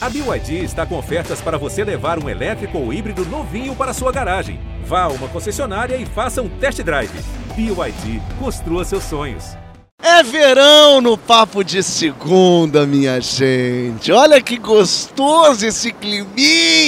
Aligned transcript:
A 0.00 0.08
BYD 0.08 0.62
está 0.62 0.86
com 0.86 0.96
ofertas 0.96 1.40
para 1.40 1.58
você 1.58 1.82
levar 1.82 2.22
um 2.22 2.28
elétrico 2.28 2.78
ou 2.78 2.92
híbrido 2.92 3.24
novinho 3.26 3.74
para 3.74 3.92
sua 3.92 4.12
garagem. 4.12 4.60
Vá 4.84 5.02
a 5.02 5.08
uma 5.08 5.26
concessionária 5.26 5.96
e 5.96 6.06
faça 6.06 6.40
um 6.40 6.48
test 6.48 6.80
drive. 6.82 7.10
BYD, 7.56 8.22
construa 8.38 8.84
seus 8.84 9.02
sonhos. 9.02 9.56
É 10.00 10.22
verão 10.22 11.00
no 11.00 11.18
Papo 11.18 11.64
de 11.64 11.82
Segunda, 11.82 12.86
minha 12.86 13.20
gente. 13.20 14.12
Olha 14.12 14.40
que 14.40 14.56
gostoso 14.56 15.66
esse 15.66 15.90
climinha 15.90 16.28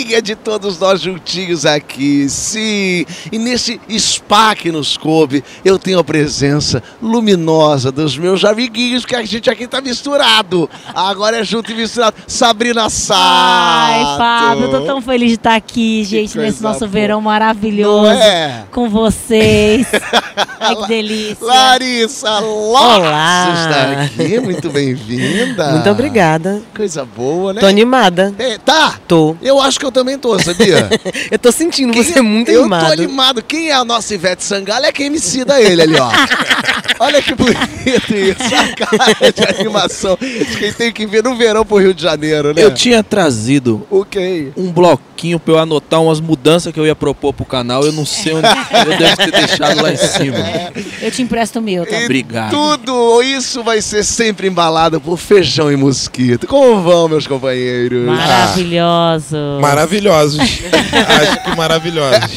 de 0.05 0.35
todos 0.35 0.79
nós 0.79 1.01
juntinhos 1.01 1.67
aqui. 1.67 2.29
Sim, 2.29 3.05
e 3.30 3.39
nesse 3.39 3.80
spa 3.99 4.55
que 4.55 4.73
nos 4.73 4.96
coube, 4.96 5.45
eu 5.64 5.79
tenho 5.79 5.99
a 5.99 6.05
presença 6.05 6.82
luminosa 7.03 7.93
dos 7.93 8.17
meus 8.17 8.45
amiguinhos, 8.45 9.05
que 9.05 9.14
a 9.14 9.25
gente 9.25 9.50
aqui 9.50 9.67
tá 9.67 9.81
misturado. 9.81 10.68
Agora 10.95 11.39
é 11.39 11.45
junto 11.45 11.71
e 11.73 11.75
misturado. 11.75 12.17
Sabrina 12.27 12.89
Sato. 12.89 13.21
Ai, 13.21 14.17
Fábio, 14.17 14.64
eu 14.64 14.71
tô 14.71 14.86
tão 14.86 15.03
feliz 15.03 15.29
de 15.29 15.35
estar 15.35 15.55
aqui, 15.55 16.03
gente, 16.05 16.36
nesse 16.39 16.63
nosso 16.63 16.80
boa. 16.80 16.91
verão 16.91 17.21
maravilhoso. 17.21 18.11
É? 18.11 18.64
Com 18.71 18.89
vocês. 18.89 19.86
Ai, 20.58 20.77
que 20.77 20.89
delícia. 20.89 21.46
Larissa 21.46 22.39
Lopes 22.41 22.96
Olá. 22.96 23.55
está 23.55 24.03
aqui. 24.03 24.41
Muito 24.41 24.71
bem-vinda. 24.71 25.72
Muito 25.72 25.91
obrigada. 25.91 26.63
Coisa 26.75 27.05
boa, 27.05 27.53
né? 27.53 27.61
Tô 27.61 27.67
animada. 27.67 28.35
É, 28.39 28.58
tá. 28.58 28.99
Tô. 29.07 29.36
Eu 29.43 29.61
acho 29.61 29.79
que 29.79 29.86
eu 29.86 29.89
também 29.93 30.18
tô, 30.18 30.39
sabia? 30.39 30.89
Eu 31.30 31.39
tô 31.39 31.50
sentindo 31.53 31.93
Quem- 31.93 32.03
você 32.03 32.19
é 32.19 32.22
muito 32.22 32.50
eu 32.50 32.61
animado. 32.62 32.86
tô 32.86 32.92
animado. 32.92 33.42
Quem 33.42 33.69
é 33.70 33.75
a 33.75 33.84
nossa 33.84 34.14
Ivete 34.14 34.44
Sangalo 34.44 34.84
é 34.86 34.92
quem 34.92 35.11
me 35.11 35.19
cida 35.19 35.61
ele 35.61 35.83
ali, 35.83 35.98
ó. 35.98 36.11
Olha 36.98 37.22
que 37.22 37.34
bonito 37.34 38.14
isso. 38.14 38.55
A 38.55 38.86
cara 38.86 39.33
de 39.33 39.61
animação. 39.61 40.19
de 40.20 40.56
Quem 40.58 40.72
tem 40.72 40.92
que 40.92 41.06
vir 41.06 41.22
no 41.25 41.34
verão 41.34 41.64
pro 41.64 41.78
Rio 41.78 41.94
de 41.94 42.03
Janeiro, 42.03 42.53
né? 42.55 42.62
Eu 42.62 42.75
tinha 42.75 43.03
trazido 43.03 43.86
O 43.91 44.05
quê? 44.05 44.48
um 44.56 44.70
bloquinho 44.70 45.39
pra 45.41 45.55
eu 45.55 45.58
anotar 45.58 46.02
umas 46.02 46.20
mudanças 46.20 46.72
que 46.72 46.78
eu 46.78 46.84
ia 46.86 46.94
propor 46.94 47.33
pro 47.33 47.44
canal. 47.46 47.84
Eu 47.84 47.92
não 47.92 48.05
sei 48.05 48.34
onde 48.34 48.46
eu 48.46 48.98
devo 48.98 49.16
ter 49.16 49.30
deixado 49.33 49.80
lá 49.83 49.92
em 49.92 49.96
cima. 49.96 50.36
Eu 51.00 51.11
te 51.11 51.22
empresto 51.22 51.58
o 51.58 51.62
meu, 51.62 51.86
tá? 51.86 51.98
E 51.98 52.05
Obrigado. 52.05 52.50
Tudo 52.50 53.22
isso 53.22 53.62
vai 53.62 53.80
ser 53.80 54.05
sempre 54.05 54.46
embalado 54.46 55.00
por 55.00 55.16
feijão 55.16 55.72
e 55.72 55.77
mosquito. 55.77 56.46
Como 56.46 56.83
vão, 56.83 57.08
meus 57.08 57.27
companheiros? 57.27 58.05
Maravilhoso. 58.05 59.36
Maravilhosos. 59.81 60.41
Acho 61.09 61.42
que 61.42 61.56
maravilhosos. 61.56 62.36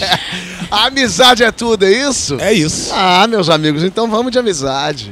A 0.72 0.86
amizade 0.86 1.44
é 1.44 1.52
tudo, 1.52 1.84
é 1.86 1.92
isso? 1.92 2.40
É 2.40 2.54
isso. 2.54 2.90
Ah, 2.96 3.28
meus 3.28 3.50
amigos, 3.50 3.84
então 3.84 4.10
vamos 4.10 4.32
de 4.32 4.40
amizade. 4.40 5.12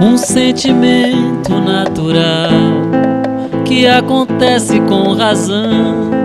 um 0.00 0.18
sentimento 0.18 1.58
natural 1.60 2.50
que 3.64 3.86
acontece 3.86 4.78
com 4.82 5.14
razão. 5.14 6.23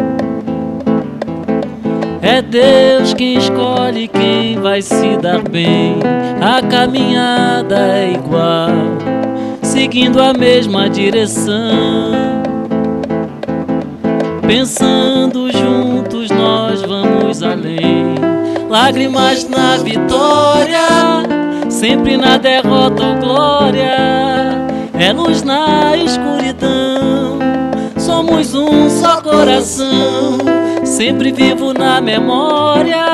É 2.29 2.43
Deus 2.43 3.15
quem 3.15 3.39
escolhe 3.39 4.07
quem 4.07 4.61
vai 4.61 4.83
se 4.83 5.17
dar 5.17 5.41
bem. 5.41 5.95
A 6.39 6.61
caminhada 6.61 7.75
é 7.75 8.11
igual, 8.13 8.69
seguindo 9.63 10.21
a 10.21 10.31
mesma 10.31 10.87
direção. 10.87 12.11
Pensando 14.45 15.51
juntos, 15.51 16.29
nós 16.29 16.83
vamos 16.83 17.41
além. 17.41 18.13
Lágrimas 18.69 19.49
na 19.49 19.77
vitória, 19.77 20.87
sempre 21.67 22.15
na 22.15 22.37
derrota 22.37 23.07
ou 23.07 23.15
glória. 23.15 23.97
É 24.93 25.11
luz 25.11 25.41
na 25.41 25.97
escuridão, 25.97 27.39
somos 27.97 28.53
um 28.53 28.87
só 28.87 29.19
coração. 29.19 30.37
Sempre 30.89 31.31
vivo 31.31 31.71
na 31.71 32.01
memória, 32.01 33.05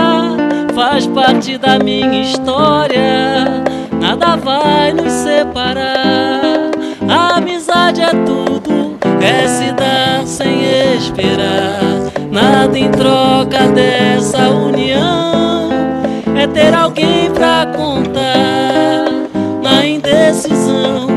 faz 0.74 1.06
parte 1.08 1.58
da 1.58 1.78
minha 1.78 2.22
história. 2.22 3.64
Nada 4.00 4.38
vai 4.38 4.94
nos 4.94 5.12
separar. 5.12 6.72
A 7.08 7.36
amizade 7.36 8.02
é 8.02 8.10
tudo, 8.10 8.98
é 9.22 9.48
se 9.48 9.72
dar 9.74 10.26
sem 10.26 10.64
esperar. 10.96 11.80
Nada 12.32 12.80
em 12.80 12.90
troca 12.90 13.68
dessa 13.68 14.50
união 14.50 15.70
é 16.36 16.48
ter 16.48 16.74
alguém 16.74 17.30
pra 17.32 17.68
contar. 17.76 19.06
Na 19.62 19.86
indecisão, 19.86 21.08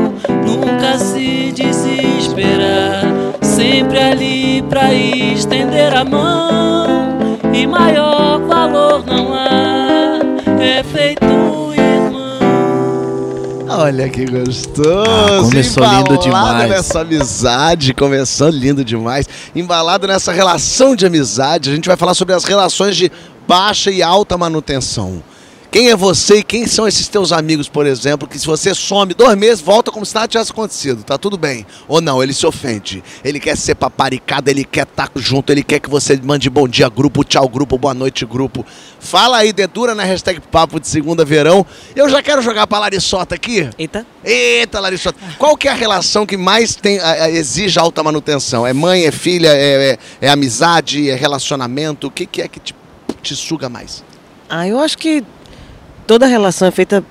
nunca 0.45 0.97
se 0.97 1.53
desesperar. 1.53 3.05
Sempre 3.41 3.99
ali 3.99 4.18
pra 4.69 4.93
estender 4.93 5.95
a 5.95 6.05
mão. 6.05 7.09
E 7.51 7.65
maior 7.65 8.39
valor 8.41 9.03
não 9.05 9.33
há, 9.33 10.19
é 10.61 10.83
feito 10.83 11.25
irmão. 11.73 12.39
Olha 13.67 14.07
que 14.07 14.25
gostoso! 14.25 15.03
Ah, 15.09 15.41
começou 15.41 15.83
lindo 15.83 16.13
Embalado 16.13 16.21
demais. 16.21 16.69
nessa 16.69 17.01
amizade, 17.01 17.93
começou 17.93 18.49
lindo 18.49 18.85
demais. 18.85 19.27
Embalado 19.55 20.07
nessa 20.07 20.31
relação 20.31 20.95
de 20.95 21.05
amizade, 21.05 21.71
a 21.71 21.75
gente 21.75 21.87
vai 21.87 21.97
falar 21.97 22.13
sobre 22.13 22.35
as 22.35 22.43
relações 22.43 22.95
de 22.95 23.11
baixa 23.47 23.89
e 23.89 24.03
alta 24.03 24.37
manutenção. 24.37 25.23
Quem 25.71 25.91
é 25.91 25.95
você 25.95 26.37
e 26.37 26.43
quem 26.43 26.65
são 26.65 26.87
esses 26.87 27.07
teus 27.07 27.31
amigos, 27.31 27.69
por 27.69 27.85
exemplo, 27.85 28.27
que 28.27 28.39
se 28.39 28.47
você 28.47 28.73
some 28.73 29.13
dois 29.13 29.37
meses, 29.37 29.61
volta 29.61 29.91
como 29.91 30.03
se 30.03 30.15
nada 30.15 30.27
tivesse 30.27 30.51
acontecido, 30.51 31.03
tá 31.03 31.15
tudo 31.15 31.37
bem. 31.37 31.63
Ou 31.87 32.01
não, 32.01 32.23
ele 32.23 32.33
se 32.33 32.43
ofende. 32.43 33.03
Ele 33.23 33.39
quer 33.39 33.55
ser 33.55 33.75
paparicado, 33.75 34.49
ele 34.49 34.63
quer 34.65 34.87
estar 34.87 35.11
junto, 35.17 35.51
ele 35.51 35.61
quer 35.61 35.79
que 35.79 35.87
você 35.87 36.19
mande 36.23 36.49
bom 36.49 36.67
dia, 36.67 36.89
grupo, 36.89 37.23
tchau, 37.23 37.47
grupo, 37.47 37.77
boa 37.77 37.93
noite, 37.93 38.25
grupo. 38.25 38.65
Fala 38.99 39.37
aí, 39.37 39.53
dedura 39.53 39.93
na 39.93 40.03
hashtag 40.03 40.39
Papo 40.41 40.79
de 40.79 40.87
Segunda 40.87 41.23
Verão. 41.23 41.63
Eu 41.95 42.09
já 42.09 42.23
quero 42.23 42.41
jogar 42.41 42.65
pra 42.65 42.79
Larissota 42.79 43.35
aqui. 43.35 43.69
Eita. 43.77 44.07
Eita, 44.23 44.79
Larissa, 44.79 45.13
qual 45.37 45.55
que 45.55 45.67
é 45.67 45.71
a 45.71 45.75
relação 45.75 46.25
que 46.25 46.35
mais 46.35 46.73
tem, 46.75 46.97
a- 46.97 47.25
a- 47.25 47.29
exige 47.29 47.77
alta 47.77 48.01
manutenção? 48.01 48.65
É 48.65 48.73
mãe, 48.73 49.05
é 49.05 49.11
filha, 49.11 49.49
é, 49.49 49.91
é- 49.91 49.97
é 50.27 50.29
amizade, 50.31 51.11
é 51.11 51.13
relacionamento? 51.15 52.07
O 52.07 52.11
que, 52.11 52.25
que 52.25 52.41
é 52.41 52.47
que 52.47 52.59
te, 52.59 52.73
te 53.21 53.35
suga 53.35 53.69
mais? 53.69 54.03
Ah, 54.49 54.67
eu 54.67 54.79
acho 54.79 54.97
que 54.97 55.23
toda 56.09 56.25
relação 56.25 56.67
é 56.67 56.71
feita 56.71 57.03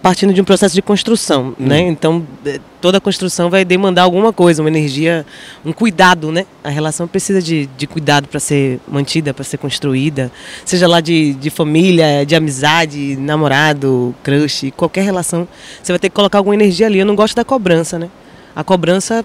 partindo 0.00 0.32
de 0.32 0.40
um 0.40 0.44
processo 0.44 0.76
de 0.76 0.80
construção, 0.80 1.56
né? 1.58 1.80
Então, 1.80 2.24
eh, 2.46 2.60
toda 2.80 3.00
construção 3.00 3.50
vai 3.50 3.64
demandar 3.64 4.02
alguma 4.02 4.32
coisa, 4.32 4.62
uma 4.62 4.68
energia, 4.68 5.26
um 5.64 5.72
cuidado, 5.72 6.30
né? 6.30 6.46
A 6.62 6.68
relação 6.68 7.08
precisa 7.08 7.42
de, 7.42 7.66
de 7.66 7.86
cuidado 7.88 8.28
para 8.28 8.38
ser 8.38 8.78
mantida, 8.86 9.34
para 9.34 9.42
ser 9.42 9.56
construída, 9.56 10.30
seja 10.64 10.86
lá 10.86 11.00
de, 11.00 11.34
de 11.34 11.50
família, 11.50 12.24
de 12.24 12.36
amizade, 12.36 13.16
namorado, 13.16 14.14
crush, 14.22 14.70
qualquer 14.76 15.02
relação, 15.02 15.48
você 15.82 15.90
vai 15.90 15.98
ter 15.98 16.08
que 16.08 16.14
colocar 16.14 16.38
alguma 16.38 16.54
energia 16.54 16.86
ali. 16.86 17.00
Eu 17.00 17.06
não 17.06 17.16
gosto 17.16 17.34
da 17.34 17.44
cobrança, 17.44 17.98
né? 17.98 18.08
A 18.54 18.62
cobrança, 18.62 19.24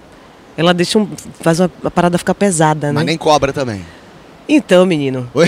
ela 0.56 0.74
deixa 0.74 0.98
um, 0.98 1.06
faz 1.40 1.60
uma, 1.60 1.70
a 1.84 1.90
parada 1.90 2.18
ficar 2.18 2.34
pesada, 2.34 2.88
né? 2.88 2.94
Mas 2.94 3.04
nem 3.04 3.16
cobra 3.16 3.52
também. 3.52 3.80
Então, 4.52 4.84
menino. 4.84 5.30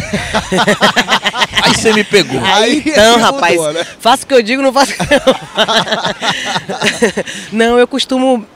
Aí 1.60 1.74
você 1.74 1.92
me 1.92 2.04
pegou. 2.04 2.40
Aí 2.44 2.82
então, 2.86 3.18
mudou, 3.18 3.32
rapaz, 3.32 3.60
né? 3.74 3.84
faço 3.98 4.22
o 4.24 4.26
que 4.28 4.34
eu 4.34 4.42
digo, 4.42 4.62
não 4.62 4.72
faço 4.72 4.92
o 4.92 4.96
que 4.96 5.02
eu 5.02 5.20
Não, 7.52 7.78
eu 7.78 7.88
costumo 7.88 8.46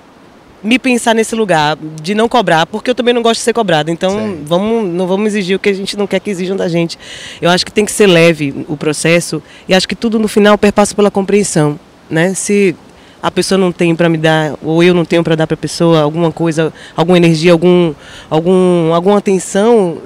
me 0.63 0.79
pensar 0.79 1.15
nesse 1.15 1.35
lugar 1.35 1.77
de 2.01 2.15
não 2.15 2.29
cobrar, 2.29 2.65
porque 2.65 2.91
eu 2.91 2.95
também 2.95 3.13
não 3.13 3.23
gosto 3.23 3.39
de 3.39 3.45
ser 3.45 3.53
cobrado. 3.53 3.91
Então, 3.91 4.37
vamos, 4.45 4.89
não 4.93 5.09
vamos 5.09 5.27
exigir 5.29 5.57
o 5.57 5.59
que 5.59 5.69
a 5.69 5.73
gente 5.73 5.97
não 5.97 6.07
quer 6.07 6.21
que 6.21 6.31
exijam 6.31 6.57
da 6.57 6.69
gente. 6.69 6.97
Eu 7.43 7.51
acho 7.51 7.67
que 7.67 7.73
tem 7.73 7.85
que 7.85 7.93
ser 7.93 8.07
leve 8.07 8.65
o 8.69 8.77
processo 8.77 9.43
e 9.69 9.75
acho 9.75 9.89
que 9.89 9.97
tudo 9.97 10.17
no 10.17 10.29
final 10.29 10.57
perpassa 10.57 10.95
pela 10.95 11.11
compreensão, 11.11 11.79
né? 12.09 12.35
Se 12.35 12.77
a 13.23 13.31
pessoa 13.31 13.59
não 13.59 13.73
tem 13.73 13.95
para 13.97 14.09
me 14.09 14.19
dar 14.19 14.55
ou 14.63 14.83
eu 14.83 14.95
não 14.95 15.05
tenho 15.05 15.25
para 15.25 15.35
dar 15.35 15.47
para 15.47 15.55
a 15.55 15.59
pessoa 15.59 16.01
alguma 16.01 16.31
coisa, 16.31 16.73
alguma 16.97 17.17
energia, 17.17 17.51
algum 17.51 17.93
algum 18.31 18.93
alguma 18.93 19.19
atenção, 19.19 19.99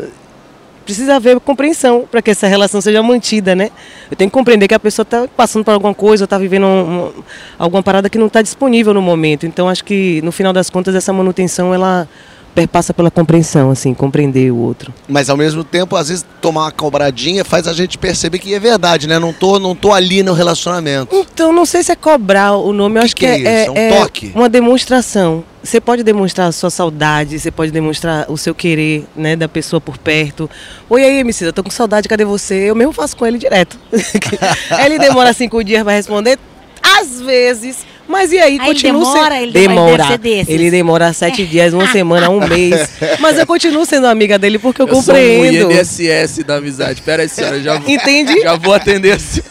precisa 0.91 1.15
haver 1.15 1.39
compreensão 1.39 2.05
para 2.11 2.21
que 2.21 2.33
essa 2.33 2.49
relação 2.49 2.81
seja 2.81 3.01
mantida, 3.01 3.55
né? 3.55 3.71
Eu 4.11 4.17
tenho 4.17 4.29
que 4.29 4.35
compreender 4.35 4.67
que 4.67 4.75
a 4.75 4.79
pessoa 4.81 5.05
está 5.05 5.29
passando 5.37 5.65
por 5.65 5.71
alguma 5.71 5.95
coisa, 5.95 6.25
está 6.25 6.37
vivendo 6.37 6.67
um- 6.67 7.07
um- 7.07 7.13
alguma 7.57 7.81
parada 7.81 8.11
que 8.11 8.19
não 8.19 8.27
está 8.27 8.43
disponível 8.43 8.93
no 8.93 9.01
momento. 9.01 9.47
Então, 9.47 9.69
acho 9.69 9.85
que 9.85 10.21
no 10.23 10.33
final 10.33 10.53
das 10.53 10.69
contas 10.69 10.97
essa 10.97 11.13
manutenção 11.13 11.73
ela 11.73 12.09
perpassa 12.55 12.93
pela 12.93 13.11
compreensão, 13.11 13.70
assim, 13.70 13.94
compreender 13.94 14.50
o 14.50 14.56
outro. 14.56 14.93
Mas 15.08 15.31
ao 15.31 15.37
mesmo 15.37 15.62
tempo, 15.64 15.97
às 15.97 16.08
vezes, 16.08 16.25
tomar 16.41 16.62
uma 16.62 16.73
cobradinha 16.73 17.44
faz 17.44 17.67
a 17.67 17.73
gente 17.73 17.97
perceber 17.97 18.38
que 18.38 18.55
é 18.55 18.58
verdade, 18.58 19.06
né? 19.06 19.19
Não 19.19 19.32
tô, 19.32 19.58
não 19.58 19.75
tô 19.75 19.93
ali 19.93 20.23
no 20.23 20.32
relacionamento. 20.32 21.14
Então, 21.14 21.52
não 21.52 21.64
sei 21.64 21.82
se 21.82 21.93
é 21.93 21.97
cobrar 21.97 22.52
o 22.55 22.73
nome, 22.73 22.97
eu 22.97 23.00
Que 23.00 23.05
acho 23.06 23.17
que 23.17 23.26
que, 23.26 23.32
é 23.32 23.49
é, 23.49 23.62
isso? 23.62 23.73
É 23.75 23.93
um 23.93 24.00
toque? 24.00 24.32
uma 24.35 24.49
demonstração. 24.49 25.44
Você 25.62 25.81
pode 25.81 26.02
demonstrar 26.02 26.49
a 26.49 26.52
sua 26.52 26.70
saudade, 26.70 27.38
você 27.38 27.50
pode 27.50 27.70
demonstrar 27.70 28.25
o 28.31 28.37
seu 28.38 28.55
querer, 28.55 29.05
né, 29.14 29.37
da 29.37 29.47
pessoa 29.47 29.81
por 29.81 29.99
perto. 29.99 30.49
Oi 30.88 31.05
aí, 31.05 31.19
MC, 31.20 31.44
eu 31.44 31.52
tô 31.52 31.62
com 31.62 31.70
saudade, 31.70 32.08
cadê 32.08 32.25
você? 32.25 32.70
Eu 32.70 32.75
mesmo 32.75 32.93
faço 32.93 33.17
com 33.17 33.26
ele 33.26 33.37
direto. 33.37 33.79
ele 34.85 34.99
demora 34.99 35.32
cinco 35.35 35.62
dias 35.62 35.82
para 35.82 35.93
responder, 35.93 36.38
às 36.82 37.20
vezes. 37.20 37.85
Mas 38.11 38.33
e 38.33 38.39
aí, 38.39 38.57
ele 38.57 38.65
continuo 38.65 39.03
demora? 39.03 39.35
sendo... 39.35 39.43
Ele 39.43 39.53
demora, 39.53 39.97
deve 39.97 40.09
ser 40.09 40.19
desses. 40.19 40.49
Ele 40.55 40.71
demora 40.71 41.12
sete 41.12 41.47
dias, 41.47 41.73
uma 41.73 41.87
semana, 41.93 42.29
um 42.29 42.41
mês. 42.47 42.91
Mas 43.21 43.39
eu 43.39 43.47
continuo 43.47 43.87
sendo 43.87 44.07
amiga 44.09 44.39
dele 44.39 44.59
porque 44.59 44.83
eu, 44.83 44.87
Eu 44.89 44.95
sou 44.95 45.01
um 45.03 45.07
compreendo. 45.07 45.71
INSS 45.73 46.45
da 46.45 46.57
amizade. 46.57 47.01
Pera 47.03 47.23
aí, 47.23 47.29
senhora, 47.29 47.61
já, 47.61 47.77
Entende? 47.77 48.41
já 48.41 48.57
vou 48.57 48.75
atender 48.75 49.12
a 49.12 49.19
senhora. 49.19 49.51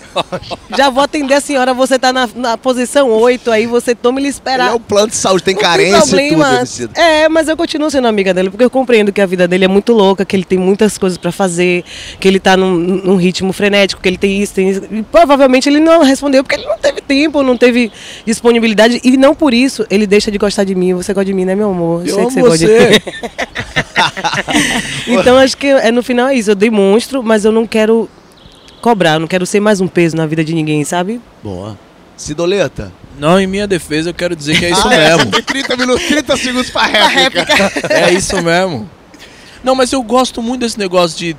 Já 0.76 0.90
vou 0.90 1.04
atender 1.04 1.36
a 1.36 1.42
senhora, 1.42 1.74
você 1.74 1.98
tá 1.98 2.12
na, 2.12 2.28
na 2.36 2.58
posição 2.58 3.10
8, 3.10 3.52
aí 3.52 3.66
você 3.68 3.94
toma 3.96 4.20
ele 4.20 4.28
Ele 4.28 4.34
esperar. 4.34 4.72
é 4.72 4.74
o 4.74 4.80
plano 4.80 5.08
de 5.08 5.16
saúde, 5.16 5.44
tem 5.44 5.56
Não 5.56 5.62
carência 5.62 5.98
e 5.98 6.02
tudo, 6.02 6.10
problema. 6.10 6.64
É, 6.96 7.30
mas 7.30 7.48
eu 7.48 7.56
continuo 7.56 7.90
sendo 7.90 8.08
amiga 8.08 8.34
dele, 8.34 8.50
porque 8.50 8.64
eu 8.64 8.70
compreendo 8.70 9.12
que 9.14 9.22
a 9.22 9.26
vida 9.26 9.48
dele 9.48 9.66
é 9.66 9.68
muito 9.68 9.94
louca, 9.94 10.26
que 10.26 10.36
ele 10.36 10.44
tem 10.44 10.58
muitas 10.58 10.98
coisas 10.98 11.18
pra 11.18 11.32
fazer, 11.32 11.84
que 12.20 12.28
ele 12.28 12.40
tá 12.40 12.58
num, 12.58 12.76
num 12.76 13.16
ritmo 13.16 13.54
frenético, 13.54 14.02
que 14.02 14.10
ele 14.10 14.18
tem 14.18 14.42
isso, 14.42 14.54
tem 14.54 14.70
isso. 14.70 14.82
E 14.92 15.04
provavelmente 15.04 15.70
ele 15.70 15.80
não 15.80 16.04
respondeu 16.04 16.44
porque 16.44 16.56
ele 16.56 16.66
não 16.68 16.78
teve 16.78 17.02
tempo, 17.02 17.42
não 17.44 17.56
teve 17.56 17.92
disponibilidade. 18.50 19.00
E 19.04 19.16
não 19.18 19.34
por 19.36 19.54
isso 19.54 19.86
ele 19.90 20.06
deixa 20.08 20.32
de 20.32 20.38
gostar 20.38 20.64
de 20.64 20.76
mim. 20.76 20.94
Você 20.94 21.14
gosta 21.14 21.26
de 21.26 21.34
mim, 21.34 21.46
né, 21.46 21.56
meu 21.56 21.70
amor? 21.70 22.06
Eu 22.08 22.16
sei 22.16 22.24
amo 22.24 22.34
que 22.34 22.42
gosta 22.42 22.58
de 22.58 22.66
você. 22.68 23.02
Então 25.08 25.38
acho 25.38 25.58
que 25.58 25.68
é, 25.68 25.92
no 25.92 26.02
final 26.02 26.28
é 26.28 26.36
isso. 26.36 26.52
Eu 26.52 26.56
demonstro, 26.56 27.22
mas 27.24 27.46
eu 27.46 27.52
não 27.52 27.66
quero 27.68 28.10
cobrar, 28.82 29.16
eu 29.16 29.20
não 29.20 29.28
quero 29.28 29.46
ser 29.46 29.60
mais 29.60 29.82
um 29.82 29.88
peso 29.88 30.16
na 30.16 30.26
vida 30.26 30.44
de 30.44 30.54
ninguém, 30.54 30.84
sabe? 30.84 31.20
Boa. 31.44 31.78
Cidoleta. 32.16 32.92
Não, 33.18 33.40
em 33.40 33.48
minha 33.48 33.68
defesa 33.68 34.10
eu 34.10 34.14
quero 34.14 34.36
dizer 34.36 34.58
que 34.58 34.66
é 34.66 34.72
isso 34.72 34.88
Ah, 34.88 34.94
é, 34.94 35.16
mesmo. 35.16 35.32
tem 35.32 35.42
30 35.44 35.78
minutos, 35.78 36.06
30 36.08 36.38
segundos 36.38 36.70
pra 36.70 36.84
réplica. 37.08 37.72
É 37.90 38.12
isso 38.14 38.42
mesmo. 38.42 38.90
Não, 39.64 39.76
mas 39.76 39.92
eu 39.92 40.02
gosto 40.02 40.42
muito 40.42 40.62
desse 40.62 40.80
negócio 40.80 41.18
de. 41.18 41.36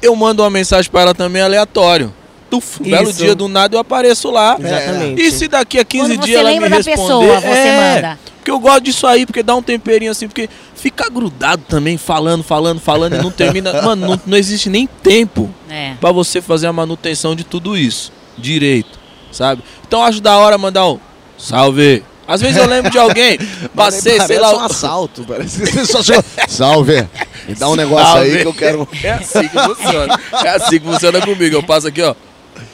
Eu 0.00 0.14
mando 0.14 0.42
uma 0.42 0.50
mensagem 0.50 0.88
pra 0.90 1.00
ela 1.02 1.14
também 1.14 1.42
aleatório. 1.42 2.12
Tuf, 2.50 2.80
um 2.82 2.90
belo 2.90 3.12
dia 3.12 3.34
do 3.34 3.46
nada 3.48 3.76
eu 3.76 3.80
apareço 3.80 4.30
lá. 4.30 4.56
Exatamente. 4.58 5.20
E 5.22 5.30
se 5.30 5.48
daqui 5.48 5.78
a 5.78 5.84
15 5.84 6.04
Quando 6.04 6.20
você 6.20 6.26
dias 6.26 6.40
ela 6.40 6.48
me 6.48 6.54
lembra 6.54 6.70
da 6.70 6.76
responder, 6.76 6.96
pessoa, 7.02 7.40
você 7.40 7.46
é, 7.46 7.94
manda. 7.96 8.18
Porque 8.38 8.50
eu 8.50 8.58
gosto 8.58 8.80
disso 8.80 9.06
aí, 9.06 9.26
porque 9.26 9.42
dá 9.42 9.54
um 9.54 9.62
temperinho 9.62 10.10
assim, 10.10 10.26
porque 10.26 10.48
ficar 10.74 11.10
grudado 11.10 11.62
também, 11.68 11.98
falando, 11.98 12.42
falando, 12.42 12.80
falando 12.80 13.16
e 13.16 13.18
não 13.18 13.30
termina. 13.30 13.72
Mano, 13.82 14.06
não, 14.08 14.20
não 14.26 14.38
existe 14.38 14.70
nem 14.70 14.86
tempo 14.86 15.50
É. 15.68 15.92
pra 16.00 16.10
você 16.12 16.40
fazer 16.40 16.66
a 16.66 16.72
manutenção 16.72 17.34
de 17.36 17.44
tudo 17.44 17.76
isso 17.76 18.10
direito, 18.38 18.98
sabe? 19.30 19.62
Então 19.86 20.02
acho 20.02 20.20
da 20.20 20.36
hora 20.38 20.56
mandar 20.56 20.86
um 20.88 20.98
salve. 21.36 22.02
Às 22.26 22.40
vezes 22.42 22.56
eu 22.58 22.66
lembro 22.66 22.90
de 22.90 22.98
alguém, 22.98 23.38
passei, 23.74 24.12
Parece 24.18 24.26
sei 24.26 24.38
lá. 24.38 24.54
um 24.54 24.60
assalto. 24.60 25.24
Parece 25.26 25.60
que 25.60 25.66
você 25.72 25.86
só 25.86 26.02
chegou. 26.02 26.22
Salve. 26.46 27.08
Me 27.48 27.54
dá 27.54 27.68
um 27.70 27.74
negócio 27.74 28.06
Salve. 28.06 28.30
aí 28.30 28.42
que 28.42 28.46
eu 28.46 28.52
quero. 28.54 28.88
É 29.02 29.10
assim 29.12 29.48
que 29.48 29.58
funciona. 29.58 30.20
É 30.44 30.48
assim 30.50 30.78
que 30.78 30.86
funciona 30.86 31.20
comigo. 31.22 31.56
Eu 31.56 31.62
passo 31.62 31.88
aqui, 31.88 32.02
ó. 32.02 32.14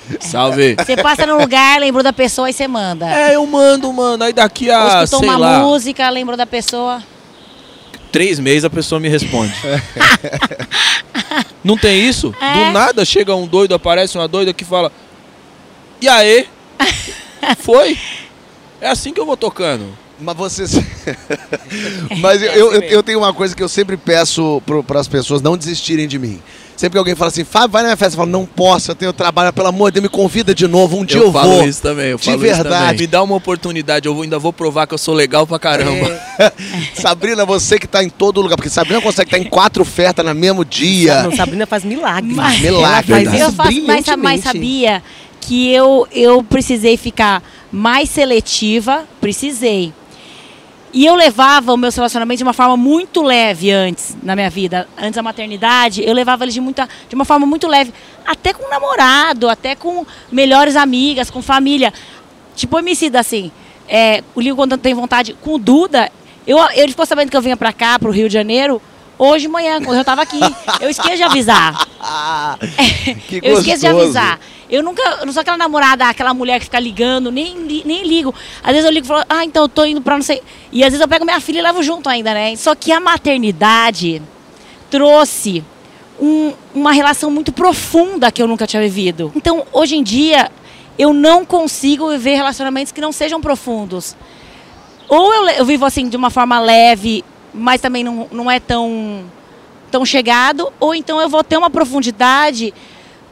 Salve. 0.21 0.75
Você 0.77 0.97
passa 0.97 1.27
num 1.27 1.39
lugar, 1.39 1.81
lembrou 1.81 2.03
da 2.03 2.13
pessoa 2.13 2.49
e 2.49 2.53
você 2.53 2.67
manda. 2.69 3.09
É, 3.09 3.37
eu 3.37 3.47
mando, 3.47 3.93
mano. 3.93 4.25
Aí 4.25 4.33
daqui 4.33 4.69
Ou 4.71 4.77
a, 4.77 5.05
escutou 5.05 5.21
sei 5.21 5.29
uma 5.29 5.39
lá, 5.39 5.59
música, 5.61 6.09
lembrou 6.11 6.37
da 6.37 6.47
pessoa. 6.47 7.03
três 8.13 8.39
meses 8.39 8.65
a 8.65 8.71
pessoa 8.71 9.01
me 9.01 9.09
responde. 9.09 9.55
Não 11.63 11.77
tem 11.77 12.07
isso? 12.07 12.35
É. 12.41 12.67
Do 12.67 12.73
nada 12.73 13.05
chega 13.05 13.35
um 13.35 13.47
doido, 13.47 13.75
aparece 13.75 14.17
uma 14.19 14.29
doida 14.29 14.53
que 14.53 14.65
fala. 14.65 14.93
E 16.01 16.09
aí? 16.09 16.47
Foi? 17.61 17.99
É 18.81 18.89
assim 18.89 19.13
que 19.13 19.21
eu 19.21 19.27
vou 19.27 19.37
tocando. 19.37 19.97
Mas 20.21 20.37
vocês. 20.37 20.73
Mas 22.21 22.43
eu, 22.43 22.53
eu, 22.53 22.73
eu- 22.75 22.83
eu 22.83 23.03
tenho 23.03 23.19
uma 23.19 23.33
coisa 23.33 23.55
que 23.57 23.63
eu 23.63 23.69
sempre 23.69 23.97
peço 23.97 24.63
para 24.87 25.01
as 25.01 25.09
pessoas 25.09 25.41
não 25.43 25.57
desistirem 25.57 26.07
de 26.07 26.19
mim. 26.19 26.41
Sempre 26.77 26.93
que 26.95 26.99
alguém 26.99 27.15
fala 27.15 27.29
assim, 27.29 27.45
Fábio, 27.45 27.69
vai 27.71 27.83
na 27.83 27.89
minha 27.91 27.97
festa, 27.97 28.15
eu 28.15 28.19
falo, 28.19 28.31
não 28.31 28.45
posso, 28.45 28.91
eu 28.91 28.95
tenho 28.97 29.13
trabalho, 29.13 29.53
pelo 29.53 29.69
amor 29.69 29.91
de 29.93 30.01
Deus, 30.01 30.03
me 30.03 30.09
convida 30.09 30.53
de 30.53 30.67
novo, 30.67 30.97
um 30.99 31.05
dia 31.05 31.19
eu, 31.21 31.27
eu 31.27 31.33
falo 31.33 31.51
vou. 31.53 31.65
isso 31.69 31.81
também, 31.81 32.07
eu 32.11 32.19
De 32.19 32.25
falo 32.25 32.37
isso 32.45 32.55
verdade. 32.57 32.85
também. 32.87 32.99
Me 32.99 33.07
dá 33.07 33.23
uma 33.23 33.37
oportunidade, 33.37 34.07
eu 34.09 34.15
vou- 34.15 34.25
ainda 34.25 34.39
vou 34.41 34.53
provar 34.53 34.87
que 34.87 34.93
eu 34.95 34.99
sou 34.99 35.15
legal 35.15 35.47
pra 35.47 35.59
caramba. 35.59 36.21
Sabrina, 36.95 37.45
você 37.45 37.79
que 37.79 37.87
tá 37.87 38.03
em 38.03 38.09
todo 38.11 38.41
lugar, 38.41 38.57
porque 38.57 38.71
Sabrina 38.71 39.01
consegue 39.01 39.29
estar 39.29 39.39
em 39.39 39.49
quatro 39.49 39.83
ofertas 39.83 40.25
no 40.25 40.35
mesmo 40.35 40.65
dia. 40.65 41.23
Não, 41.23 41.37
Sabrina 41.37 41.67
faz 41.67 41.85
milagres. 41.85 42.35
Mas- 42.35 42.61
Milagre, 42.61 43.13
faz 43.13 43.33
isso 43.35 43.43
eu 43.43 43.53
faço, 43.53 43.83
mas, 43.87 44.07
mas 44.19 44.41
sabia 44.43 45.03
que 45.41 45.71
eu, 45.73 46.07
eu 46.11 46.43
precisei 46.43 46.97
ficar 46.97 47.43
mais 47.71 48.09
seletiva, 48.11 49.05
precisei. 49.21 49.93
E 50.95 51.05
eu 51.05 51.17
levava 51.17 51.75
o 51.75 51.77
meu 51.77 51.91
relacionamento 51.91 52.39
de 52.39 52.45
uma 52.45 52.53
forma 52.53 52.77
muito 52.77 53.21
leve 53.21 53.73
antes, 53.73 54.17
na 54.23 54.37
minha 54.37 54.49
vida. 54.49 54.87
Antes 54.97 55.17
da 55.17 55.25
maternidade, 55.25 56.05
eu 56.07 56.15
levava 56.15 56.45
eles 56.45 56.55
de, 56.55 56.61
muita, 56.61 56.89
de 57.09 57.17
uma 57.17 57.25
forma 57.25 57.45
muito 57.45 57.67
leve. 57.67 57.93
Até 58.25 58.53
com 58.53 58.69
namorado, 58.71 59.49
até 59.49 59.75
com 59.75 60.07
melhores 60.31 60.77
amigas, 60.77 61.33
com 61.33 61.43
família. 61.43 61.93
Tipo, 62.55 62.79
homicida 62.79 63.19
assim. 63.19 63.51
É, 63.89 64.23
o 64.37 64.41
Ligo, 64.41 64.55
quando 64.55 64.79
tem 64.79 64.95
vontade, 64.95 65.37
com 65.41 65.55
o 65.55 65.59
Duda, 65.59 66.13
eu, 66.47 66.59
ele 66.75 66.93
ficou 66.93 67.05
sabendo 67.05 67.29
que 67.29 67.37
eu 67.37 67.43
vinha 67.43 67.57
pra 67.57 67.73
cá, 67.73 67.99
pro 67.99 68.13
Rio 68.13 68.29
de 68.29 68.35
Janeiro, 68.35 68.81
hoje 69.19 69.43
de 69.47 69.49
manhã, 69.49 69.81
quando 69.83 69.99
eu 69.99 70.05
tava 70.05 70.23
aqui. 70.23 70.41
Eu 70.81 70.89
esqueci 70.91 71.17
de 71.17 71.23
avisar. 71.23 71.87
Que 73.29 73.41
eu 73.43 73.59
esqueço 73.59 73.81
de 73.81 73.87
avisar. 73.87 74.39
Eu 74.69 74.83
nunca, 74.83 75.03
eu 75.21 75.27
não 75.27 75.33
sou 75.33 75.41
aquela 75.43 75.57
namorada, 75.57 76.07
aquela 76.09 76.33
mulher 76.35 76.59
que 76.59 76.65
fica 76.65 76.81
ligando, 76.81 77.31
nem, 77.31 77.55
nem 77.85 78.03
ligo. 78.07 78.35
Às 78.63 78.73
vezes 78.73 78.85
eu 78.85 78.93
ligo 78.93 79.07
e 79.07 79.09
falo, 79.09 79.25
ah, 79.29 79.45
então 79.45 79.63
eu 79.65 79.69
tô 79.69 79.85
indo 79.85 80.01
pra 80.01 80.17
não 80.17 80.23
sei. 80.23 80.43
E 80.73 80.83
às 80.83 80.89
vezes 80.91 81.01
eu 81.01 81.09
pego 81.09 81.25
minha 81.25 81.41
filha 81.41 81.59
e 81.59 81.63
levo 81.63 81.83
junto 81.83 82.09
ainda, 82.09 82.33
né? 82.35 82.57
Só 82.57 82.75
que 82.75 82.91
a 82.93 82.99
maternidade 83.01 84.21
trouxe 84.91 85.63
um- 86.21 86.53
uma 86.75 86.93
relação 86.93 87.31
muito 87.31 87.53
profunda 87.53 88.31
que 88.33 88.43
eu 88.43 88.47
nunca 88.47 88.67
tinha 88.67 88.83
vivido. 88.83 89.33
Então, 89.35 89.65
hoje 89.73 89.97
em 89.97 90.03
dia, 90.03 90.51
eu 90.99 91.13
não 91.13 91.45
consigo 91.45 92.09
viver 92.11 92.37
relacionamentos 92.37 92.93
que 92.93 93.01
não 93.01 93.13
sejam 93.13 93.41
profundos. 93.41 94.17
Ou 95.09 95.33
eu, 95.35 95.49
eu 95.51 95.65
vivo 95.65 95.85
assim 95.85 96.09
de 96.09 96.17
uma 96.17 96.31
forma 96.31 96.59
leve, 96.61 97.25
mas 97.55 97.81
também 97.81 98.03
não, 98.03 98.27
não 98.33 98.51
é 98.51 98.59
tão, 98.59 99.25
tão 99.91 100.05
chegado, 100.05 100.73
ou 100.81 100.95
então 100.95 101.21
eu 101.21 101.29
vou 101.29 101.45
ter 101.45 101.57
uma 101.57 101.71
profundidade 101.71 102.75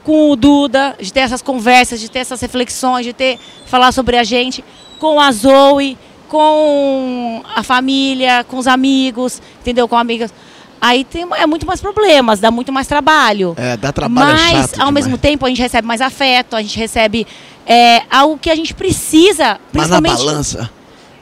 com 0.04 0.30
o 0.30 0.36
Duda, 0.36 0.96
de 1.00 1.12
ter 1.12 1.20
essas 1.20 1.42
conversas, 1.42 2.00
de 2.00 2.10
ter 2.10 2.20
essas 2.20 2.40
reflexões, 2.40 3.04
de 3.04 3.12
ter 3.12 3.38
falar 3.66 3.92
sobre 3.92 4.16
a 4.16 4.24
gente, 4.24 4.64
com 4.98 5.20
a 5.20 5.30
Zoe, 5.30 5.96
com 6.28 7.42
a 7.54 7.62
família, 7.62 8.44
com 8.44 8.56
os 8.56 8.66
amigos, 8.66 9.40
entendeu? 9.60 9.86
Com 9.86 9.96
amigas. 9.96 10.32
Aí 10.80 11.04
tem, 11.04 11.24
é 11.36 11.46
muito 11.46 11.64
mais 11.64 11.80
problemas, 11.80 12.40
dá 12.40 12.50
muito 12.50 12.72
mais 12.72 12.88
trabalho. 12.88 13.54
É, 13.56 13.76
dá 13.76 13.92
trabalho 13.92 14.30
é 14.30 14.32
Mas, 14.32 14.52
chato 14.52 14.80
ao 14.80 14.86
demais. 14.88 15.06
mesmo 15.06 15.18
tempo, 15.18 15.46
a 15.46 15.48
gente 15.48 15.62
recebe 15.62 15.86
mais 15.86 16.00
afeto, 16.00 16.56
a 16.56 16.62
gente 16.62 16.76
recebe 16.76 17.26
é, 17.64 18.02
algo 18.10 18.36
que 18.36 18.50
a 18.50 18.54
gente 18.56 18.74
precisa, 18.74 19.60
Mas 19.72 19.88
na 19.88 20.00
balança. 20.00 20.68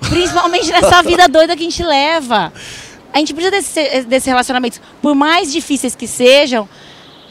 principalmente 0.08 0.70
nessa 0.70 1.02
vida 1.04 1.28
doida 1.28 1.54
que 1.54 1.62
a 1.62 1.68
gente 1.68 1.82
leva. 1.82 2.52
A 3.12 3.18
gente 3.18 3.34
precisa 3.34 3.50
desse, 3.50 4.02
desses 4.02 4.26
relacionamentos. 4.26 4.80
Por 5.02 5.14
mais 5.14 5.52
difíceis 5.52 5.94
que 5.96 6.06
sejam, 6.06 6.68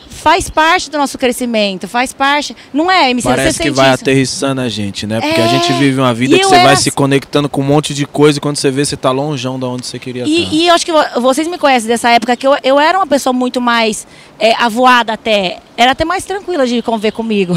faz 0.09 0.49
parte 0.49 0.89
do 0.89 0.97
nosso 0.97 1.17
crescimento, 1.17 1.87
faz 1.87 2.11
parte. 2.11 2.53
Não 2.73 2.91
é, 2.91 3.09
MC? 3.11 3.27
Parece 3.27 3.57
você 3.57 3.63
que 3.63 3.69
vai 3.71 3.93
isso? 3.93 4.01
aterrissando 4.03 4.59
a 4.59 4.67
gente, 4.67 5.07
né? 5.07 5.21
Porque 5.21 5.39
a 5.39 5.45
É, 5.45 5.47
gente 5.49 5.71
vive 5.73 5.99
uma 6.01 6.13
vida 6.13 6.35
e 6.35 6.39
que 6.39 6.45
você 6.45 6.61
vai 6.61 6.75
se 6.75 6.91
conectando 6.91 7.47
com 7.47 7.61
um 7.61 7.63
monte 7.63 7.93
de 7.93 8.05
coisa 8.05 8.37
e 8.37 8.41
quando 8.41 8.57
você 8.57 8.69
vê, 8.69 8.83
você 8.83 8.97
tá 8.97 9.11
longeão 9.11 9.57
da 9.57 9.67
onde 9.67 9.85
você 9.85 9.97
queria 9.97 10.23
estar. 10.25 10.35
E, 10.53 10.63
e 10.63 10.67
eu 10.67 10.73
acho 10.75 10.85
que 10.85 10.91
vo- 10.91 11.21
vocês 11.21 11.47
me 11.47 11.57
conhecem 11.57 11.87
dessa 11.87 12.09
época 12.09 12.35
que 12.35 12.45
eu, 12.45 12.57
eu 12.63 12.77
era 12.79 12.97
uma 12.97 13.07
pessoa 13.07 13.31
muito 13.31 13.61
mais 13.61 14.05
é, 14.37 14.53
avoada 14.61 15.13
até. 15.13 15.59
Era 15.77 15.91
até 15.91 16.03
mais 16.03 16.25
tranquila 16.25 16.67
de 16.67 16.81
conviver 16.81 17.11
comigo. 17.13 17.53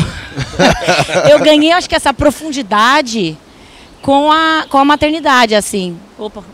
eu 1.31 1.41
ganhei, 1.41 1.73
acho 1.73 1.89
que, 1.89 1.97
essa 1.97 2.15
profundidade 2.15 3.37
com 4.01 4.31
a, 4.31 4.67
com 4.69 4.79
a 4.79 4.85
maternidade, 4.85 5.55
assim. 5.55 5.97
Opa, 6.19 6.45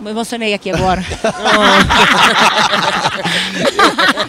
me 0.00 0.10
emocionei 0.10 0.52
aqui 0.54 0.70
agora. 0.70 1.04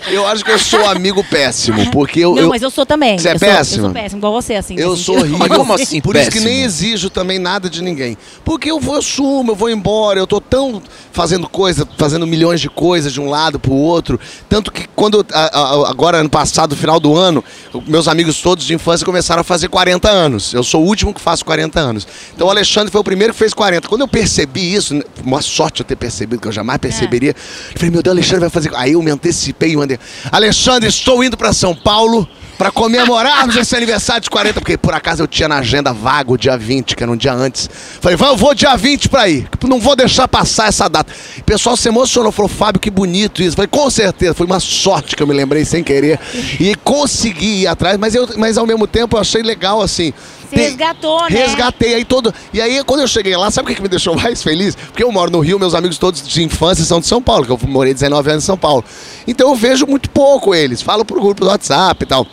Eu 0.09 0.25
acho 0.25 0.43
que 0.43 0.51
eu 0.51 0.57
sou 0.59 0.87
amigo 0.87 1.21
péssimo, 1.23 1.91
porque 1.91 2.21
eu. 2.21 2.33
Não, 2.35 2.43
eu- 2.43 2.49
mas 2.49 2.61
eu 2.61 2.69
sou 2.69 2.85
também. 2.85 3.17
Você 3.19 3.27
é 3.29 3.33
eu 3.33 3.39
sou- 3.39 3.47
péssimo? 3.49 3.77
eu 3.77 3.83
sou 3.87 3.93
péssimo, 3.93 4.19
igual 4.19 4.33
você, 4.33 4.55
assim. 4.55 4.75
Eu 4.77 4.95
sou 4.95 5.17
horrível. 5.17 5.37
Mas 5.37 5.49
como 5.49 5.73
assim, 5.73 5.99
Por 6.01 6.15
isso 6.15 6.31
que 6.31 6.39
nem 6.39 6.61
exijo 6.63 7.09
também 7.09 7.37
nada 7.39 7.69
de 7.69 7.81
ninguém. 7.83 8.17
Porque 8.45 8.71
eu 8.71 8.79
vou, 8.79 8.95
eu 8.95 9.01
sumo, 9.01 9.51
eu 9.51 9.55
vou 9.55 9.69
embora, 9.69 10.17
eu 10.19 10.25
tô 10.25 10.39
tão 10.39 10.81
fazendo 11.11 11.49
coisa, 11.49 11.85
fazendo 11.97 12.25
milhões 12.25 12.61
de 12.61 12.69
coisas 12.69 13.11
de 13.11 13.19
um 13.19 13.29
lado 13.29 13.59
pro 13.59 13.73
outro. 13.73 14.17
Tanto 14.47 14.71
que 14.71 14.87
quando, 14.95 15.25
a- 15.33 15.59
a- 15.59 15.89
agora, 15.89 16.19
ano 16.19 16.29
passado, 16.29 16.73
final 16.75 16.99
do 17.01 17.15
ano, 17.15 17.43
meus 17.85 18.07
amigos 18.07 18.41
todos 18.41 18.65
de 18.65 18.73
infância 18.73 19.05
começaram 19.05 19.41
a 19.41 19.43
fazer 19.43 19.67
40 19.67 20.09
anos. 20.09 20.53
Eu 20.53 20.63
sou 20.63 20.83
o 20.83 20.85
último 20.87 21.13
que 21.13 21.19
faço 21.19 21.43
40 21.43 21.79
anos. 21.81 22.07
Então 22.33 22.47
o 22.47 22.49
Alexandre 22.49 22.89
foi 22.91 23.01
o 23.01 23.03
primeiro 23.03 23.33
que 23.33 23.39
fez 23.39 23.53
40. 23.53 23.87
Quando 23.89 24.01
eu 24.01 24.07
percebi 24.07 24.73
isso, 24.73 25.01
uma 25.23 25.41
sorte 25.57 25.81
eu 25.81 25.85
ter 25.85 25.95
percebido, 25.95 26.39
que 26.39 26.47
eu 26.47 26.51
jamais 26.51 26.77
perceberia. 26.77 27.31
Eu 27.31 27.79
falei, 27.79 27.89
meu 27.89 28.03
Deus, 28.03 28.15
Alexandre 28.15 28.41
vai 28.41 28.49
fazer. 28.49 28.71
Aí 28.75 28.93
eu 28.93 29.01
me 29.01 29.09
antecipei 29.09 29.71
e 29.71 29.77
mandei. 29.77 29.99
Alexandre, 30.31 30.87
estou 30.87 31.23
indo 31.23 31.35
para 31.35 31.51
São 31.51 31.75
Paulo 31.75 32.27
para 32.57 32.71
comemorarmos 32.71 33.55
esse 33.55 33.75
aniversário 33.75 34.21
de 34.21 34.29
40, 34.29 34.59
porque 34.59 34.77
por 34.77 34.93
acaso 34.93 35.21
eu 35.21 35.27
tinha 35.27 35.47
na 35.47 35.59
agenda 35.59 35.93
vago 35.93 36.33
o 36.33 36.37
dia 36.37 36.57
20, 36.57 36.95
que 36.95 37.03
era 37.03 37.11
um 37.11 37.15
dia 37.15 37.33
antes. 37.33 37.69
Falei, 38.01 38.17
vai, 38.17 38.29
eu 38.29 38.37
vou 38.37 38.53
dia 38.55 38.75
20 38.75 39.09
para 39.09 39.29
ir. 39.29 39.47
Não 39.67 39.79
vou 39.79 39.95
deixar 39.95 40.27
passar 40.27 40.67
essa 40.67 40.87
data. 40.87 41.13
O 41.37 41.43
pessoal 41.43 41.77
se 41.77 41.87
emocionou, 41.87 42.31
falou, 42.31 42.49
Fábio, 42.49 42.79
que 42.79 42.89
bonito 42.89 43.43
isso. 43.43 43.55
Falei, 43.55 43.67
com 43.67 43.89
certeza, 43.89 44.33
foi 44.33 44.45
uma 44.45 44.59
sorte 44.59 45.15
que 45.15 45.21
eu 45.21 45.27
me 45.27 45.33
lembrei 45.33 45.65
sem 45.65 45.83
querer. 45.83 46.19
E 46.59 46.73
consegui 46.83 47.61
ir 47.61 47.67
atrás, 47.67 47.97
mas, 47.97 48.15
eu, 48.15 48.27
mas 48.37 48.57
ao 48.57 48.65
mesmo 48.65 48.87
tempo 48.87 49.17
eu 49.17 49.21
achei 49.21 49.43
legal 49.43 49.81
assim. 49.81 50.11
Tem- 50.49 50.65
resgatou, 50.69 51.21
né? 51.21 51.27
Resgatei 51.29 51.93
aí 51.95 52.05
todo. 52.05 52.33
E 52.53 52.61
aí, 52.61 52.83
quando 52.83 53.01
eu 53.01 53.07
cheguei 53.07 53.35
lá, 53.35 53.49
sabe 53.51 53.71
o 53.71 53.75
que 53.75 53.81
me 53.81 53.87
deixou 53.87 54.15
mais 54.19 54.41
feliz? 54.43 54.75
Porque 54.75 55.03
eu 55.03 55.11
moro 55.11 55.31
no 55.31 55.39
Rio, 55.39 55.59
meus 55.59 55.73
amigos 55.75 55.97
todos 55.97 56.27
de 56.27 56.43
infância 56.43 56.83
são 56.85 56.99
de 56.99 57.07
São 57.07 57.21
Paulo, 57.21 57.45
que 57.45 57.51
eu 57.51 57.59
morei 57.67 57.93
19 57.93 58.29
anos 58.31 58.43
em 58.43 58.47
São 58.47 58.57
Paulo. 58.57 58.83
Então 59.27 59.49
eu 59.49 59.55
vejo 59.55 59.85
muito 59.85 60.09
pouco 60.09 60.53
eles. 60.55 60.81
Falo 60.81 61.03
pro 61.05 61.19
grupo 61.21 61.41
do 61.41 61.47
WhatsApp 61.47 62.03
e 62.03 62.07
tal. 62.07 62.25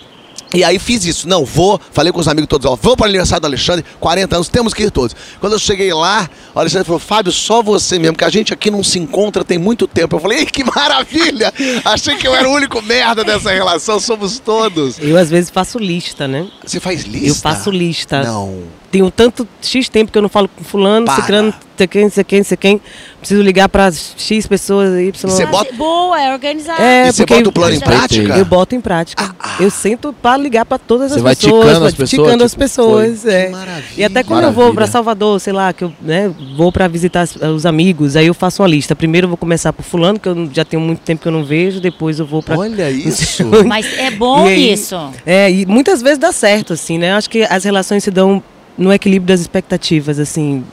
E 0.54 0.62
aí 0.64 0.78
fiz 0.78 1.04
isso. 1.04 1.28
Não, 1.28 1.44
vou. 1.44 1.80
Falei 1.92 2.12
com 2.12 2.20
os 2.20 2.28
amigos 2.28 2.48
todos, 2.48 2.70
ó, 2.70 2.76
vou 2.76 2.96
para 2.96 3.04
o 3.06 3.08
aniversário 3.08 3.42
do 3.42 3.46
Alexandre, 3.46 3.84
40 4.00 4.36
anos, 4.36 4.48
temos 4.48 4.72
que 4.72 4.84
ir 4.84 4.90
todos. 4.90 5.14
Quando 5.40 5.54
eu 5.54 5.58
cheguei 5.58 5.92
lá, 5.92 6.28
o 6.54 6.60
Alexandre 6.60 6.86
falou, 6.86 7.00
Fábio, 7.00 7.32
só 7.32 7.62
você 7.62 7.98
mesmo, 7.98 8.16
que 8.16 8.24
a 8.24 8.30
gente 8.30 8.52
aqui 8.52 8.70
não 8.70 8.82
se 8.82 8.98
encontra 8.98 9.44
tem 9.44 9.58
muito 9.58 9.86
tempo. 9.86 10.16
Eu 10.16 10.20
falei, 10.20 10.38
"Ei, 10.38 10.46
que 10.46 10.62
maravilha! 10.64 11.52
Achei 11.84 12.16
que 12.16 12.26
eu 12.26 12.34
era 12.34 12.48
o 12.48 12.52
único 12.52 12.80
merda 12.80 13.24
dessa 13.24 13.50
relação, 13.50 13.98
somos 13.98 14.38
todos. 14.38 14.98
Eu 14.98 15.18
às 15.18 15.28
vezes 15.30 15.50
faço 15.50 15.78
lista, 15.78 16.28
né? 16.28 16.46
Você 16.64 16.78
faz 16.80 17.02
lista? 17.02 17.28
Eu 17.28 17.34
faço 17.34 17.70
lista. 17.70 18.22
Não. 18.22 18.62
Tenho 18.94 19.10
tanto 19.10 19.46
X 19.60 19.88
tempo 19.88 20.12
que 20.12 20.16
eu 20.16 20.22
não 20.22 20.28
falo 20.28 20.48
com 20.48 20.62
fulano, 20.62 21.04
Para. 21.04 21.16
ciclano, 21.16 21.48
não 21.48 21.54
sei 21.76 21.86
quem, 21.88 22.02
não 22.04 22.10
sei 22.10 22.22
quem, 22.24 22.38
não 22.38 22.44
sei 22.44 22.56
quem. 22.56 22.80
Preciso 23.18 23.42
ligar 23.42 23.68
para 23.68 23.90
X 23.90 24.46
pessoas, 24.46 24.96
Y. 25.00 25.12
Você 25.32 25.44
bota- 25.46 25.74
Boa, 25.74 26.22
é 26.22 26.32
organizado. 26.32 26.80
É, 26.80 27.08
e 27.08 27.12
você 27.12 27.26
bota 27.26 27.48
o 27.48 27.52
plano 27.52 27.72
em 27.72 27.78
eu- 27.78 27.82
prática? 27.82 28.36
Eu 28.38 28.44
boto 28.44 28.76
em 28.76 28.80
prática. 28.80 29.34
Eu 29.58 29.68
sento 29.68 30.12
para 30.12 30.36
ligar 30.36 30.64
para 30.64 30.78
todas 30.78 31.10
Você 31.10 31.16
as 31.16 31.22
vai 31.22 31.34
pessoas. 31.34 31.52
ticando 31.64 31.80
vai 31.80 31.88
as 31.88 31.94
pessoas, 31.94 32.10
ticando 32.10 32.44
as 32.44 32.50
tipo, 32.52 32.60
pessoas. 32.62 33.26
é. 33.26 33.46
Que 33.46 33.50
maravilha. 33.50 33.84
E 33.96 34.04
até 34.04 34.22
quando 34.22 34.44
eu 34.44 34.52
vou 34.52 34.62
Maravilha. 34.66 34.74
para 34.76 34.86
Salvador, 34.86 35.40
sei 35.40 35.52
lá, 35.52 35.72
que 35.72 35.82
eu 35.82 35.92
né, 36.00 36.32
vou 36.56 36.70
para 36.70 36.86
visitar 36.86 37.26
os 37.52 37.66
amigos, 37.66 38.14
aí 38.14 38.28
eu 38.28 38.34
faço 38.34 38.62
uma 38.62 38.68
lista. 38.68 38.94
Primeiro 38.94 39.24
eu 39.24 39.28
vou 39.30 39.36
começar 39.36 39.72
por 39.72 39.82
fulano, 39.82 40.20
que 40.20 40.28
eu 40.28 40.48
já 40.52 40.64
tenho 40.64 40.80
muito 40.80 41.00
tempo 41.00 41.20
que 41.20 41.26
eu 41.26 41.32
não 41.32 41.42
vejo, 41.44 41.80
depois 41.80 42.20
eu 42.20 42.26
vou 42.26 42.40
para 42.44 42.56
Olha 42.56 42.88
isso. 42.92 43.44
Mas 43.66 43.86
é 43.98 44.12
bom 44.12 44.46
aí- 44.46 44.72
isso. 44.72 44.94
É, 45.26 45.50
e 45.50 45.66
muitas 45.66 46.00
vezes 46.00 46.18
dá 46.18 46.30
certo, 46.30 46.74
assim, 46.74 46.96
né? 46.96 47.10
Eu 47.10 47.16
acho 47.16 47.28
que 47.28 47.42
as 47.42 47.64
relações 47.64 48.04
se 48.04 48.12
dão 48.12 48.40
no 48.76 48.92
equilíbrio 48.92 49.28
das 49.28 49.40
expectativas, 49.40 50.18
assim, 50.18 50.64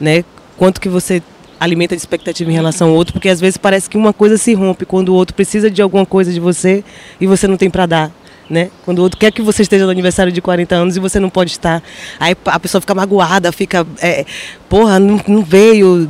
né? 0.00 0.24
Quanto 0.56 0.80
que 0.80 0.88
você 0.88 1.22
alimenta 1.58 1.94
de 1.96 2.00
expectativa 2.00 2.50
em 2.50 2.54
relação 2.54 2.88
ao 2.88 2.94
outro, 2.94 3.12
porque 3.12 3.28
às 3.28 3.40
vezes 3.40 3.56
parece 3.56 3.90
que 3.90 3.96
uma 3.96 4.12
coisa 4.12 4.36
se 4.38 4.54
rompe 4.54 4.84
quando 4.84 5.10
o 5.10 5.14
outro 5.14 5.34
precisa 5.34 5.70
de 5.70 5.82
alguma 5.82 6.06
coisa 6.06 6.32
de 6.32 6.38
você 6.38 6.84
e 7.20 7.26
você 7.26 7.46
não 7.46 7.56
tem 7.56 7.68
pra 7.68 7.86
dar. 7.86 8.12
Né? 8.48 8.70
Quando 8.82 9.00
o 9.00 9.02
outro 9.02 9.18
quer 9.18 9.30
que 9.30 9.42
você 9.42 9.60
esteja 9.60 9.84
no 9.84 9.90
aniversário 9.90 10.32
de 10.32 10.40
40 10.40 10.74
anos 10.74 10.96
e 10.96 11.00
você 11.00 11.20
não 11.20 11.28
pode 11.28 11.50
estar. 11.50 11.82
Aí 12.18 12.34
a 12.46 12.58
pessoa 12.58 12.80
fica 12.80 12.94
magoada, 12.94 13.52
fica. 13.52 13.86
é, 14.00 14.24
porra, 14.70 14.98
não, 14.98 15.20
não 15.28 15.42
veio. 15.42 16.08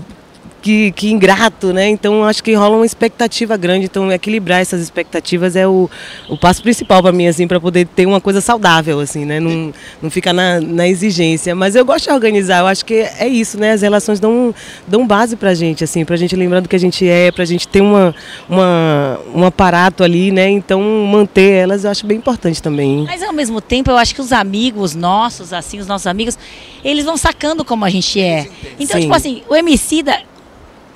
Que, 0.60 0.90
que 0.92 1.10
ingrato, 1.10 1.72
né? 1.72 1.88
Então 1.88 2.24
acho 2.24 2.42
que 2.42 2.52
rola 2.54 2.76
uma 2.76 2.86
expectativa 2.86 3.56
grande. 3.56 3.86
Então 3.86 4.10
equilibrar 4.10 4.60
essas 4.60 4.80
expectativas 4.80 5.54
é 5.54 5.66
o, 5.66 5.88
o 6.28 6.36
passo 6.36 6.62
principal 6.62 7.00
para 7.00 7.12
mim, 7.12 7.26
assim, 7.28 7.46
para 7.46 7.60
poder 7.60 7.86
ter 7.86 8.06
uma 8.06 8.20
coisa 8.20 8.40
saudável, 8.40 8.98
assim, 9.00 9.24
né? 9.24 9.38
Não, 9.38 9.72
não 10.02 10.10
ficar 10.10 10.32
na, 10.32 10.60
na 10.60 10.88
exigência. 10.88 11.54
Mas 11.54 11.76
eu 11.76 11.84
gosto 11.84 12.06
de 12.06 12.10
organizar. 12.10 12.60
Eu 12.60 12.66
acho 12.66 12.84
que 12.84 12.94
é 12.94 13.28
isso, 13.28 13.58
né? 13.58 13.72
As 13.72 13.82
relações 13.82 14.18
dão, 14.18 14.54
dão 14.86 15.06
base 15.06 15.36
pra 15.36 15.54
gente, 15.54 15.84
assim, 15.84 16.04
pra 16.04 16.16
gente 16.16 16.34
lembrar 16.34 16.60
do 16.60 16.68
que 16.68 16.76
a 16.76 16.80
gente 16.80 17.08
é, 17.08 17.30
pra 17.30 17.44
gente 17.44 17.68
ter 17.68 17.80
uma, 17.80 18.14
uma, 18.48 19.20
um 19.34 19.44
aparato 19.44 20.02
ali, 20.02 20.30
né? 20.32 20.48
Então 20.48 20.82
manter 21.06 21.52
elas 21.52 21.84
eu 21.84 21.90
acho 21.90 22.06
bem 22.06 22.18
importante 22.18 22.62
também. 22.62 23.04
Mas 23.04 23.22
ao 23.22 23.32
mesmo 23.32 23.60
tempo, 23.60 23.90
eu 23.90 23.96
acho 23.96 24.14
que 24.14 24.20
os 24.20 24.32
amigos 24.32 24.94
nossos, 24.94 25.52
assim, 25.52 25.78
os 25.78 25.86
nossos 25.86 26.06
amigos, 26.06 26.38
eles 26.84 27.04
vão 27.04 27.16
sacando 27.16 27.64
como 27.64 27.84
a 27.84 27.90
gente 27.90 28.20
é. 28.20 28.48
Então, 28.78 28.96
Sim. 28.96 29.02
tipo 29.02 29.14
assim, 29.14 29.42
o 29.48 29.54
Emicida, 29.54 30.20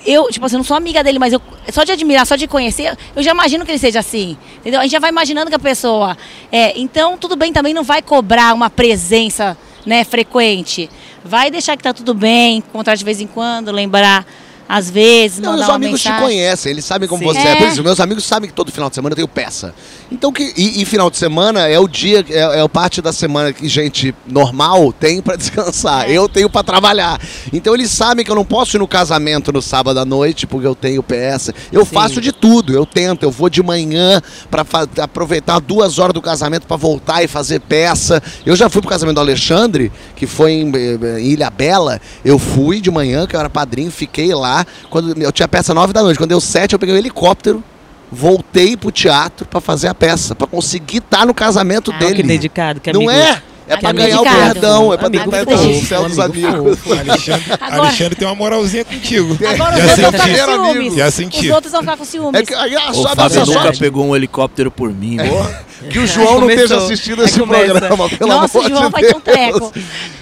eu, 0.05 0.27
tipo 0.29 0.45
assim, 0.45 0.57
não 0.57 0.63
sou 0.63 0.75
amiga 0.75 1.03
dele, 1.03 1.19
mas 1.19 1.33
eu, 1.33 1.41
só 1.71 1.83
de 1.83 1.91
admirar, 1.91 2.25
só 2.25 2.35
de 2.35 2.47
conhecer, 2.47 2.97
eu 3.15 3.23
já 3.23 3.31
imagino 3.31 3.65
que 3.65 3.71
ele 3.71 3.79
seja 3.79 3.99
assim. 3.99 4.37
Entendeu? 4.57 4.79
A 4.79 4.83
gente 4.83 4.91
já 4.91 4.99
vai 4.99 5.09
imaginando 5.09 5.49
que 5.49 5.55
a 5.55 5.59
pessoa 5.59 6.17
é. 6.51 6.77
Então, 6.79 7.17
tudo 7.17 7.35
bem 7.35 7.51
também, 7.53 7.73
não 7.73 7.83
vai 7.83 8.01
cobrar 8.01 8.53
uma 8.53 8.69
presença, 8.69 9.57
né, 9.85 10.03
frequente. 10.03 10.89
Vai 11.23 11.49
deixar 11.49 11.77
que 11.77 11.83
tá 11.83 11.93
tudo 11.93 12.13
bem, 12.13 12.57
encontrar 12.57 12.95
de 12.95 13.03
vez 13.03 13.21
em 13.21 13.27
quando, 13.27 13.71
lembrar 13.71 14.25
às 14.67 14.89
vezes, 14.89 15.39
Não, 15.39 15.51
mandar 15.51 15.63
os 15.65 15.69
amigos 15.69 16.01
te 16.01 16.07
mensagem. 16.09 16.25
conhecem, 16.27 16.71
eles 16.71 16.85
sabem 16.85 17.07
como 17.07 17.21
Sim. 17.21 17.25
você 17.27 17.39
é. 17.39 17.51
É. 17.51 17.55
Por 17.57 17.67
isso, 17.67 17.83
meus 17.83 17.99
amigos 17.99 18.23
sabem 18.23 18.49
que 18.49 18.55
todo 18.55 18.71
final 18.71 18.89
de 18.89 18.95
semana 18.95 19.11
eu 19.13 19.15
tenho 19.17 19.27
peça. 19.27 19.73
Então, 20.11 20.31
que, 20.31 20.53
e, 20.57 20.81
e 20.81 20.85
final 20.85 21.09
de 21.09 21.17
semana 21.17 21.67
é 21.67 21.77
o 21.79 21.87
dia, 21.87 22.25
é, 22.29 22.39
é 22.39 22.61
a 22.61 22.69
parte 22.69 23.01
da 23.01 23.11
semana 23.13 23.51
que 23.53 23.67
gente 23.67 24.13
normal 24.27 24.91
tem 24.93 25.21
pra 25.21 25.35
descansar. 25.37 26.09
É. 26.09 26.13
Eu 26.13 26.27
tenho 26.29 26.49
pra 26.49 26.63
trabalhar. 26.63 27.19
Então, 27.51 27.73
eles 27.73 27.91
sabem 27.91 28.23
que 28.25 28.31
eu 28.31 28.35
não 28.35 28.45
posso 28.45 28.77
ir 28.77 28.79
no 28.79 28.87
casamento 28.87 29.51
no 29.51 29.61
sábado 29.61 29.99
à 29.99 30.05
noite 30.05 30.47
porque 30.47 30.65
eu 30.67 30.75
tenho 30.75 31.01
peça. 31.03 31.53
Eu 31.71 31.85
Sim. 31.85 31.91
faço 31.93 32.21
de 32.21 32.31
tudo, 32.31 32.73
eu 32.73 32.85
tento. 32.85 33.23
Eu 33.23 33.31
vou 33.31 33.49
de 33.49 33.61
manhã 33.61 34.21
pra 34.49 34.63
fa- 34.63 34.87
aproveitar 35.01 35.59
duas 35.59 35.99
horas 35.99 36.13
do 36.13 36.21
casamento 36.21 36.65
pra 36.67 36.77
voltar 36.77 37.23
e 37.23 37.27
fazer 37.27 37.59
peça. 37.61 38.21
Eu 38.45 38.55
já 38.55 38.69
fui 38.69 38.81
pro 38.81 38.89
casamento 38.89 39.15
do 39.15 39.21
Alexandre, 39.21 39.91
que 40.15 40.25
foi 40.27 40.51
em, 40.53 40.71
eh, 40.75 41.19
em 41.19 41.25
Ilha 41.31 41.49
Bela. 41.49 41.99
Eu 42.23 42.37
fui 42.39 42.79
de 42.81 42.89
manhã, 42.91 43.25
que 43.27 43.35
eu 43.35 43.39
era 43.39 43.49
padrinho, 43.49 43.91
fiquei 43.91 44.33
lá. 44.33 44.52
Quando 44.89 45.21
eu 45.21 45.31
tinha 45.31 45.47
peça 45.47 45.73
nove 45.73 45.93
da 45.93 46.01
noite. 46.01 46.17
Quando 46.17 46.29
deu 46.29 46.41
sete, 46.41 46.73
eu 46.73 46.79
peguei 46.79 46.95
o 46.95 46.97
helicóptero, 46.97 47.63
voltei 48.11 48.75
pro 48.77 48.91
teatro 48.91 49.45
pra 49.47 49.59
fazer 49.61 49.87
a 49.87 49.93
peça, 49.95 50.35
pra 50.35 50.45
conseguir 50.47 50.97
estar 50.97 51.25
no 51.25 51.33
casamento 51.33 51.91
Ah, 51.93 51.97
dele. 51.97 52.15
Que 52.15 52.23
dedicado, 52.23 52.79
que 52.79 52.91
Não 52.93 53.09
amigo. 53.09 53.11
é? 53.11 53.41
É 53.65 53.77
pra 53.77 53.93
ganhar 53.93 54.19
o 54.19 54.23
perdão, 54.23 54.93
é 54.93 54.97
pra 54.97 55.07
Amigo 55.07 55.23
tentar 55.23 55.41
entrar 55.43 55.55
no 55.55 55.81
céu 55.85 56.09
dos 56.09 56.19
amigo 56.19 56.47
amigos. 56.49 56.79
O 56.85 56.91
Alexandre, 56.91 57.43
Agora- 57.61 57.81
Alexandre 57.83 58.15
tem 58.15 58.27
uma 58.27 58.35
moralzinha 58.35 58.83
contigo. 58.83 59.37
Agora 59.47 59.77
os 59.77 59.77
Já 59.77 59.87
outros 59.87 60.01
vão 60.01 60.11
ficar 60.11 60.45
com 60.45 60.65
ciúmes. 60.65 60.95
Já 60.95 61.11
senti. 61.11 61.47
Os 61.47 61.53
outros 61.55 61.71
vão 61.71 61.81
ficar 61.81 61.97
com 61.97 62.03
ciúmes. 62.05 62.41
É 62.41 62.45
que, 62.45 62.53
aí, 62.53 62.75
a 62.75 62.91
O 62.91 62.93
só 62.93 63.15
Fábio 63.15 63.39
nunca 63.45 63.53
sorte 63.61 63.79
pegou 63.79 64.05
um 64.05 64.13
helicóptero 64.13 64.69
por 64.69 64.91
mim. 64.93 65.15
que 65.89 65.97
o 65.97 66.05
João 66.05 66.41
não 66.41 66.49
esteja 66.51 66.75
assistindo 66.75 67.21
Aí 67.21 67.25
esse 67.29 67.39
começa. 67.39 67.71
programa, 67.79 68.09
pelo 68.09 68.29
Nossa, 68.33 68.57
amor 68.59 68.65
o 68.65 68.69
João 68.69 68.85
de 68.87 68.91
vai 68.91 69.01
ter 69.01 69.15
um 69.15 69.21
Deus. 69.21 69.23
treco. 69.23 69.73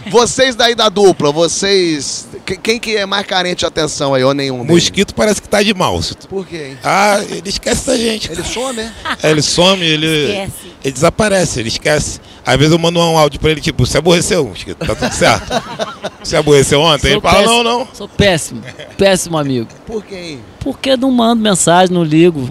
Vocês 0.07 0.55
daí 0.55 0.75
da 0.75 0.87
dupla, 0.89 1.31
vocês... 1.31 2.27
que- 2.41 2.57
Quem 2.57 2.79
que 2.79 2.95
é 2.97 3.05
mais 3.05 3.25
carente 3.25 3.59
de 3.59 3.65
atenção 3.65 4.13
aí, 4.13 4.23
ou 4.23 4.33
nenhum? 4.33 4.59
deles? 4.65 4.71
Mosquito 4.71 5.13
parece 5.15 5.41
que 5.41 5.47
tá 5.47 5.61
de 5.63 5.73
mal. 5.73 5.99
Por 6.29 6.45
quê, 6.45 6.69
hein? 6.71 6.77
Ah, 6.83 7.19
ele 7.29 7.49
esquece 7.49 7.87
da 7.87 7.97
gente. 7.97 8.31
Ele 8.31 8.43
some, 8.43 8.73
né? 8.73 8.93
É, 9.23 9.31
ele 9.31 9.41
some, 9.41 9.85
ele. 9.85 10.07
Esquece. 10.29 10.71
Ele 10.83 10.93
desaparece, 10.93 11.59
ele 11.59 11.67
esquece. 11.69 12.19
Às 12.45 12.57
vezes 12.57 12.71
eu 12.71 12.79
mando 12.79 12.99
um 12.99 13.17
áudio 13.17 13.39
pra 13.39 13.51
ele, 13.51 13.61
tipo, 13.61 13.85
você 13.85 13.99
aborreceu, 13.99 14.45
Mosquito, 14.47 14.77
tá 14.85 14.95
tudo 14.95 15.13
certo. 15.13 15.47
Você 16.23 16.35
aborreceu 16.35 16.79
ontem? 16.81 17.07
Ele 17.07 17.13
Sou 17.13 17.21
fala, 17.21 17.37
péssimo. 17.39 17.63
não, 17.63 17.79
não. 17.79 17.87
Sou 17.93 18.07
péssimo. 18.07 18.61
Péssimo 18.97 19.37
amigo. 19.39 19.67
Por 19.87 20.03
quê, 20.03 20.15
hein? 20.15 20.39
Porque 20.59 20.95
não 20.95 21.09
mando 21.11 21.41
mensagem, 21.41 21.91
não 21.93 22.03
ligo. 22.03 22.47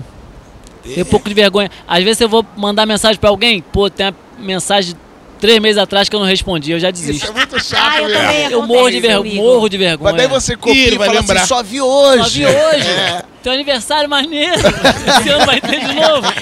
Tenho 0.83 1.03
um 1.07 1.09
pouco 1.09 1.29
de 1.29 1.35
vergonha. 1.35 1.71
Às 1.87 2.03
vezes 2.03 2.21
eu 2.21 2.29
vou 2.29 2.45
mandar 2.57 2.85
mensagem 2.87 3.21
pra 3.21 3.31
alguém, 3.31 3.61
pô, 3.63 3.89
tem 3.89 4.07
uma 4.07 4.15
mensagem 4.41 4.95
três 5.41 5.59
meses 5.59 5.79
atrás 5.79 6.09
que 6.09 6.15
eu 6.15 6.21
não 6.21 6.27
respondi, 6.27 6.73
eu 6.73 6.79
já 6.79 6.91
Isso 6.91 7.03
desisto. 7.07 7.29
é 7.29 7.33
muito 7.33 7.59
chato 7.65 7.81
Ah, 7.83 7.99
eu 8.03 8.09
mesmo. 8.09 8.21
também. 8.23 8.51
Eu 8.53 8.67
morro 8.67 8.91
de, 8.91 9.35
morro 9.37 9.69
de 9.69 9.79
vergonha. 9.79 10.13
Mas 10.13 10.17
daí 10.23 10.27
você 10.29 10.57
copia 10.57 10.75
Ih, 10.75 10.85
e 10.85 10.87
ele 10.87 10.99
vai 10.99 11.09
fala 11.09 11.21
lembrar. 11.21 11.37
assim, 11.41 11.49
só 11.49 11.63
vi 11.63 11.81
hoje. 11.81 12.23
Só 12.23 12.29
vi 12.31 12.47
hoje. 12.47 12.89
É. 12.89 13.23
Teu 13.43 13.53
aniversário 13.53 14.09
maneiro. 14.09 14.53
Esse 14.55 15.29
ano 15.31 15.47
vai 15.47 15.61
ter 15.63 15.81
de 15.81 15.95
novo. 15.95 16.33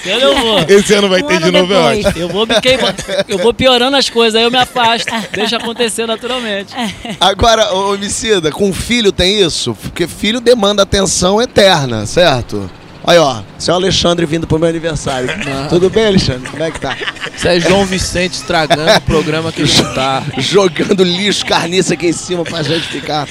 Esse 0.00 0.10
ano 0.10 0.20
eu 0.22 0.36
vou. 0.38 0.58
Esse 0.68 0.94
ano 0.94 1.08
vai 1.10 1.22
Um 1.22 1.26
ter 1.26 1.34
ano 1.34 1.44
de 1.46 1.50
novo, 1.52 1.72
eu 1.72 1.82
depois. 1.82 2.06
acho. 2.06 2.18
Eu 2.18 2.28
vou, 2.30 2.46
me 2.46 2.60
queima- 2.62 2.94
eu 3.28 3.38
vou 3.38 3.52
piorando 3.52 3.96
as 3.96 4.08
coisas, 4.08 4.34
aí 4.38 4.44
eu 4.44 4.50
me 4.50 4.56
afasto. 4.58 5.12
Deixa 5.32 5.56
acontecer 5.58 6.06
naturalmente. 6.06 6.72
Agora, 7.20 7.74
ô 7.74 7.92
homicida, 7.92 8.50
com 8.50 8.72
filho 8.72 9.12
tem 9.12 9.40
isso? 9.42 9.74
Porque 9.82 10.06
filho 10.08 10.40
demanda 10.40 10.82
atenção 10.82 11.40
eterna, 11.42 12.06
certo? 12.06 12.70
Aí, 13.06 13.18
ó, 13.18 13.42
seu 13.58 13.74
Alexandre 13.74 14.24
vindo 14.24 14.46
pro 14.46 14.58
meu 14.58 14.68
aniversário. 14.68 15.28
Tudo 15.68 15.90
bem, 15.90 16.06
Alexandre? 16.06 16.48
Como 16.48 16.62
é 16.62 16.70
que 16.70 16.80
tá? 16.80 16.96
Isso 17.36 17.46
é 17.46 17.60
João 17.60 17.84
Vicente 17.84 18.32
estragando 18.32 18.90
o 18.90 19.00
programa 19.02 19.52
que 19.52 19.60
ele 19.60 19.72
tá. 19.94 20.22
Jogando 20.38 21.04
lixo, 21.04 21.44
carniça 21.44 21.94
aqui 21.94 22.06
em 22.06 22.12
cima 22.12 22.44
pra 22.44 22.62
gente 22.62 22.86
ficar. 22.88 23.28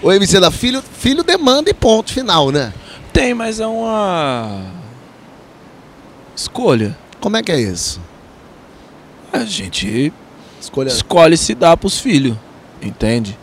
Ô, 0.00 0.10
homicida, 0.10 0.48
filho, 0.52 0.80
filho 0.80 1.24
demanda 1.24 1.68
e 1.68 1.74
ponto 1.74 2.12
final, 2.12 2.52
né? 2.52 2.72
Tem, 3.12 3.34
mas 3.34 3.58
é 3.58 3.66
uma. 3.66 4.62
Escolha. 6.36 6.96
Como 7.18 7.36
é 7.36 7.42
que 7.42 7.50
é 7.50 7.60
isso? 7.60 8.00
A 9.32 9.44
gente 9.44 10.12
Escolha. 10.60 10.88
escolhe 10.88 11.36
se 11.36 11.52
dar 11.52 11.76
pros 11.76 11.98
filhos, 11.98 12.36
entende? 12.80 13.36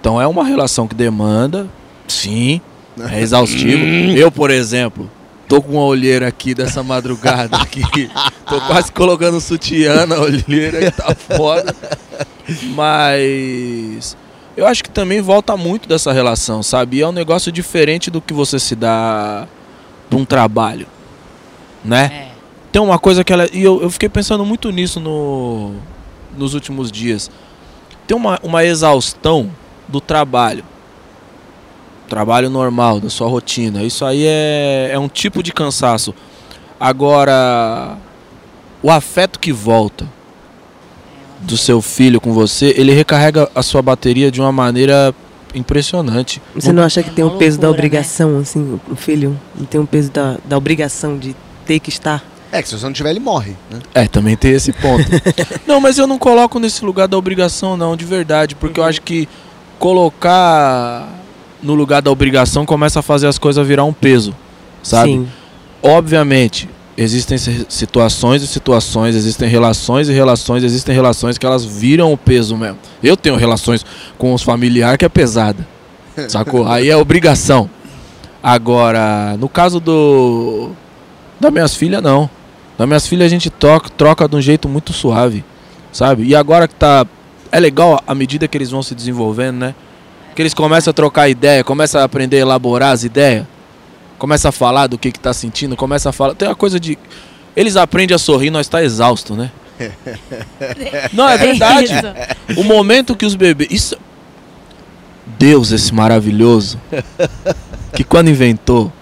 Então 0.00 0.18
é 0.18 0.26
uma 0.26 0.44
relação 0.44 0.88
que 0.88 0.94
demanda, 0.94 1.68
sim, 2.08 2.62
é 3.10 3.20
exaustivo. 3.20 3.84
Eu, 4.16 4.30
por 4.30 4.50
exemplo, 4.50 5.10
tô 5.48 5.60
com 5.60 5.72
uma 5.72 5.84
olheira 5.84 6.28
aqui 6.28 6.54
dessa 6.54 6.82
madrugada 6.82 7.56
aqui, 7.60 7.82
tô 8.46 8.60
quase 8.62 8.92
colocando 8.92 9.40
sutiã 9.40 10.06
na 10.06 10.18
olheira 10.20 10.90
que 10.90 10.90
tá 10.90 11.14
foda. 11.14 11.74
Mas 12.74 14.16
eu 14.56 14.66
acho 14.66 14.82
que 14.82 14.90
também 14.90 15.20
volta 15.20 15.56
muito 15.56 15.88
dessa 15.88 16.12
relação, 16.12 16.62
sabe? 16.62 16.98
E 16.98 17.00
é 17.02 17.08
um 17.08 17.12
negócio 17.12 17.50
diferente 17.50 18.10
do 18.10 18.20
que 18.20 18.34
você 18.34 18.58
se 18.58 18.74
dá 18.74 19.46
pra 20.08 20.18
um 20.18 20.24
trabalho, 20.24 20.86
né? 21.84 22.26
É. 22.26 22.30
Tem 22.72 22.80
uma 22.80 22.98
coisa 22.98 23.24
que 23.24 23.32
ela. 23.32 23.48
E 23.52 23.62
eu, 23.62 23.82
eu 23.82 23.90
fiquei 23.90 24.08
pensando 24.08 24.44
muito 24.44 24.70
nisso 24.70 25.00
no, 25.00 25.74
nos 26.36 26.54
últimos 26.54 26.90
dias. 26.92 27.30
Tem 28.06 28.16
uma, 28.16 28.38
uma 28.42 28.64
exaustão 28.64 29.50
do 29.88 30.00
trabalho. 30.00 30.64
Trabalho 32.10 32.50
normal, 32.50 32.98
da 32.98 33.08
sua 33.08 33.28
rotina. 33.28 33.84
Isso 33.84 34.04
aí 34.04 34.26
é, 34.26 34.90
é 34.92 34.98
um 34.98 35.08
tipo 35.08 35.44
de 35.44 35.52
cansaço. 35.52 36.12
Agora, 36.78 37.96
o 38.82 38.90
afeto 38.90 39.38
que 39.38 39.52
volta 39.52 40.08
do 41.40 41.56
seu 41.56 41.80
filho 41.80 42.20
com 42.20 42.32
você, 42.32 42.74
ele 42.76 42.92
recarrega 42.92 43.48
a 43.54 43.62
sua 43.62 43.80
bateria 43.80 44.28
de 44.28 44.40
uma 44.40 44.50
maneira 44.50 45.14
impressionante. 45.54 46.42
Você 46.52 46.72
não 46.72 46.82
acha 46.82 47.00
que 47.00 47.10
É 47.10 47.12
tem 47.12 47.24
o 47.24 47.30
peso 47.30 47.60
da 47.60 47.68
loucura, 47.68 47.86
obrigação, 47.86 48.38
assim, 48.40 48.80
o 48.90 48.96
filho? 48.96 49.38
Não 49.56 49.64
tem 49.64 49.80
o 49.80 49.86
peso 49.86 50.10
da, 50.10 50.36
da 50.44 50.58
obrigação 50.58 51.16
de 51.16 51.36
ter 51.64 51.78
que 51.78 51.90
estar? 51.90 52.24
É 52.50 52.60
que 52.60 52.68
se 52.68 52.76
você 52.76 52.84
não 52.86 52.92
tiver, 52.92 53.10
ele 53.10 53.20
morre, 53.20 53.52
né? 53.70 53.78
É, 53.94 54.08
também 54.08 54.36
tem 54.36 54.50
esse 54.50 54.72
ponto. 54.72 55.04
não, 55.64 55.80
mas 55.80 55.96
eu 55.96 56.08
não 56.08 56.18
coloco 56.18 56.58
nesse 56.58 56.84
lugar 56.84 57.06
da 57.06 57.16
obrigação, 57.16 57.76
não, 57.76 57.96
de 57.96 58.04
verdade, 58.04 58.56
porque 58.56 58.80
eu 58.80 58.84
acho 58.84 59.00
que 59.00 59.28
colocar 59.78 61.19
no 61.62 61.74
lugar 61.74 62.00
da 62.02 62.10
obrigação 62.10 62.64
começa 62.66 63.00
a 63.00 63.02
fazer 63.02 63.26
as 63.26 63.38
coisas 63.38 63.66
virar 63.66 63.84
um 63.84 63.92
peso, 63.92 64.34
sabe? 64.82 65.12
Sim. 65.12 65.28
Obviamente, 65.82 66.68
existem 66.96 67.38
si- 67.38 67.66
situações 67.68 68.42
e 68.42 68.46
situações, 68.46 69.14
existem 69.14 69.48
relações 69.48 70.08
e 70.08 70.12
relações, 70.12 70.62
existem 70.62 70.94
relações 70.94 71.38
que 71.38 71.46
elas 71.46 71.64
viram 71.64 72.12
o 72.12 72.16
peso 72.16 72.56
mesmo. 72.56 72.78
Eu 73.02 73.16
tenho 73.16 73.36
relações 73.36 73.84
com 74.18 74.34
os 74.34 74.42
familiares 74.42 74.98
que 74.98 75.04
é 75.04 75.08
pesada, 75.08 75.66
sacou? 76.28 76.66
Aí 76.68 76.88
é 76.90 76.96
obrigação. 76.96 77.68
Agora, 78.42 79.36
no 79.38 79.48
caso 79.48 79.80
do 79.80 80.70
das 81.38 81.52
minhas 81.52 81.74
filhas, 81.74 82.02
não. 82.02 82.28
Das 82.78 82.86
minhas 82.86 83.06
filhas 83.06 83.26
a 83.26 83.28
gente 83.28 83.50
troca, 83.50 83.88
troca 83.90 84.28
de 84.28 84.36
um 84.36 84.40
jeito 84.40 84.68
muito 84.68 84.92
suave, 84.92 85.44
sabe? 85.92 86.24
E 86.24 86.34
agora 86.34 86.66
que 86.68 86.74
tá. 86.74 87.06
É 87.52 87.58
legal 87.58 88.00
à 88.06 88.14
medida 88.14 88.46
que 88.46 88.56
eles 88.56 88.70
vão 88.70 88.82
se 88.82 88.94
desenvolvendo, 88.94 89.56
né? 89.56 89.74
Que 90.34 90.42
eles 90.42 90.54
começam 90.54 90.90
a 90.90 90.94
trocar 90.94 91.28
ideia, 91.28 91.64
começam 91.64 92.00
a 92.00 92.04
aprender 92.04 92.36
a 92.36 92.40
elaborar 92.40 92.92
as 92.92 93.04
ideias, 93.04 93.46
começa 94.18 94.48
a 94.50 94.52
falar 94.52 94.86
do 94.86 94.98
que 94.98 95.10
que 95.10 95.18
tá 95.18 95.32
sentindo, 95.32 95.76
começa 95.76 96.10
a 96.10 96.12
falar. 96.12 96.34
Tem 96.34 96.48
uma 96.48 96.54
coisa 96.54 96.78
de. 96.78 96.98
Eles 97.56 97.76
aprendem 97.76 98.14
a 98.14 98.18
sorrir, 98.18 98.50
nós 98.50 98.68
tá 98.68 98.82
exausto, 98.82 99.34
né? 99.34 99.50
Não, 101.12 101.28
é 101.28 101.36
verdade. 101.36 101.92
O 102.56 102.62
momento 102.62 103.16
que 103.16 103.26
os 103.26 103.34
bebês. 103.34 103.70
Isso. 103.70 103.96
Deus, 105.38 105.72
esse 105.72 105.92
maravilhoso. 105.94 106.78
Que 107.94 108.04
quando 108.04 108.28
inventou 108.28 108.92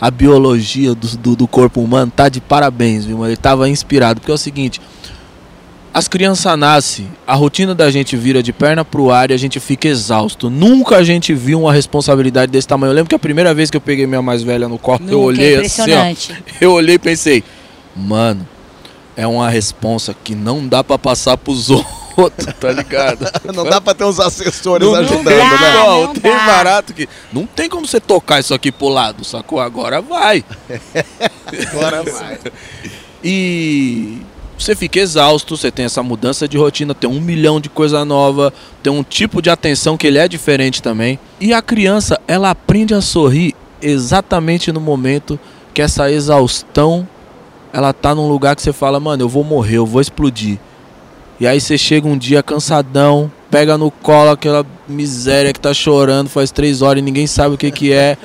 a 0.00 0.10
biologia 0.10 0.94
do, 0.94 1.16
do, 1.16 1.36
do 1.36 1.46
corpo 1.46 1.80
humano, 1.80 2.12
tá 2.14 2.28
de 2.28 2.40
parabéns, 2.40 3.04
viu? 3.04 3.24
Ele 3.24 3.36
tava 3.36 3.68
inspirado. 3.68 4.20
Porque 4.20 4.30
é 4.30 4.34
o 4.34 4.38
seguinte. 4.38 4.80
As 5.96 6.08
crianças 6.08 6.58
nascem, 6.58 7.10
a 7.26 7.34
rotina 7.34 7.74
da 7.74 7.90
gente 7.90 8.18
vira 8.18 8.42
de 8.42 8.52
perna 8.52 8.84
pro 8.84 9.10
ar 9.10 9.30
e 9.30 9.32
a 9.32 9.36
gente 9.38 9.58
fica 9.58 9.88
exausto. 9.88 10.50
Nunca 10.50 10.96
a 10.98 11.02
gente 11.02 11.32
viu 11.32 11.58
uma 11.62 11.72
responsabilidade 11.72 12.52
desse 12.52 12.68
tamanho. 12.68 12.90
Eu 12.90 12.94
lembro 12.96 13.08
que 13.08 13.14
a 13.14 13.18
primeira 13.18 13.54
vez 13.54 13.70
que 13.70 13.78
eu 13.78 13.80
peguei 13.80 14.06
minha 14.06 14.20
mais 14.20 14.42
velha 14.42 14.68
no 14.68 14.78
colo, 14.78 14.98
eu 15.04 15.04
Nunca, 15.06 15.16
olhei 15.16 15.54
é 15.54 15.60
assim, 15.60 15.90
ó. 15.94 16.34
Eu 16.60 16.72
olhei 16.72 16.96
e 16.96 16.98
pensei, 16.98 17.42
mano, 17.96 18.46
é 19.16 19.26
uma 19.26 19.48
responsa 19.48 20.14
que 20.22 20.34
não 20.34 20.68
dá 20.68 20.84
pra 20.84 20.98
passar 20.98 21.38
pros 21.38 21.70
outros, 22.14 22.52
tá 22.60 22.72
ligado? 22.72 23.26
Não 23.54 23.64
dá 23.64 23.80
pra 23.80 23.94
ter 23.94 24.04
uns 24.04 24.20
assessores 24.20 24.86
Não, 24.86 24.94
ajudando, 24.96 25.24
não 25.24 25.32
né? 25.32 25.38
dá, 25.38 25.72
Não, 25.72 25.86
não, 25.86 26.06
não 26.08 26.14
tem 26.14 26.30
dá. 26.30 26.46
barato 26.46 26.92
que. 26.92 27.08
Não 27.32 27.46
tem 27.46 27.70
como 27.70 27.86
você 27.86 28.00
tocar 28.00 28.40
isso 28.40 28.52
aqui 28.52 28.70
pro 28.70 28.88
lado, 28.88 29.24
sacou? 29.24 29.60
Agora 29.60 30.02
vai. 30.02 30.44
Agora 31.72 32.02
vai. 32.02 32.38
E 33.24 34.18
você 34.58 34.74
fica 34.74 34.98
exausto, 34.98 35.56
você 35.56 35.70
tem 35.70 35.84
essa 35.84 36.02
mudança 36.02 36.48
de 36.48 36.56
rotina, 36.56 36.94
tem 36.94 37.08
um 37.08 37.20
milhão 37.20 37.60
de 37.60 37.68
coisa 37.68 38.04
nova, 38.04 38.52
tem 38.82 38.92
um 38.92 39.02
tipo 39.02 39.42
de 39.42 39.50
atenção 39.50 39.96
que 39.96 40.06
ele 40.06 40.18
é 40.18 40.26
diferente 40.26 40.82
também. 40.82 41.18
E 41.40 41.52
a 41.52 41.60
criança, 41.60 42.20
ela 42.26 42.50
aprende 42.50 42.94
a 42.94 43.00
sorrir 43.00 43.54
exatamente 43.82 44.72
no 44.72 44.80
momento 44.80 45.38
que 45.74 45.82
essa 45.82 46.10
exaustão, 46.10 47.06
ela 47.72 47.92
tá 47.92 48.14
num 48.14 48.28
lugar 48.28 48.56
que 48.56 48.62
você 48.62 48.72
fala, 48.72 48.98
mano, 48.98 49.22
eu 49.22 49.28
vou 49.28 49.44
morrer, 49.44 49.76
eu 49.76 49.86
vou 49.86 50.00
explodir. 50.00 50.58
E 51.38 51.46
aí 51.46 51.60
você 51.60 51.76
chega 51.76 52.08
um 52.08 52.16
dia 52.16 52.42
cansadão, 52.42 53.30
pega 53.50 53.76
no 53.76 53.90
colo 53.90 54.30
aquela 54.30 54.64
miséria 54.88 55.52
que 55.52 55.60
tá 55.60 55.74
chorando 55.74 56.28
faz 56.28 56.50
três 56.50 56.80
horas 56.80 57.00
e 57.00 57.04
ninguém 57.04 57.26
sabe 57.26 57.54
o 57.54 57.58
que 57.58 57.70
que 57.70 57.92
é. 57.92 58.16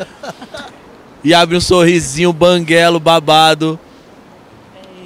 E 1.24 1.34
abre 1.34 1.58
um 1.58 1.62
sorrisinho 1.62 2.32
banguelo, 2.32 3.00
babado. 3.00 3.78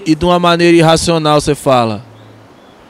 E 0.05 0.13
de 0.13 0.23
uma 0.23 0.37
maneira 0.37 0.77
irracional 0.77 1.41
você 1.41 1.55
fala: 1.55 2.03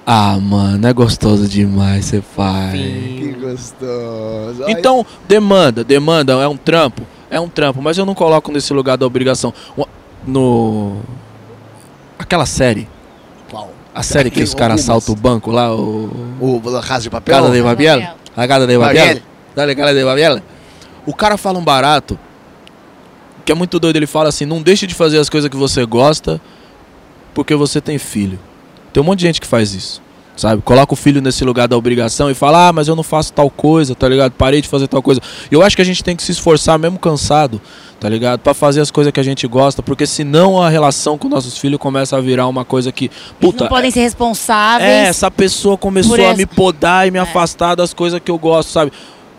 Ah, 0.05 0.37
mano, 0.39 0.85
é 0.85 0.91
gostoso 0.91 1.47
demais, 1.47 2.05
você 2.05 2.21
faz. 2.21 2.73
Que 2.73 3.35
gostoso. 3.39 4.63
Então, 4.67 5.05
demanda, 5.27 5.83
demanda, 5.83 6.33
é 6.33 6.47
um 6.47 6.57
trampo, 6.57 7.03
é 7.29 7.39
um 7.39 7.47
trampo, 7.47 7.81
mas 7.81 7.97
eu 7.97 8.05
não 8.05 8.13
coloco 8.13 8.51
nesse 8.51 8.73
lugar 8.73 8.97
da 8.97 9.05
obrigação. 9.05 9.53
No. 10.27 10.97
Aquela 12.19 12.45
série, 12.45 12.87
Qual? 13.49 13.71
a 13.93 14.01
série 14.03 14.29
que 14.29 14.41
os 14.41 14.53
caras 14.53 14.81
assaltam 14.81 15.13
o 15.13 15.17
banco 15.17 15.51
lá, 15.51 15.73
o. 15.73 16.09
O 16.39 16.61
Casa 16.81 17.03
de 17.03 17.09
Papel? 17.09 17.35
Casa 17.35 17.51
de? 17.51 17.63
Papel. 17.63 18.01
A 18.35 18.47
Casa 18.47 18.67
de. 18.67 18.77
Babel? 18.77 19.21
Dale, 19.55 19.75
Casa 19.75 19.93
de 19.93 20.03
Babel? 20.03 20.41
O 21.05 21.13
cara 21.13 21.37
fala 21.37 21.59
um 21.59 21.63
barato, 21.63 22.19
que 23.45 23.51
é 23.51 23.55
muito 23.55 23.79
doido. 23.79 23.95
Ele 23.95 24.07
fala 24.07 24.29
assim: 24.29 24.45
não 24.45 24.61
deixe 24.61 24.85
de 24.85 24.93
fazer 24.93 25.17
as 25.19 25.29
coisas 25.29 25.49
que 25.49 25.55
você 25.55 25.85
gosta, 25.85 26.41
porque 27.35 27.53
você 27.53 27.79
tem 27.79 27.99
filho. 27.99 28.39
Tem 28.91 29.03
um 29.03 29.05
monte 29.05 29.19
de 29.19 29.25
gente 29.27 29.41
que 29.41 29.45
faz 29.47 29.73
isso, 29.73 30.01
sabe? 30.35 30.61
Coloca 30.63 30.93
o 30.93 30.95
filho 30.95 31.21
nesse 31.21 31.43
lugar 31.43 31.67
da 31.67 31.77
obrigação 31.77 32.31
e 32.31 32.33
fala: 32.33 32.69
ah, 32.69 32.73
mas 32.73 32.87
eu 32.87 32.95
não 32.95 33.03
faço 33.03 33.31
tal 33.33 33.49
coisa, 33.49 33.93
tá 33.93 34.07
ligado? 34.09 34.31
Parei 34.31 34.61
de 34.61 34.67
fazer 34.67 34.87
tal 34.87 35.01
coisa. 35.03 35.21
Eu 35.51 35.61
acho 35.61 35.75
que 35.75 35.81
a 35.81 35.85
gente 35.85 36.03
tem 36.03 36.15
que 36.15 36.23
se 36.23 36.31
esforçar, 36.31 36.79
mesmo 36.79 36.97
cansado, 36.97 37.61
tá 37.99 38.07
ligado? 38.07 38.39
Pra 38.39 38.53
fazer 38.53 38.79
as 38.79 38.89
coisas 38.89 39.11
que 39.11 39.19
a 39.19 39.23
gente 39.23 39.45
gosta, 39.47 39.83
porque 39.83 40.07
senão 40.07 40.61
a 40.61 40.69
relação 40.69 41.17
com 41.17 41.27
nossos 41.27 41.57
filhos 41.57 41.77
começa 41.79 42.15
a 42.17 42.21
virar 42.21 42.47
uma 42.47 42.63
coisa 42.63 42.89
que. 42.91 43.11
Puta, 43.39 43.65
não 43.65 43.69
podem 43.69 43.91
ser 43.91 43.99
responsáveis. 44.01 44.89
é, 44.89 45.07
essa 45.07 45.29
pessoa 45.29 45.77
começou 45.77 46.15
por 46.15 46.21
a 46.21 46.27
essa- 46.29 46.37
me 46.37 46.45
podar 46.45 47.05
e 47.07 47.11
me 47.11 47.19
afastar 47.19 47.75
das 47.75 47.93
coisas 47.93 48.19
que 48.23 48.31
eu 48.31 48.37
gosto, 48.39 48.69
sabe? 48.71 48.91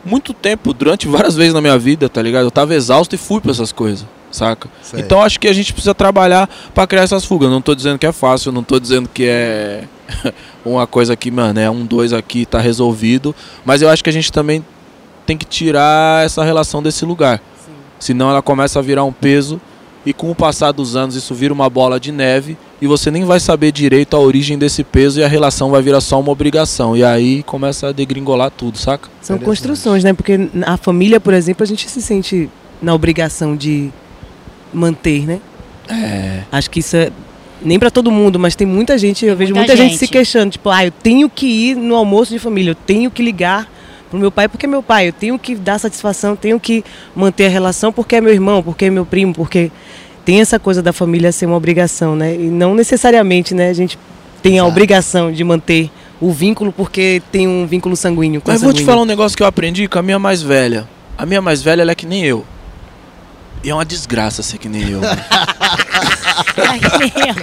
Muito 0.04 0.32
tempo, 0.35 0.72
durante 0.72 1.09
várias 1.09 1.35
vezes 1.35 1.52
na 1.52 1.61
minha 1.61 1.76
vida, 1.78 2.09
tá 2.09 2.22
ligado? 2.22 2.44
Eu 2.44 2.50
tava 2.50 2.74
exausto 2.74 3.14
e 3.14 3.18
fui 3.18 3.40
pra 3.40 3.50
essas 3.50 3.72
coisas, 3.72 4.06
saca? 4.37 4.68
Sei. 4.83 5.01
Então 5.01 5.22
acho 5.22 5.40
que 5.40 5.49
a 5.49 5.53
gente 5.53 5.72
precisa 5.72 5.94
trabalhar 5.94 6.49
pra 6.75 6.87
criar 6.87 7.03
essas 7.03 7.25
fugas. 7.25 7.51
Não 7.51 7.61
tô 7.61 7.75
dizendo 7.75 7.99
que 7.99 8.07
é 8.07 8.12
fácil, 8.12 8.53
não 8.53 8.62
tô 8.62 8.79
dizendo 8.79 9.09
que 9.09 9.25
é 9.25 9.85
uma 10.64 10.87
coisa 10.87 11.16
que, 11.16 11.31
mano, 11.31 11.59
é 11.59 11.70
um, 11.70 11.85
dois 11.85 12.12
aqui, 12.12 12.46
tá 12.46 12.61
resolvido. 12.61 13.35
Mas 13.64 13.83
eu 13.83 13.88
acho 13.88 14.05
que 14.05 14.11
a 14.11 14.12
gente 14.12 14.31
também 14.31 14.64
tem 15.25 15.37
que 15.37 15.44
tirar 15.44 16.25
essa 16.25 16.44
relação 16.44 16.83
desse 16.83 17.05
lugar. 17.05 17.40
Senão 17.99 18.31
ela 18.31 18.42
começa 18.42 18.79
a 18.79 18.83
virar 18.83 19.05
um 19.05 19.12
peso 19.12 19.61
e 20.05 20.12
com 20.12 20.31
o 20.31 20.35
passar 20.35 20.70
dos 20.70 20.94
anos 20.94 21.16
isso 21.16 21.35
vira 21.35 21.53
uma 21.53 21.68
bola 21.68 21.99
de 21.99 22.12
neve 22.12 22.57
e 22.81 22.87
você 22.87 23.11
nem 23.11 23.25
vai 23.25 23.40
saber 23.40 23.72
direito 23.72 24.16
a 24.16 24.20
origem 24.20 24.57
desse 24.57 24.85
peso 24.85 25.18
e 25.18 25.25
a 25.25 25.29
relação 25.29 25.70
vai 25.70 25.83
virar 25.83 26.01
só 26.01 26.20
uma 26.20 26.31
obrigação. 26.31 26.96
E 26.96 27.03
aí 27.03 27.42
começa 27.42 27.88
a 27.88 27.92
degringolar 27.92 28.51
tudo, 28.51 28.79
saca? 28.79 29.09
São 29.20 29.38
construções, 29.38 30.05
né? 30.05 30.12
Porque 30.12 30.49
a 30.64 30.77
família, 30.77 31.18
por 31.18 31.35
exemplo, 31.35 31.64
a 31.64 31.66
gente 31.66 31.90
se 31.90 32.01
sente 32.01 32.49
na 32.81 32.94
obrigação 32.94 33.57
de 33.57 33.90
manter, 34.76 35.26
né? 35.26 35.40
É. 35.88 36.42
Acho 36.52 36.70
que 36.70 36.80
isso 36.80 36.96
é 36.96 37.10
nem 37.62 37.78
pra 37.78 37.90
todo 37.90 38.10
mundo, 38.10 38.38
mas 38.38 38.54
tem 38.54 38.66
muita 38.66 38.98
gente, 38.98 39.24
eu 39.24 39.34
vejo 39.34 39.54
muita 39.54 39.72
muita 39.72 39.82
gente. 39.82 39.94
se 39.94 40.00
gente. 40.00 40.12
queixando, 40.12 40.52
tipo, 40.52 40.68
ah, 40.68 40.84
eu 40.84 40.90
tenho 40.90 41.28
que 41.28 41.46
ir 41.46 41.74
no 41.74 41.94
almoço 41.94 42.30
de 42.30 42.38
família, 42.38 42.72
eu 42.72 42.74
tenho 42.74 43.10
que 43.10 43.22
ligar 43.22 43.68
pro 44.10 44.18
meu 44.18 44.30
pai 44.30 44.46
porque 44.46 44.66
é 44.66 44.68
meu 44.68 44.82
pai, 44.82 45.08
eu 45.08 45.12
tenho 45.12 45.38
que 45.38 45.54
dar 45.54 45.78
satisfação, 45.78 46.36
tenho 46.36 46.60
que 46.60 46.84
manter 47.14 47.46
a 47.46 47.48
relação 47.48 47.92
porque 47.92 48.16
é 48.16 48.20
meu 48.20 48.32
irmão, 48.32 48.62
porque 48.62 48.84
é 48.84 48.90
meu 48.90 49.06
primo, 49.06 49.32
porque 49.32 49.70
tem 50.24 50.40
essa 50.40 50.58
coisa 50.58 50.82
da 50.82 50.92
família 50.92 51.32
ser 51.32 51.46
uma 51.46 51.56
obrigação, 51.56 52.14
né? 52.14 52.34
E 52.34 52.48
não 52.48 52.74
necessariamente, 52.74 53.54
né, 53.54 53.70
a 53.70 53.74
gente 53.74 53.98
tem 54.42 54.54
a 54.54 54.56
Exato. 54.56 54.68
obrigação 54.68 55.32
de 55.32 55.42
manter 55.42 55.90
o 56.20 56.30
vínculo 56.30 56.72
porque 56.72 57.22
tem 57.32 57.48
um 57.48 57.66
vínculo 57.66 57.96
sanguíneo. 57.96 58.42
Mas 58.44 58.62
vou 58.62 58.72
te 58.72 58.84
falar 58.84 59.02
um 59.02 59.06
negócio 59.06 59.36
que 59.36 59.42
eu 59.42 59.46
aprendi 59.46 59.88
com 59.88 59.98
a 59.98 60.02
minha 60.02 60.18
mais 60.18 60.42
velha. 60.42 60.86
A 61.16 61.24
minha 61.24 61.40
mais 61.40 61.62
velha 61.62 61.82
ela 61.82 61.92
é 61.92 61.94
que 61.94 62.06
nem 62.06 62.24
eu. 62.24 62.44
E 63.66 63.70
é 63.70 63.74
uma 63.74 63.85
desgraça 63.85 64.44
ser 64.44 64.59
que 64.59 64.68
nem 64.68 64.88
eu. 64.88 65.00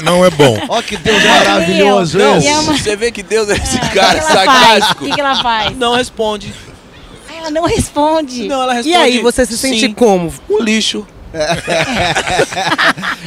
Não 0.06 0.24
é 0.24 0.30
bom. 0.30 0.58
Ó 0.70 0.82
que 0.82 0.96
Deus 0.96 1.22
maravilhoso 1.22 2.18
Não, 2.18 2.36
é 2.36 2.60
uma- 2.60 2.78
Você 2.78 2.96
vê 2.96 3.12
que 3.12 3.22
Deus 3.22 3.50
é 3.50 3.56
esse 3.58 3.76
O 3.76 3.80
que 3.82 3.90
cara 3.90 4.22
sarcástico. 4.22 5.04
O 5.04 5.08
que, 5.10 5.14
que 5.16 5.20
ela 5.20 5.36
faz? 5.44 5.76
Não 5.78 5.94
responde. 5.94 6.54
Ela 7.38 7.52
não 7.52 7.66
responde. 7.66 8.48
Não, 8.48 8.62
ela 8.64 8.72
responde. 8.74 8.96
E 8.96 8.98
aí, 8.98 9.20
você 9.20 9.46
se 9.46 9.58
sente 9.58 9.82
sim. 9.82 9.94
como? 9.94 10.34
Um 10.50 10.64
lixo. 10.64 11.06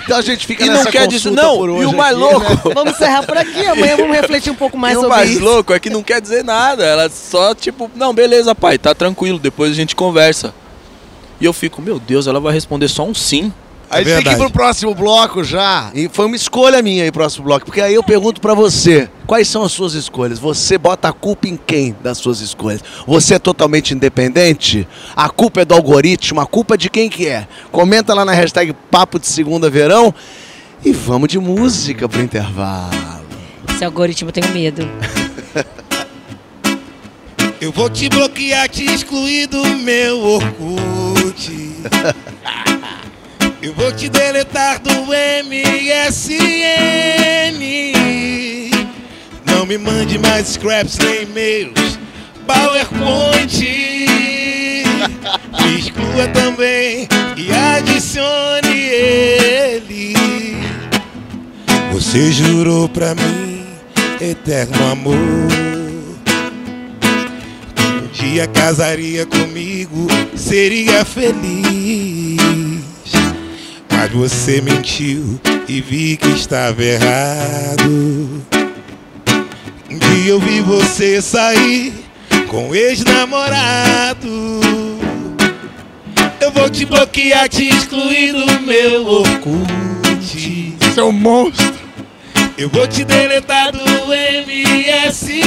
Então 0.04 0.18
a 0.18 0.22
gente 0.22 0.46
fica 0.46 0.64
E 0.64 0.68
nessa 0.70 0.84
não 0.84 0.90
quer 0.92 1.08
dizer. 1.08 1.28
consulta 1.30 1.42
Não, 1.42 1.56
por 1.58 1.68
e 1.82 1.86
o 1.86 1.92
mais 1.96 2.12
aqui, 2.12 2.20
louco. 2.20 2.68
né? 2.68 2.74
Vamos 2.74 2.92
encerrar 2.94 3.24
por 3.24 3.36
aqui, 3.36 3.66
amanhã 3.66 3.96
vamos 3.96 4.16
refletir 4.16 4.52
um 4.52 4.54
pouco 4.54 4.78
mais 4.78 4.94
e 4.94 4.98
o 4.98 5.00
sobre 5.00 5.16
mais 5.16 5.30
isso. 5.30 5.40
louco 5.42 5.74
é 5.74 5.80
que 5.80 5.90
não 5.90 6.04
quer 6.04 6.20
dizer 6.20 6.44
nada. 6.44 6.84
Ela 6.84 7.10
só, 7.10 7.52
tipo, 7.56 7.90
não, 7.96 8.14
beleza, 8.14 8.54
pai, 8.54 8.78
tá 8.78 8.94
tranquilo, 8.94 9.40
depois 9.40 9.72
a 9.72 9.74
gente 9.74 9.96
conversa. 9.96 10.54
E 11.40 11.44
eu 11.44 11.52
fico, 11.52 11.82
meu 11.82 11.98
Deus, 11.98 12.26
ela 12.26 12.40
vai 12.40 12.52
responder 12.52 12.88
só 12.88 13.04
um 13.04 13.14
sim. 13.14 13.52
A 13.88 14.02
gente 14.02 14.14
tem 14.14 14.24
que 14.24 14.30
ir 14.30 14.36
pro 14.36 14.50
próximo 14.50 14.94
bloco 14.94 15.44
já. 15.44 15.90
E 15.94 16.08
foi 16.08 16.26
uma 16.26 16.34
escolha 16.34 16.82
minha 16.82 17.04
aí, 17.04 17.12
próximo 17.12 17.44
bloco. 17.44 17.66
Porque 17.66 17.80
aí 17.80 17.94
eu 17.94 18.02
pergunto 18.02 18.40
pra 18.40 18.52
você: 18.52 19.08
quais 19.26 19.46
são 19.46 19.62
as 19.62 19.72
suas 19.72 19.94
escolhas? 19.94 20.38
Você 20.38 20.76
bota 20.76 21.08
a 21.08 21.12
culpa 21.12 21.46
em 21.46 21.56
quem 21.56 21.94
das 22.02 22.18
suas 22.18 22.40
escolhas? 22.40 22.82
Você 23.06 23.34
é 23.34 23.38
totalmente 23.38 23.94
independente? 23.94 24.88
A 25.14 25.28
culpa 25.28 25.60
é 25.60 25.64
do 25.64 25.74
algoritmo? 25.74 26.40
A 26.40 26.46
culpa 26.46 26.74
é 26.74 26.76
de 26.76 26.90
quem 26.90 27.08
que 27.08 27.28
é? 27.28 27.46
Comenta 27.70 28.12
lá 28.12 28.24
na 28.24 28.32
hashtag 28.32 28.74
Papo 28.90 29.20
de 29.20 29.28
Segunda 29.28 29.70
Verão. 29.70 30.12
E 30.84 30.92
vamos 30.92 31.28
de 31.28 31.38
música 31.38 32.08
pro 32.08 32.20
intervalo. 32.20 33.24
Esse 33.72 33.84
algoritmo 33.84 34.28
eu 34.28 34.32
tenho 34.32 34.48
medo. 34.52 34.88
Eu 37.58 37.72
vou 37.72 37.88
te 37.88 38.06
bloquear, 38.10 38.68
te 38.68 38.84
excluir 38.84 39.46
do 39.46 39.64
meu 39.64 40.38
Orkut. 41.36 41.50
Eu 43.62 43.74
vou 43.74 43.92
te 43.92 44.08
deletar 44.08 44.80
do 44.80 44.90
MSN. 45.44 46.36
Não 49.44 49.66
me 49.66 49.76
mande 49.78 50.18
mais 50.18 50.48
scraps 50.48 50.98
nem 50.98 51.22
e-mails. 51.22 51.98
PowerPoint. 52.46 53.60
Me 55.60 55.78
exclua 55.78 56.28
também 56.32 57.08
e 57.36 57.52
adicione 57.52 58.78
ele. 58.78 60.14
Você 61.92 62.32
jurou 62.32 62.88
pra 62.88 63.14
mim 63.14 63.66
eterno 64.20 64.90
amor. 64.90 65.65
Dia 68.28 68.46
casaria 68.48 69.24
comigo, 69.24 70.08
seria 70.34 71.04
feliz. 71.04 72.36
Mas 73.88 74.10
você 74.10 74.60
mentiu 74.60 75.40
e 75.68 75.80
vi 75.80 76.16
que 76.16 76.30
estava 76.30 76.82
errado. 76.82 78.44
Um 79.88 79.98
dia 79.98 80.30
eu 80.30 80.40
vi 80.40 80.60
você 80.60 81.22
sair 81.22 81.94
com 82.48 82.74
ex-namorado. 82.74 84.28
Eu 86.40 86.50
vou 86.50 86.68
te 86.68 86.84
bloquear, 86.84 87.48
te 87.48 87.68
excluir 87.68 88.32
do 88.32 88.60
meu 88.62 89.06
Orkut. 89.06 90.76
Seu 90.94 91.12
monstro. 91.12 91.74
Eu 92.58 92.68
vou 92.70 92.88
te 92.88 93.04
deletar 93.04 93.70
do 93.70 93.78
MSN. 94.08 95.46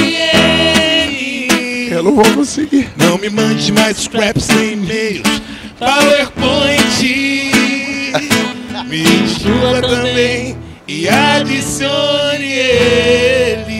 Eu 2.00 2.04
não 2.04 2.14
vou 2.14 2.24
conseguir. 2.34 2.88
Não 2.96 3.18
me 3.18 3.28
mande 3.28 3.70
mais 3.72 3.98
scraps 3.98 4.48
nem 4.48 4.72
e-mails. 4.72 5.42
PowerPoint. 5.78 7.02
Me 8.86 9.02
exclua 9.02 9.82
também 9.82 10.56
e 10.88 11.06
adicione 11.06 12.52
ele. 12.52 13.70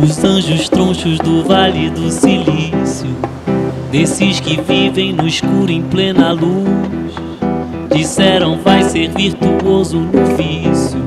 Os 0.00 0.22
anjos 0.22 0.68
tronchos 0.68 1.18
do 1.18 1.42
Vale 1.42 1.90
do 1.90 2.08
Silício, 2.08 3.16
desses 3.94 4.40
que 4.40 4.60
vivem 4.60 5.12
no 5.12 5.24
escuro 5.24 5.70
em 5.70 5.80
plena 5.80 6.32
luz, 6.32 7.14
disseram 7.94 8.58
vai 8.58 8.82
ser 8.82 9.08
virtuoso 9.10 10.00
no 10.00 10.26
vício, 10.36 10.98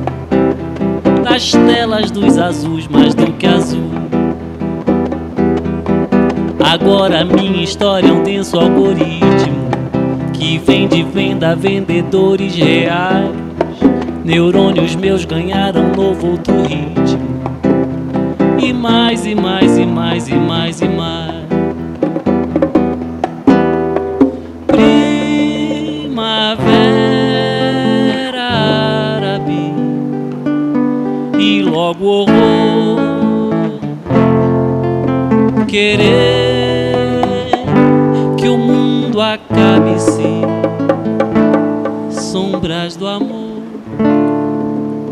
das 1.21 1.52
telas 1.52 2.10
dos 2.12 2.38
azuis 2.38 2.88
mais 2.88 3.13
do 3.13 3.30
que 3.34 3.45
azul. 3.45 3.91
Agora 6.63 7.26
minha 7.26 7.62
história 7.62 8.08
é 8.08 8.12
um 8.12 8.23
denso 8.23 8.58
algoritmo 8.58 9.67
que 10.32 10.58
vem 10.58 10.88
de 10.88 11.04
venda 11.04 11.52
a 11.52 11.56
vendedores 11.56 12.56
reais. 12.56 13.36
Neurônios 14.23 14.95
meus 14.95 15.26
ganharam 15.26 15.91
novo 15.93 16.28
outro 16.32 16.56
ritmo. 16.62 17.28
E 18.58 18.71
mais, 18.71 19.26
e 19.26 19.36
mais, 19.36 19.78
e 19.78 19.86
mais, 19.86 20.30
e 20.30 20.36
mais, 20.36 20.82
e 20.82 20.88
mais. 20.88 21.26
Horror. 32.21 33.80
Querer 35.67 37.49
que 38.38 38.47
o 38.47 38.58
mundo 38.58 39.21
acabe-se, 39.21 40.41
sombras 42.12 42.95
do 42.95 43.08
amor. 43.08 43.62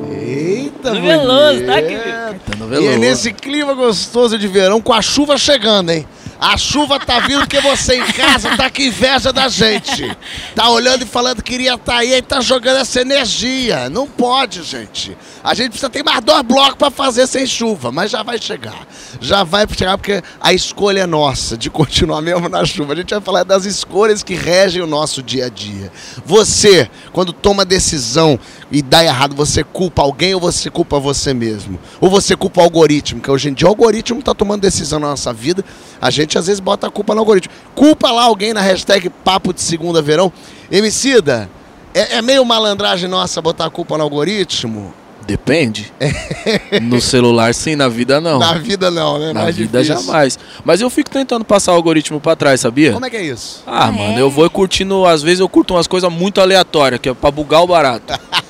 Eita, 0.09 0.93
Veloso, 0.93 1.65
tá, 1.65 1.81
querido? 1.81 2.39
Tá 2.45 2.55
no 2.57 2.73
E 2.81 2.87
é 2.87 2.97
nesse 2.97 3.33
clima 3.33 3.73
gostoso 3.73 4.37
de 4.37 4.47
verão, 4.47 4.81
com 4.81 4.93
a 4.93 5.01
chuva 5.01 5.37
chegando, 5.37 5.91
hein? 5.91 6.07
A 6.45 6.57
chuva 6.57 6.99
tá 6.99 7.21
vindo 7.21 7.39
porque 7.39 7.59
você 7.59 7.95
em 7.95 8.05
casa 8.11 8.55
tá 8.55 8.69
com 8.69 8.79
inveja 8.79 9.33
da 9.33 9.49
gente. 9.49 10.15
Tá 10.53 10.69
olhando 10.69 11.01
e 11.01 11.05
falando 11.07 11.41
que 11.41 11.51
queria 11.51 11.73
estar 11.73 11.97
aí 11.97 12.13
e 12.13 12.21
tá 12.21 12.39
jogando 12.39 12.77
essa 12.77 13.01
energia. 13.01 13.89
Não 13.89 14.05
pode, 14.05 14.61
gente. 14.61 15.17
A 15.43 15.55
gente 15.55 15.69
precisa 15.69 15.89
ter 15.89 16.03
mais 16.03 16.21
dois 16.23 16.43
blocos 16.43 16.75
pra 16.75 16.91
fazer 16.91 17.25
sem 17.25 17.47
chuva, 17.47 17.91
mas 17.91 18.11
já 18.11 18.21
vai 18.21 18.39
chegar. 18.39 18.87
Já 19.19 19.43
vai 19.43 19.65
chegar 19.75 19.97
porque 19.97 20.21
a 20.39 20.53
escolha 20.53 20.99
é 20.99 21.05
nossa 21.07 21.57
de 21.57 21.67
continuar 21.67 22.21
mesmo 22.21 22.47
na 22.47 22.63
chuva. 22.63 22.93
A 22.93 22.95
gente 22.95 23.09
vai 23.09 23.21
falar 23.21 23.43
das 23.43 23.65
escolhas 23.65 24.21
que 24.21 24.35
regem 24.35 24.83
o 24.83 24.87
nosso 24.87 25.23
dia 25.23 25.47
a 25.47 25.49
dia. 25.49 25.91
Você, 26.27 26.87
quando 27.11 27.33
toma 27.33 27.65
decisão 27.65 28.39
e 28.77 28.81
dá 28.81 29.01
errado, 29.05 29.33
você 29.33 29.63
culpa 29.63 30.01
alguém 30.01 30.33
ou 30.35 30.41
você 30.41 30.69
culpa 30.69 30.99
você 30.99 31.33
mesmo? 31.33 31.79
Ou 32.01 32.09
você 32.09 32.35
culpa 32.35 32.59
o 32.59 32.63
algoritmo? 32.65 33.21
Que 33.21 33.31
hoje 33.31 33.47
em 33.47 33.53
dia 33.53 33.65
o 33.65 33.69
algoritmo 33.69 34.21
tá 34.21 34.33
tomando 34.33 34.59
decisão 34.61 34.99
na 34.99 35.07
nossa 35.07 35.31
vida. 35.31 35.63
A 36.01 36.09
gente 36.09 36.37
às 36.37 36.47
vezes 36.47 36.59
bota 36.59 36.87
a 36.87 36.91
culpa 36.91 37.13
no 37.15 37.21
algoritmo. 37.21 37.53
Culpa 37.73 38.11
lá 38.11 38.23
alguém 38.23 38.53
na 38.53 38.59
hashtag 38.59 39.09
Papo 39.09 39.53
de 39.53 39.61
Segunda 39.61 40.01
Verão. 40.01 40.29
Emicida, 40.69 41.49
é, 41.93 42.17
é 42.17 42.21
meio 42.21 42.43
malandragem 42.43 43.09
nossa 43.09 43.41
botar 43.41 43.65
a 43.67 43.69
culpa 43.69 43.97
no 43.97 44.03
algoritmo? 44.03 44.93
Depende. 45.25 45.91
no 46.83 46.99
celular 47.01 47.53
sim, 47.55 47.75
na 47.75 47.87
vida 47.87 48.19
não. 48.21 48.37
Na 48.39 48.53
vida 48.55 48.91
não, 48.91 49.17
né? 49.17 49.33
Na 49.33 49.43
Mais 49.43 49.55
vida 49.55 49.81
difícil. 49.81 50.03
jamais. 50.05 50.37
Mas 50.63 50.81
eu 50.81 50.89
fico 50.89 51.09
tentando 51.09 51.43
passar 51.45 51.71
o 51.71 51.75
algoritmo 51.75 52.19
pra 52.19 52.35
trás, 52.35 52.59
sabia? 52.61 52.91
Como 52.93 53.05
é 53.05 53.09
que 53.09 53.17
é 53.17 53.23
isso? 53.23 53.63
Ah, 53.65 53.85
Ah, 53.85 53.91
mano, 53.91 54.17
é? 54.17 54.21
eu 54.21 54.29
vou 54.29 54.47
curtindo, 54.49 55.03
às 55.05 55.23
vezes 55.23 55.39
eu 55.39 55.49
curto 55.49 55.73
umas 55.73 55.87
coisas 55.87 56.11
muito 56.11 56.39
aleatórias, 56.41 56.99
que 57.01 57.09
é 57.09 57.13
pra 57.13 57.31
bugar 57.31 57.63
o 57.63 57.67
barato. 57.67 58.13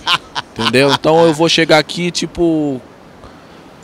Entendeu? 0.57 0.91
Então 0.91 1.25
eu 1.25 1.33
vou 1.33 1.49
chegar 1.49 1.77
aqui, 1.79 2.11
tipo. 2.11 2.81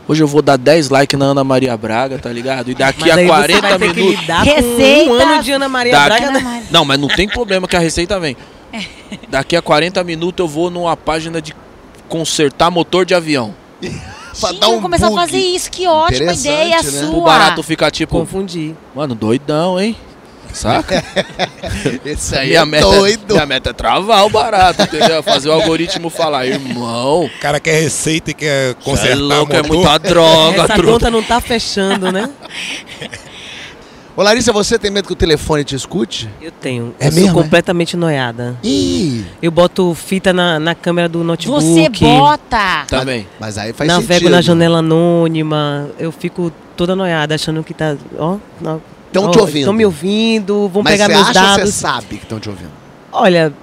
Hoje 0.07 0.23
eu 0.23 0.27
vou 0.27 0.41
dar 0.41 0.57
10 0.57 0.89
likes 0.89 1.17
na 1.17 1.25
Ana 1.27 1.43
Maria 1.43 1.75
Braga, 1.77 2.17
tá 2.17 2.29
ligado? 2.31 2.69
E 2.71 2.73
daqui 2.75 3.01
Mas 3.01 3.12
a 3.12 3.15
aí 3.15 3.25
você 3.25 3.29
40 3.29 3.62
vai 3.62 3.77
ter 3.79 3.93
que 3.93 4.01
minutos. 4.01 4.25
Receita. 4.43 5.10
um 5.10 5.13
ano 5.13 5.43
de 5.43 5.51
Ana 5.51 5.69
Maria 5.69 5.91
Daqui- 5.93 6.07
Braga. 6.10 6.27
Ana 6.27 6.39
né? 6.39 6.43
Maria. 6.43 6.67
Não, 6.71 6.84
mas 6.86 6.99
não 6.99 7.07
tem 7.07 7.29
problema 7.29 7.67
que 7.67 7.75
a 7.75 7.79
receita 7.79 8.19
vem. 8.19 8.36
Daqui 9.29 9.55
a 9.55 9.62
40 9.62 10.03
minutos 10.03 10.39
eu 10.43 10.47
vou 10.47 10.69
numa 10.69 10.97
página 10.97 11.41
de 11.41 11.53
consertar 12.10 12.71
motor 12.71 13.05
de 13.05 13.13
avião. 13.13 13.53
Pra 14.39 14.53
dar 14.53 14.69
um 14.69 14.73
vou 14.73 14.81
começar 14.84 15.10
bug. 15.10 15.19
a 15.19 15.21
fazer 15.23 15.39
isso. 15.39 15.69
Que 15.69 15.86
ótima 15.88 16.31
Interessante, 16.31 16.47
ideia 16.47 16.77
né? 16.77 16.84
sua. 16.84 17.10
O 17.17 17.21
barato 17.21 17.62
fica 17.62 17.91
tipo, 17.91 18.17
Confundi. 18.17 18.73
mano, 18.95 19.13
doidão, 19.13 19.77
hein? 19.79 19.95
Saca? 20.53 21.03
Esse 22.05 22.35
aí 22.37 22.49
minha, 22.49 22.59
é 22.61 22.65
meta, 22.65 22.85
doido. 22.85 23.33
minha 23.33 23.45
meta 23.45 23.69
é 23.69 23.73
travar 23.73 24.25
o 24.25 24.29
barato, 24.29 24.81
entendeu? 24.83 25.23
Fazer 25.23 25.49
o 25.49 25.53
algoritmo 25.53 26.09
falar, 26.09 26.45
irmão, 26.45 27.25
O 27.25 27.29
cara 27.39 27.59
quer 27.59 27.81
receita 27.81 28.31
e 28.31 28.33
quer 28.33 28.69
cê 28.69 28.75
consertar 28.83 29.11
é 29.11 29.15
louco, 29.15 29.53
o 29.53 29.55
é 29.55 29.61
muita 29.63 29.97
droga, 29.99 30.63
Essa 30.63 30.73
truta. 30.73 30.91
conta 30.91 31.09
não 31.11 31.23
tá 31.23 31.39
fechando, 31.41 32.11
né? 32.11 32.29
Ô 34.15 34.21
Larissa, 34.23 34.51
você 34.51 34.77
tem 34.77 34.91
medo 34.91 35.07
que 35.07 35.13
o 35.13 35.15
telefone 35.15 35.63
te 35.63 35.73
escute? 35.73 36.29
Eu 36.41 36.51
tenho. 36.51 36.93
É 36.99 37.07
eu 37.07 37.11
mesmo, 37.13 37.29
é? 37.29 37.31
sou 37.31 37.41
completamente 37.43 37.95
noiada. 37.95 38.57
Ih, 38.61 39.25
Eu 39.41 39.49
boto 39.51 39.95
fita 39.95 40.33
na, 40.33 40.59
na 40.59 40.75
câmera 40.75 41.07
do 41.07 41.23
notebook. 41.23 41.63
Você 41.63 41.87
bota. 41.89 42.85
Também. 42.89 43.25
mas 43.39 43.57
aí 43.57 43.71
faz 43.71 43.87
Navego 43.87 44.13
sentido. 44.13 44.29
na 44.31 44.41
janela 44.41 44.79
anônima. 44.79 45.89
Eu 45.97 46.11
fico 46.11 46.51
toda 46.75 46.93
noiada, 46.93 47.35
achando 47.35 47.63
que 47.63 47.73
tá. 47.73 47.95
Ó, 48.17 48.35
não. 48.59 48.81
Tão 49.12 49.26
ó, 49.26 49.32
te 49.32 49.39
ouvindo. 49.39 49.58
Estão 49.60 49.74
me 49.74 49.86
ouvindo, 49.86 50.69
vão 50.69 50.84
Mas 50.84 50.93
pegar 50.93 51.08
meus 51.10 51.21
acha 51.21 51.34
dados. 51.34 51.69
você 51.69 51.71
sabe 51.82 52.06
que 52.17 52.24
estão 52.24 52.39
te 52.39 52.50
ouvindo? 52.50 52.71
Olha. 53.12 53.54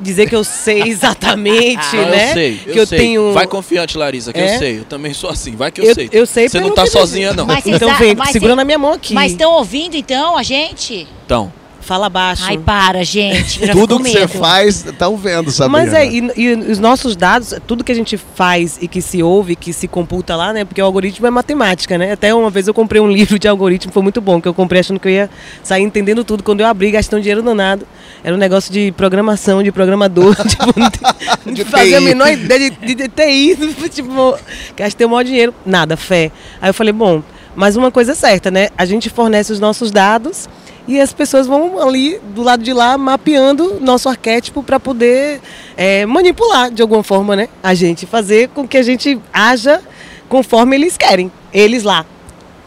dizer 0.00 0.28
que 0.28 0.36
eu 0.36 0.44
sei 0.44 0.82
exatamente, 0.86 1.96
Não, 1.96 2.04
né? 2.08 2.30
Eu 2.30 2.34
sei, 2.34 2.60
eu 2.66 2.72
que 2.72 2.80
eu 2.80 2.86
sei. 2.86 2.98
tenho. 2.98 3.32
Vai 3.32 3.46
confiante, 3.48 3.98
Larissa, 3.98 4.32
que 4.32 4.38
É? 4.38 4.54
eu 4.54 4.58
sei. 4.58 4.78
Eu 4.78 4.84
também 4.84 5.12
sou 5.12 5.28
assim. 5.28 5.56
Vai 5.56 5.72
que 5.72 5.80
eu, 5.80 5.86
eu, 5.86 5.94
sei. 5.94 6.08
eu 6.12 6.26
sei 6.26 6.48
Você 6.48 6.60
não 6.60 6.70
tá 6.70 6.84
que- 6.84 6.90
sozinha, 6.90 7.32
não. 7.32 7.44
Mas 7.46 7.66
Então 7.66 7.92
vem, 7.96 8.14
mas 8.14 8.30
segura 8.30 8.54
na 8.54 8.64
minha 8.64 8.78
mão 8.78 8.92
aqui. 8.92 9.12
Mas 9.12 9.32
estão 9.32 9.52
ouvindo 9.54 9.96
então 9.96 10.36
a 10.36 10.42
gente? 10.44 11.08
Então, 11.26 11.52
Fala 11.88 12.10
baixo. 12.10 12.42
Ai, 12.44 12.58
para, 12.58 13.02
gente. 13.02 13.66
Tudo 13.72 13.98
que 13.98 14.10
você 14.10 14.28
faz, 14.28 14.84
estão 14.84 15.16
vendo, 15.16 15.50
sabe? 15.50 15.72
Mas 15.72 15.94
é, 15.94 16.06
e, 16.06 16.30
e 16.36 16.52
os 16.52 16.78
nossos 16.78 17.16
dados, 17.16 17.54
tudo 17.66 17.82
que 17.82 17.90
a 17.90 17.94
gente 17.94 18.18
faz 18.18 18.76
e 18.78 18.86
que 18.86 19.00
se 19.00 19.22
ouve, 19.22 19.56
que 19.56 19.72
se 19.72 19.88
computa 19.88 20.36
lá, 20.36 20.52
né? 20.52 20.66
Porque 20.66 20.82
o 20.82 20.84
algoritmo 20.84 21.26
é 21.26 21.30
matemática, 21.30 21.96
né? 21.96 22.12
Até 22.12 22.34
uma 22.34 22.50
vez 22.50 22.68
eu 22.68 22.74
comprei 22.74 23.00
um 23.00 23.08
livro 23.10 23.38
de 23.38 23.48
algoritmo, 23.48 23.90
foi 23.90 24.02
muito 24.02 24.20
bom, 24.20 24.38
que 24.38 24.46
eu 24.46 24.52
comprei 24.52 24.80
achando 24.80 25.00
que 25.00 25.08
eu 25.08 25.12
ia 25.12 25.30
sair 25.62 25.82
entendendo 25.82 26.22
tudo. 26.24 26.42
Quando 26.42 26.60
eu 26.60 26.66
abri, 26.66 26.90
gastei 26.90 27.18
um 27.18 27.22
dinheiro 27.22 27.42
danado. 27.42 27.86
Era 28.22 28.34
um 28.34 28.38
negócio 28.38 28.70
de 28.70 28.92
programação, 28.92 29.62
de 29.62 29.72
programador, 29.72 30.36
tipo, 30.46 30.64
não, 31.46 31.54
De 31.54 31.64
fazia 31.64 31.92
TI. 31.92 31.94
a 31.96 32.00
menor 32.02 32.28
ideia 32.28 32.70
de, 32.70 32.76
de, 32.86 32.94
de 32.96 33.08
TI. 33.08 33.88
Tipo, 33.88 34.36
gastei 34.76 35.06
o 35.06 35.10
maior 35.10 35.24
dinheiro, 35.24 35.54
nada, 35.64 35.96
fé. 35.96 36.30
Aí 36.60 36.68
eu 36.68 36.74
falei, 36.74 36.92
bom, 36.92 37.22
mas 37.56 37.76
uma 37.76 37.90
coisa 37.90 38.12
é 38.12 38.14
certa, 38.14 38.50
né? 38.50 38.68
A 38.76 38.84
gente 38.84 39.08
fornece 39.08 39.50
os 39.54 39.58
nossos 39.58 39.90
dados 39.90 40.46
e 40.88 40.98
as 40.98 41.12
pessoas 41.12 41.46
vão 41.46 41.80
ali 41.86 42.18
do 42.34 42.42
lado 42.42 42.62
de 42.62 42.72
lá 42.72 42.96
mapeando 42.96 43.78
nosso 43.78 44.08
arquétipo 44.08 44.62
para 44.62 44.80
poder 44.80 45.38
é, 45.76 46.06
manipular 46.06 46.70
de 46.70 46.80
alguma 46.80 47.02
forma, 47.02 47.36
né? 47.36 47.48
A 47.62 47.74
gente 47.74 48.06
fazer 48.06 48.48
com 48.48 48.66
que 48.66 48.78
a 48.78 48.82
gente 48.82 49.20
haja 49.30 49.82
conforme 50.30 50.76
eles 50.76 50.96
querem, 50.96 51.30
eles 51.52 51.82
lá. 51.82 52.06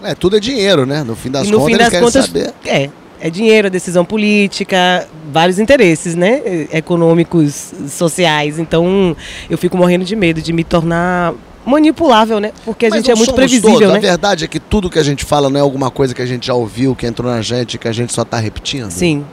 É, 0.04 0.14
tudo 0.14 0.38
é 0.38 0.40
dinheiro, 0.40 0.86
né? 0.86 1.04
No 1.04 1.16
fim 1.16 1.32
das 1.32 1.48
no 1.48 1.60
contas, 1.60 1.66
fim 1.66 1.74
eles 1.74 1.86
das 1.86 1.90
querem 1.90 2.06
contas, 2.06 2.26
saber. 2.26 2.54
é, 2.66 2.90
é 3.20 3.30
dinheiro, 3.30 3.68
é 3.68 3.70
decisão 3.70 4.06
política, 4.06 5.08
vários 5.32 5.60
interesses, 5.60 6.16
né? 6.16 6.42
eh, 6.46 6.68
Econômicos, 6.78 7.72
sociais. 7.90 8.58
Então, 8.58 9.16
eu 9.50 9.58
fico 9.58 9.78
morrendo 9.78 10.04
de 10.06 10.16
medo 10.16 10.42
de 10.42 10.52
me 10.54 10.64
tornar 10.64 11.34
manipulável, 11.66 12.40
né? 12.40 12.52
Porque 12.66 12.86
a 12.86 12.90
Mas 12.90 13.00
gente 13.00 13.12
é 13.12 13.16
muito 13.16 13.34
previsível, 13.34 13.72
todos. 13.72 13.88
né? 13.90 13.98
A 13.98 14.02
verdade 14.02 14.46
é 14.46 14.48
que 14.48 14.60
tudo 14.60 14.90
que 14.90 15.00
a 15.00 15.04
gente 15.04 15.24
fala 15.26 15.50
não 15.50 15.60
é 15.60 15.62
alguma 15.64 15.90
coisa 15.92 16.14
que 16.14 16.22
a 16.22 16.26
gente 16.26 16.48
já 16.48 16.54
ouviu, 16.54 16.96
que 16.96 17.06
entrou 17.06 17.32
na 17.32 17.42
gente, 17.42 17.78
que 17.78 17.88
a 17.88 17.92
gente 17.92 18.12
só 18.14 18.24
tá 18.26 18.38
repetindo. 18.38 18.90
Sim, 18.90 19.26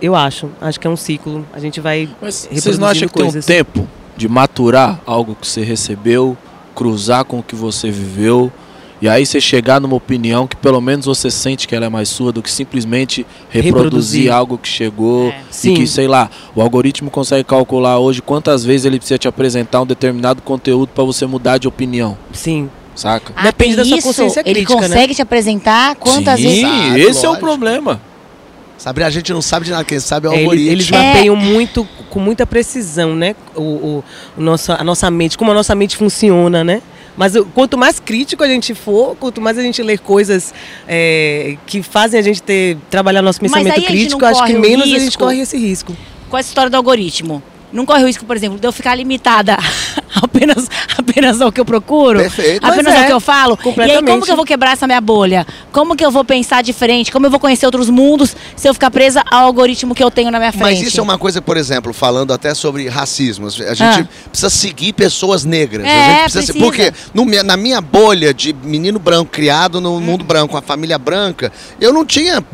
eu 0.00 0.14
acho. 0.14 0.48
Acho 0.60 0.78
que 0.78 0.86
é 0.86 0.90
um 0.90 0.96
ciclo. 0.96 1.46
A 1.52 1.58
gente 1.58 1.80
vai 1.80 2.08
mas 2.20 2.48
vocês 2.52 2.78
não 2.78 2.86
acham 2.88 3.08
que 3.08 3.14
tem 3.14 3.22
um 3.24 3.26
coisas. 3.26 3.44
tempo 3.46 3.86
de 4.16 4.28
maturar 4.28 5.00
algo 5.06 5.36
que 5.40 5.46
você 5.46 5.62
recebeu, 5.62 6.36
cruzar 6.74 7.24
com 7.24 7.38
o 7.38 7.42
que 7.42 7.54
você 7.54 7.90
viveu, 7.90 8.52
e 9.02 9.08
aí 9.08 9.26
você 9.26 9.40
chegar 9.40 9.80
numa 9.80 9.96
opinião 9.96 10.46
que 10.46 10.54
pelo 10.56 10.80
menos 10.80 11.04
você 11.06 11.28
sente 11.30 11.66
que 11.66 11.74
ela 11.74 11.86
é 11.86 11.88
mais 11.88 12.08
sua 12.08 12.30
do 12.32 12.40
que 12.40 12.50
simplesmente 12.50 13.26
reproduzir, 13.50 13.64
Reproduzir. 13.74 14.32
algo 14.32 14.56
que 14.56 14.68
chegou 14.68 15.28
É. 15.30 15.40
e 15.50 15.54
Sim. 15.54 15.74
que, 15.74 15.86
sei 15.88 16.06
lá, 16.06 16.30
o 16.54 16.62
algoritmo 16.62 17.10
consegue 17.10 17.42
calcular 17.44 17.98
hoje 17.98 18.22
quantas 18.22 18.64
vezes 18.64 18.86
ele 18.86 18.98
precisa 18.98 19.18
te 19.18 19.26
apresentar 19.26 19.82
um 19.82 19.86
determinado 19.86 20.40
conteúdo 20.40 20.90
para 20.94 21.02
você 21.04 21.26
mudar 21.26 21.58
de 21.58 21.66
opinião, 21.66 22.16
Sim. 22.32 22.70
saca? 22.94 23.32
Ah, 23.36 23.42
Depende 23.42 23.74
da 23.76 23.84
sua 23.84 23.98
isso? 23.98 24.06
consciência 24.06 24.40
Ele 24.46 24.54
crítica, 24.64 24.80
né? 24.80 24.88
consegue 24.88 25.14
te 25.16 25.22
apresentar 25.22 25.96
quantas 25.96 26.38
Sim, 26.38 26.46
vezes. 26.46 26.60
Sabe, 26.62 27.00
esse 27.00 27.24
é 27.24 27.28
o 27.28 27.32
lógico. 27.32 27.46
problema. 27.46 28.00
Sabe, 28.78 29.04
a 29.04 29.10
gente 29.10 29.32
não 29.32 29.40
sabe 29.42 29.64
de 29.66 29.70
nada, 29.70 29.84
quem 29.84 30.00
sabe 30.00 30.26
é 30.26 30.30
o 30.30 30.32
É, 30.32 30.36
ele- 30.36 30.42
algoritmo. 30.44 30.70
eles 30.72 30.90
É. 30.92 31.06
mapeiam 31.06 31.36
muito, 31.36 31.86
com 32.10 32.18
muita 32.18 32.44
precisão, 32.44 33.14
né? 33.14 33.36
O, 33.54 33.62
o, 33.62 34.04
o 34.36 34.40
nosso, 34.42 34.72
a 34.72 34.82
nossa 34.82 35.08
mente, 35.08 35.38
como 35.38 35.52
a 35.52 35.54
nossa 35.54 35.72
mente 35.74 35.96
funciona, 35.96 36.64
né? 36.64 36.82
Mas 37.16 37.34
quanto 37.54 37.76
mais 37.76 38.00
crítico 38.00 38.42
a 38.42 38.48
gente 38.48 38.74
for, 38.74 39.16
quanto 39.16 39.40
mais 39.40 39.58
a 39.58 39.62
gente 39.62 39.82
ler 39.82 39.98
coisas 39.98 40.54
é, 40.88 41.56
que 41.66 41.82
fazem 41.82 42.18
a 42.18 42.22
gente 42.22 42.42
ter 42.42 42.76
trabalhar 42.90 43.22
nosso 43.22 43.40
pensamento 43.40 43.78
a 43.78 43.82
crítico, 43.82 44.24
acho 44.24 44.44
que 44.44 44.54
menos 44.54 44.84
a 44.84 44.88
gente 44.88 45.04
risco? 45.04 45.22
corre 45.22 45.40
esse 45.40 45.56
risco. 45.56 45.96
Com 46.30 46.38
essa 46.38 46.48
história 46.48 46.70
do 46.70 46.76
algoritmo. 46.76 47.42
Não 47.72 47.86
corre 47.86 48.02
o 48.02 48.06
risco, 48.06 48.24
por 48.24 48.36
exemplo, 48.36 48.58
de 48.58 48.66
eu 48.66 48.72
ficar 48.72 48.94
limitada 48.94 49.56
apenas, 50.20 50.68
apenas 50.98 51.40
ao 51.40 51.50
que 51.50 51.60
eu 51.60 51.64
procuro? 51.64 52.18
Perfeito. 52.18 52.64
Apenas 52.66 52.94
é, 52.94 52.98
ao 53.00 53.06
que 53.06 53.12
eu 53.12 53.20
falo? 53.20 53.58
E 53.78 53.80
aí, 53.90 54.02
como 54.02 54.24
que 54.24 54.30
eu 54.30 54.36
vou 54.36 54.44
quebrar 54.44 54.72
essa 54.72 54.86
minha 54.86 55.00
bolha? 55.00 55.46
Como 55.72 55.96
que 55.96 56.04
eu 56.04 56.10
vou 56.10 56.24
pensar 56.24 56.62
diferente? 56.62 57.10
Como 57.10 57.26
eu 57.26 57.30
vou 57.30 57.40
conhecer 57.40 57.64
outros 57.66 57.88
mundos 57.88 58.36
se 58.54 58.68
eu 58.68 58.74
ficar 58.74 58.90
presa 58.90 59.22
ao 59.30 59.46
algoritmo 59.46 59.94
que 59.94 60.02
eu 60.04 60.10
tenho 60.10 60.30
na 60.30 60.38
minha 60.38 60.52
frente? 60.52 60.62
Mas 60.64 60.82
isso 60.82 61.00
é 61.00 61.02
uma 61.02 61.16
coisa, 61.18 61.40
por 61.40 61.56
exemplo, 61.56 61.92
falando 61.92 62.32
até 62.32 62.54
sobre 62.54 62.88
racismo. 62.88 63.46
A 63.46 63.50
gente 63.74 63.82
Ah. 63.82 64.06
precisa 64.28 64.50
seguir 64.50 64.92
pessoas 64.92 65.44
negras. 65.44 65.86
É, 65.86 65.90
a 65.90 66.08
gente 66.08 66.22
precisa, 66.32 66.40
se- 66.42 66.52
precisa. 66.52 66.64
Porque 66.64 66.92
no 67.14 67.24
na 67.42 67.56
minha 67.56 67.80
bolha 67.80 68.34
de 68.34 68.52
menino 68.52 68.98
branco 68.98 69.30
criado 69.30 69.80
no 69.80 69.98
mundo 70.00 70.22
branco, 70.24 70.48
com 70.52 70.56
a 70.58 70.62
família 70.62 70.98
branca, 70.98 71.50
eu 71.80 71.92
não 71.92 72.04
tinha 72.04 72.44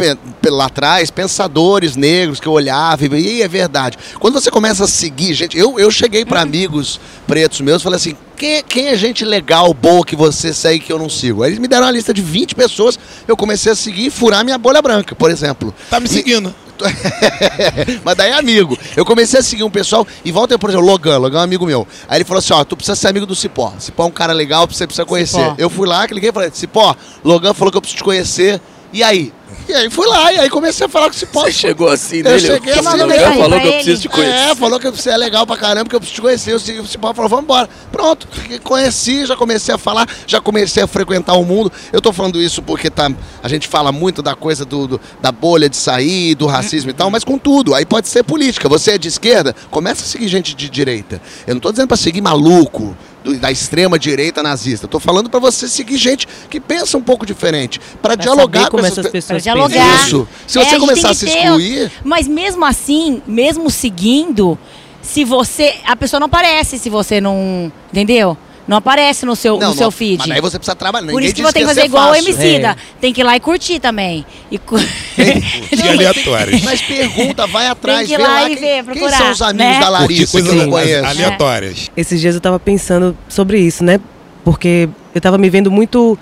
lá 0.47 0.67
atrás 0.67 1.11
pensadores 1.11 1.97
negros 1.97 2.39
que 2.41 2.47
eu 2.47 2.53
olhava 2.53 3.05
e 3.05 3.09
e 3.39 3.43
é 3.43 3.49
verdade. 3.49 3.99
Quando 4.19 4.35
você 4.41 4.51
começa 4.51 4.85
a 4.85 4.89
seguir, 4.89 5.08
gente, 5.33 5.57
eu, 5.57 5.79
eu 5.79 5.91
cheguei 5.91 6.25
para 6.25 6.41
amigos 6.41 7.01
pretos 7.27 7.61
meus 7.61 7.81
e 7.81 7.85
falei 7.85 7.97
assim: 7.97 8.17
quem, 8.37 8.63
quem 8.63 8.89
é 8.89 8.97
gente 8.97 9.25
legal, 9.25 9.73
boa 9.75 10.05
que 10.05 10.17
você 10.17 10.53
segue 10.53 10.81
que 10.81 10.93
eu 10.93 10.99
não 10.99 11.09
sigo? 11.09 11.43
Aí 11.43 11.51
eles 11.51 11.59
me 11.59 11.69
deram 11.69 11.87
uma 11.87 11.93
lista 11.93 12.15
de 12.15 12.23
20 12.23 12.55
pessoas, 12.55 12.99
eu 13.27 13.37
comecei 13.37 13.73
a 13.73 13.75
seguir 13.75 14.07
e 14.07 14.11
furar 14.11 14.45
minha 14.45 14.59
bolha 14.59 14.81
branca, 14.81 15.15
por 15.15 15.31
exemplo. 15.31 15.75
Tá 15.91 16.01
me 16.01 16.09
seguindo. 16.09 16.55
Mas 18.05 18.17
daí 18.17 18.31
é 18.31 18.35
amigo. 18.35 18.79
Eu 18.97 19.05
comecei 19.05 19.41
a 19.41 19.43
seguir 19.43 19.65
um 19.65 19.71
pessoal 19.71 20.07
e 20.25 20.31
volta, 20.31 20.59
por 20.59 20.71
exemplo, 20.71 20.87
Logan, 20.87 21.19
Logan 21.19 21.39
é 21.39 21.41
um 21.41 21.45
amigo 21.45 21.67
meu. 21.67 21.87
Aí 22.09 22.19
ele 22.19 22.25
falou 22.25 22.39
assim: 22.39 22.53
ó, 22.53 22.65
tu 22.65 22.77
precisa 22.77 22.95
ser 22.95 23.09
amigo 23.09 23.27
do 23.27 23.35
Cipó. 23.35 23.73
Cipó 23.79 24.05
é 24.05 24.07
um 24.07 24.11
cara 24.11 24.33
legal, 24.33 24.67
você 24.67 24.87
precisa 24.87 25.05
conhecer. 25.05 25.43
Cipó. 25.43 25.55
Eu 25.59 25.69
fui 25.69 25.87
lá, 25.89 26.07
cliquei 26.07 26.31
e 26.31 26.33
falei: 26.33 26.51
Cipó, 26.53 26.95
Logan 27.25 27.55
falou 27.55 27.71
que 27.71 27.77
eu 27.77 27.81
preciso 27.81 27.99
te 27.99 28.05
conhecer. 28.05 28.61
E 28.93 29.03
aí? 29.03 29.33
E 29.69 29.75
aí 29.75 29.91
fui 29.91 30.07
lá, 30.07 30.33
e 30.33 30.39
aí 30.41 30.49
comecei 30.51 30.87
a 30.87 30.89
falar 30.89 31.07
com 31.07 31.13
o 31.17 31.19
Cipó. 31.19 31.43
Você 31.45 31.53
chegou 31.53 31.89
assim 31.89 32.19
Eu 32.19 32.25
nele, 32.25 32.41
cheguei 32.41 32.73
eu, 32.73 32.77
assim, 32.81 32.85
falei 32.85 33.19
falou 33.19 33.49
que 33.49 33.55
eu 33.55 33.59
ele. 33.61 33.73
preciso 33.73 34.03
te 34.03 34.09
conhecer. 34.09 34.35
É, 34.35 34.55
falou 34.55 34.81
que 34.81 34.91
você 34.91 35.11
é 35.11 35.17
legal 35.17 35.47
pra 35.47 35.57
caramba, 35.57 35.89
que 35.91 35.95
eu 35.97 36.01
preciso 36.01 36.17
te 36.17 36.23
conhecer. 36.23 36.55
O 36.55 36.87
Cipó 36.87 37.13
falou, 37.15 37.29
vamos 37.29 37.45
embora. 37.45 37.69
Pronto, 37.93 38.27
conheci, 38.63 39.27
já 39.27 39.37
comecei 39.37 39.75
a 39.75 39.79
falar, 39.79 40.09
já 40.27 40.41
comecei 40.41 40.83
a 40.83 40.87
frequentar 40.87 41.35
o 41.35 41.45
mundo. 41.45 41.71
Eu 41.93 42.01
tô 42.01 42.13
falando 42.13 42.41
isso 42.41 42.63
porque 42.63 42.89
tá, 42.91 43.11
a 43.43 43.49
gente 43.49 43.69
fala 43.69 43.93
muito 43.93 44.23
da 44.23 44.35
coisa 44.35 44.65
do, 44.65 44.87
do- 44.87 45.01
da 45.21 45.31
bolha 45.33 45.69
de 45.69 45.77
sair, 45.77 46.35
do 46.35 46.47
racismo 46.47 46.91
e 46.91 46.95
tal, 46.95 47.11
mas 47.11 47.23
com 47.25 47.39
tudo. 47.39 47.75
Aí 47.75 47.85
pode 47.85 48.09
ser 48.09 48.23
política. 48.23 48.69
Você 48.69 48.93
é 48.93 48.99
de 48.99 49.09
esquerda, 49.09 49.55
começa 49.71 50.03
a 50.03 50.07
seguir 50.07 50.29
gente 50.29 50.55
de 50.55 50.69
direita. 50.69 51.21
Eu 51.47 51.55
não 51.55 51.61
tô 51.61 51.71
dizendo 51.71 51.89
pra 51.89 51.97
seguir 51.97 52.21
maluco. 52.21 52.97
Do- 53.25 53.39
da 53.39 53.51
extrema 53.51 53.99
direita 53.99 54.43
nazista. 54.43 54.87
Tô 54.89 54.99
falando 55.01 55.29
pra 55.31 55.41
você 55.41 55.69
seguir 55.69 55.97
gente 55.97 56.27
que 56.49 56.61
pensa 56.61 56.97
um 56.97 57.03
pouco 57.03 57.25
diferente, 57.27 57.79
Pra 58.01 58.15
Pra 58.15 58.15
dialogar 58.17 58.61
saber 58.61 58.71
com 58.71 58.77
como 58.79 58.87
essas 58.87 58.99
essas 58.99 59.05
pe- 59.07 59.11
Pra 59.11 59.21
pessoas 59.37 59.43
dialogar. 59.43 60.07
Isso. 60.07 60.29
Se 60.47 60.59
É, 60.59 60.63
você 60.65 60.71
gente 60.71 60.81
começar 60.81 61.11
a 61.11 61.15
se 61.15 61.27
que 61.27 61.33
ter- 61.33 61.39
excluir, 61.45 61.93
Mas 62.05 62.27
mesmo 62.29 62.65
assim, 62.65 63.23
mesmo 63.27 63.71
seguindo, 63.71 64.59
se 65.03 65.25
você. 65.25 65.75
A 65.85 65.97
pessoa 65.97 66.21
não 66.21 66.27
aparece 66.27 66.79
se 66.79 66.89
você 66.91 67.21
não. 67.21 67.73
Entendeu? 67.93 68.37
Não 68.69 68.77
aparece 68.77 69.25
no 69.25 69.35
seu, 69.35 69.59
no 69.59 69.73
seu 69.73 69.91
feed. 69.91 70.19
Mas 70.19 70.29
daí 70.29 70.41
você 70.43 70.59
precisa 70.59 70.77
trabalhar. 70.77 71.11
Por 71.11 71.23
isso 71.23 71.35
que 71.35 71.41
você 71.43 71.55
tem 71.55 71.63
que 71.63 71.69
ia 71.71 71.75
fazer 71.75 71.87
igual 71.87 72.11
o 72.11 72.15
fácil. 72.15 72.29
Emicida. 72.35 72.69
É. 72.69 72.77
Tem 73.01 73.13
que 73.15 73.23
ir 73.23 73.25
lá 73.25 73.35
e 73.35 73.41
curtir 73.41 73.81
também. 73.81 74.27
E 74.51 74.59
cu- 74.59 74.77
De 74.79 75.89
aleatórias. 75.89 76.63
Mas 76.63 76.83
pergunta, 76.83 77.47
vai 77.47 77.67
atrás, 77.67 78.07
que 78.07 78.13
ir 78.15 78.19
lá 78.19 78.29
lá 78.29 78.43
e 78.45 78.49
quem, 78.49 78.57
ver, 78.57 78.75
quem 78.75 78.85
procurar, 78.85 79.17
são 79.17 79.31
os 79.31 79.41
amigos 79.43 79.73
né? 79.73 79.81
da 79.81 79.89
Larissa 79.89 80.25
que 80.27 80.31
coisas 80.33 80.51
eu 80.53 80.67
não 80.67 80.77
ale- 80.77 80.87
conheço. 80.87 81.05
aleatórias. 81.07 81.91
Esses 81.97 82.21
dias 82.21 82.35
eu 82.35 82.41
tava 82.43 82.61
pensando 82.61 83.17
sobre 83.27 83.59
isso, 83.59 83.83
né? 83.83 83.99
Porque 84.45 84.89
eu 85.15 85.21
tava 85.21 85.39
me 85.39 85.49
vendo 85.49 85.71
muito 85.71 86.19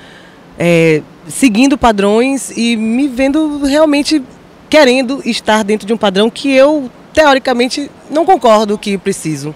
é, 0.57 1.03
seguindo 1.29 1.77
padrões 1.77 2.53
e 2.57 2.77
me 2.77 3.09
vendo 3.09 3.65
realmente 3.65 4.23
querendo 4.71 5.21
estar 5.25 5.65
dentro 5.65 5.85
de 5.85 5.93
um 5.93 5.97
padrão 5.97 6.31
que 6.31 6.51
eu, 6.53 6.89
teoricamente, 7.13 7.91
não 8.09 8.25
concordo 8.25 8.79
que 8.79 8.97
preciso. 8.97 9.53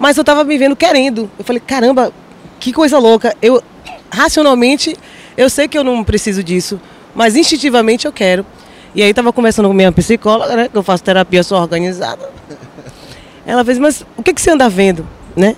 Mas 0.00 0.16
eu 0.16 0.24
tava 0.24 0.42
me 0.42 0.56
vendo 0.56 0.74
querendo. 0.74 1.30
Eu 1.38 1.44
falei, 1.44 1.60
caramba, 1.60 2.10
que 2.58 2.72
coisa 2.72 2.98
louca. 2.98 3.36
Eu, 3.42 3.62
racionalmente, 4.10 4.96
eu 5.36 5.50
sei 5.50 5.68
que 5.68 5.76
eu 5.76 5.84
não 5.84 6.02
preciso 6.02 6.42
disso, 6.42 6.80
mas 7.14 7.36
instintivamente 7.36 8.06
eu 8.06 8.12
quero. 8.12 8.46
E 8.94 9.02
aí 9.02 9.12
tava 9.12 9.30
conversando 9.30 9.68
com 9.68 9.74
minha 9.74 9.92
psicóloga, 9.92 10.56
né? 10.56 10.68
Que 10.68 10.76
eu 10.76 10.82
faço 10.82 11.04
terapia, 11.04 11.42
sou 11.42 11.60
organizada. 11.60 12.30
Ela 13.44 13.62
fez, 13.62 13.78
mas 13.78 14.04
o 14.16 14.22
que, 14.22 14.32
que 14.32 14.40
você 14.40 14.50
anda 14.50 14.70
vendo, 14.70 15.06
né? 15.36 15.54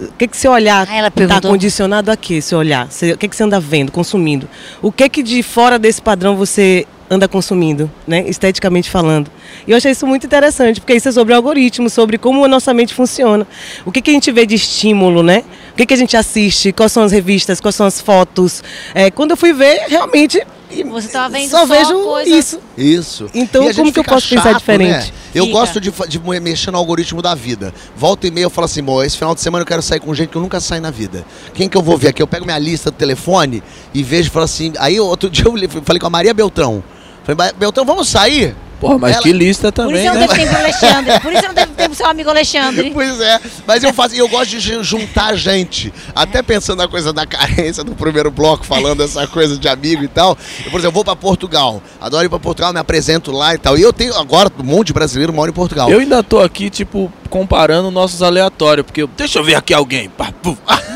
O 0.00 0.12
que, 0.12 0.28
que 0.28 0.36
seu 0.36 0.52
olhar 0.52 0.86
está 1.16 1.40
condicionado 1.40 2.10
a 2.10 2.16
quê, 2.16 2.42
seu 2.42 2.58
olhar? 2.58 2.86
O 2.86 3.16
que, 3.16 3.26
que 3.26 3.34
você 3.34 3.42
anda 3.42 3.58
vendo, 3.58 3.90
consumindo? 3.90 4.48
O 4.82 4.92
que 4.92 5.08
que 5.08 5.22
de 5.22 5.42
fora 5.42 5.78
desse 5.78 6.00
padrão 6.00 6.36
você 6.36 6.86
anda 7.10 7.26
consumindo, 7.26 7.90
né? 8.06 8.22
Esteticamente 8.28 8.90
falando. 8.90 9.30
E 9.66 9.70
eu 9.70 9.76
achei 9.76 9.92
isso 9.92 10.06
muito 10.06 10.24
interessante, 10.26 10.80
porque 10.80 10.94
isso 10.94 11.08
é 11.08 11.12
sobre 11.12 11.32
o 11.32 11.36
algoritmo, 11.36 11.88
sobre 11.90 12.16
como 12.18 12.44
a 12.44 12.48
nossa 12.48 12.72
mente 12.72 12.94
funciona. 12.94 13.46
O 13.84 13.92
que, 13.92 14.00
que 14.00 14.10
a 14.10 14.14
gente 14.14 14.30
vê 14.32 14.46
de 14.46 14.54
estímulo, 14.54 15.22
né? 15.22 15.44
O 15.72 15.76
que, 15.76 15.86
que 15.86 15.94
a 15.94 15.96
gente 15.96 16.16
assiste, 16.16 16.72
quais 16.72 16.90
são 16.92 17.02
as 17.02 17.12
revistas, 17.12 17.60
quais 17.60 17.74
são 17.74 17.86
as 17.86 18.00
fotos. 18.00 18.62
É, 18.94 19.10
quando 19.10 19.32
eu 19.32 19.36
fui 19.36 19.52
ver, 19.52 19.84
realmente, 19.88 20.42
Você 20.90 21.08
tava 21.08 21.30
vendo 21.30 21.48
só, 21.50 21.60
só 21.60 21.66
vejo 21.66 21.94
coisas- 22.02 22.34
isso. 22.34 22.60
Isso. 22.76 23.30
Então, 23.34 23.72
como 23.74 23.92
que 23.92 23.98
eu 24.00 24.04
posso 24.04 24.28
pensar 24.28 24.50
chato, 24.52 24.58
diferente? 24.58 24.90
né? 24.90 25.12
Eu 25.34 25.44
Fica. 25.46 25.58
gosto 25.58 25.80
de, 25.80 25.90
de 26.08 26.18
mexer 26.40 26.70
no 26.70 26.78
algoritmo 26.78 27.22
da 27.22 27.34
vida. 27.34 27.72
Volta 27.96 28.26
e 28.26 28.30
meia 28.30 28.44
eu 28.44 28.50
falo 28.50 28.64
assim, 28.66 28.82
bom, 28.82 29.02
esse 29.02 29.16
final 29.16 29.34
de 29.34 29.40
semana 29.40 29.62
eu 29.62 29.66
quero 29.66 29.80
sair 29.82 30.00
com 30.00 30.12
gente 30.14 30.28
que 30.30 30.36
eu 30.36 30.42
nunca 30.42 30.60
saí 30.60 30.80
na 30.80 30.90
vida. 30.90 31.24
Quem 31.54 31.68
que 31.68 31.76
eu 31.76 31.82
vou 31.82 31.96
ver 31.96 32.08
aqui? 32.08 32.20
Eu 32.22 32.26
pego 32.26 32.44
minha 32.44 32.58
lista 32.58 32.90
do 32.90 32.96
telefone 32.96 33.62
e 33.94 34.02
vejo 34.02 34.28
e 34.28 34.30
falo 34.32 34.44
assim. 34.44 34.72
Aí 34.78 34.98
outro 35.00 35.30
dia 35.30 35.44
eu 35.44 35.82
falei 35.84 36.00
com 36.00 36.06
a 36.06 36.10
Maria 36.10 36.34
Beltrão. 36.34 36.82
Falei, 37.24 37.36
"Ba- 37.36 37.52
Beltrão, 37.58 37.84
vamos 37.84 38.08
sair? 38.08 38.54
Porra, 38.80 38.96
mas 38.98 39.14
Ela- 39.14 39.22
que 39.22 39.32
lista 39.32 39.72
Por 39.72 39.82
isso 39.82 39.88
também, 39.88 40.06
eu 40.06 40.14
não 40.14 40.20
né? 40.20 40.28
teve 40.28 40.40
tempo 40.40 40.50
pro 40.50 40.58
Alexandre. 40.60 41.18
Por 41.20 41.32
isso 41.32 41.42
eu 41.44 41.48
não 41.48 41.54
teve 41.54 41.72
tempo 41.72 41.88
pro 41.88 41.96
seu 41.96 42.06
amigo 42.06 42.30
Alexandre. 42.30 42.90
Pois 42.94 43.20
é, 43.20 43.40
mas 43.66 43.82
eu 43.82 43.92
faço, 43.92 44.14
eu 44.14 44.28
gosto 44.28 44.50
de 44.50 44.60
ju- 44.60 44.84
juntar 44.84 45.34
gente. 45.36 45.92
Até 46.14 46.42
pensando 46.42 46.78
na 46.78 46.88
coisa 46.88 47.12
da 47.12 47.26
carência 47.26 47.82
do 47.82 47.92
primeiro 47.94 48.30
bloco, 48.30 48.64
falando 48.64 49.02
essa 49.02 49.26
coisa 49.26 49.56
de 49.56 49.68
amigo 49.68 50.04
e 50.04 50.08
tal. 50.08 50.36
Eu, 50.64 50.70
por 50.70 50.78
exemplo, 50.78 50.94
vou 50.94 51.04
pra 51.04 51.16
Portugal. 51.16 51.82
Adoro 52.00 52.24
ir 52.24 52.28
pra 52.28 52.38
Portugal, 52.38 52.72
me 52.72 52.78
apresento 52.80 53.32
lá 53.32 53.54
e 53.54 53.58
tal. 53.58 53.76
E 53.76 53.82
eu 53.82 53.92
tenho 53.92 54.14
agora 54.16 54.50
um 54.58 54.62
monte 54.62 54.88
de 54.88 54.92
brasileiro 54.92 55.32
mora 55.32 55.50
em 55.50 55.54
Portugal. 55.54 55.90
Eu 55.90 55.98
ainda 56.00 56.22
tô 56.22 56.38
aqui, 56.40 56.70
tipo, 56.70 57.12
comparando 57.28 57.90
nossos 57.90 58.22
aleatórios, 58.22 58.84
porque 58.86 59.02
eu- 59.02 59.06
deixa 59.08 59.38
eu 59.38 59.44
ver 59.44 59.54
aqui 59.54 59.72
alguém. 59.74 60.10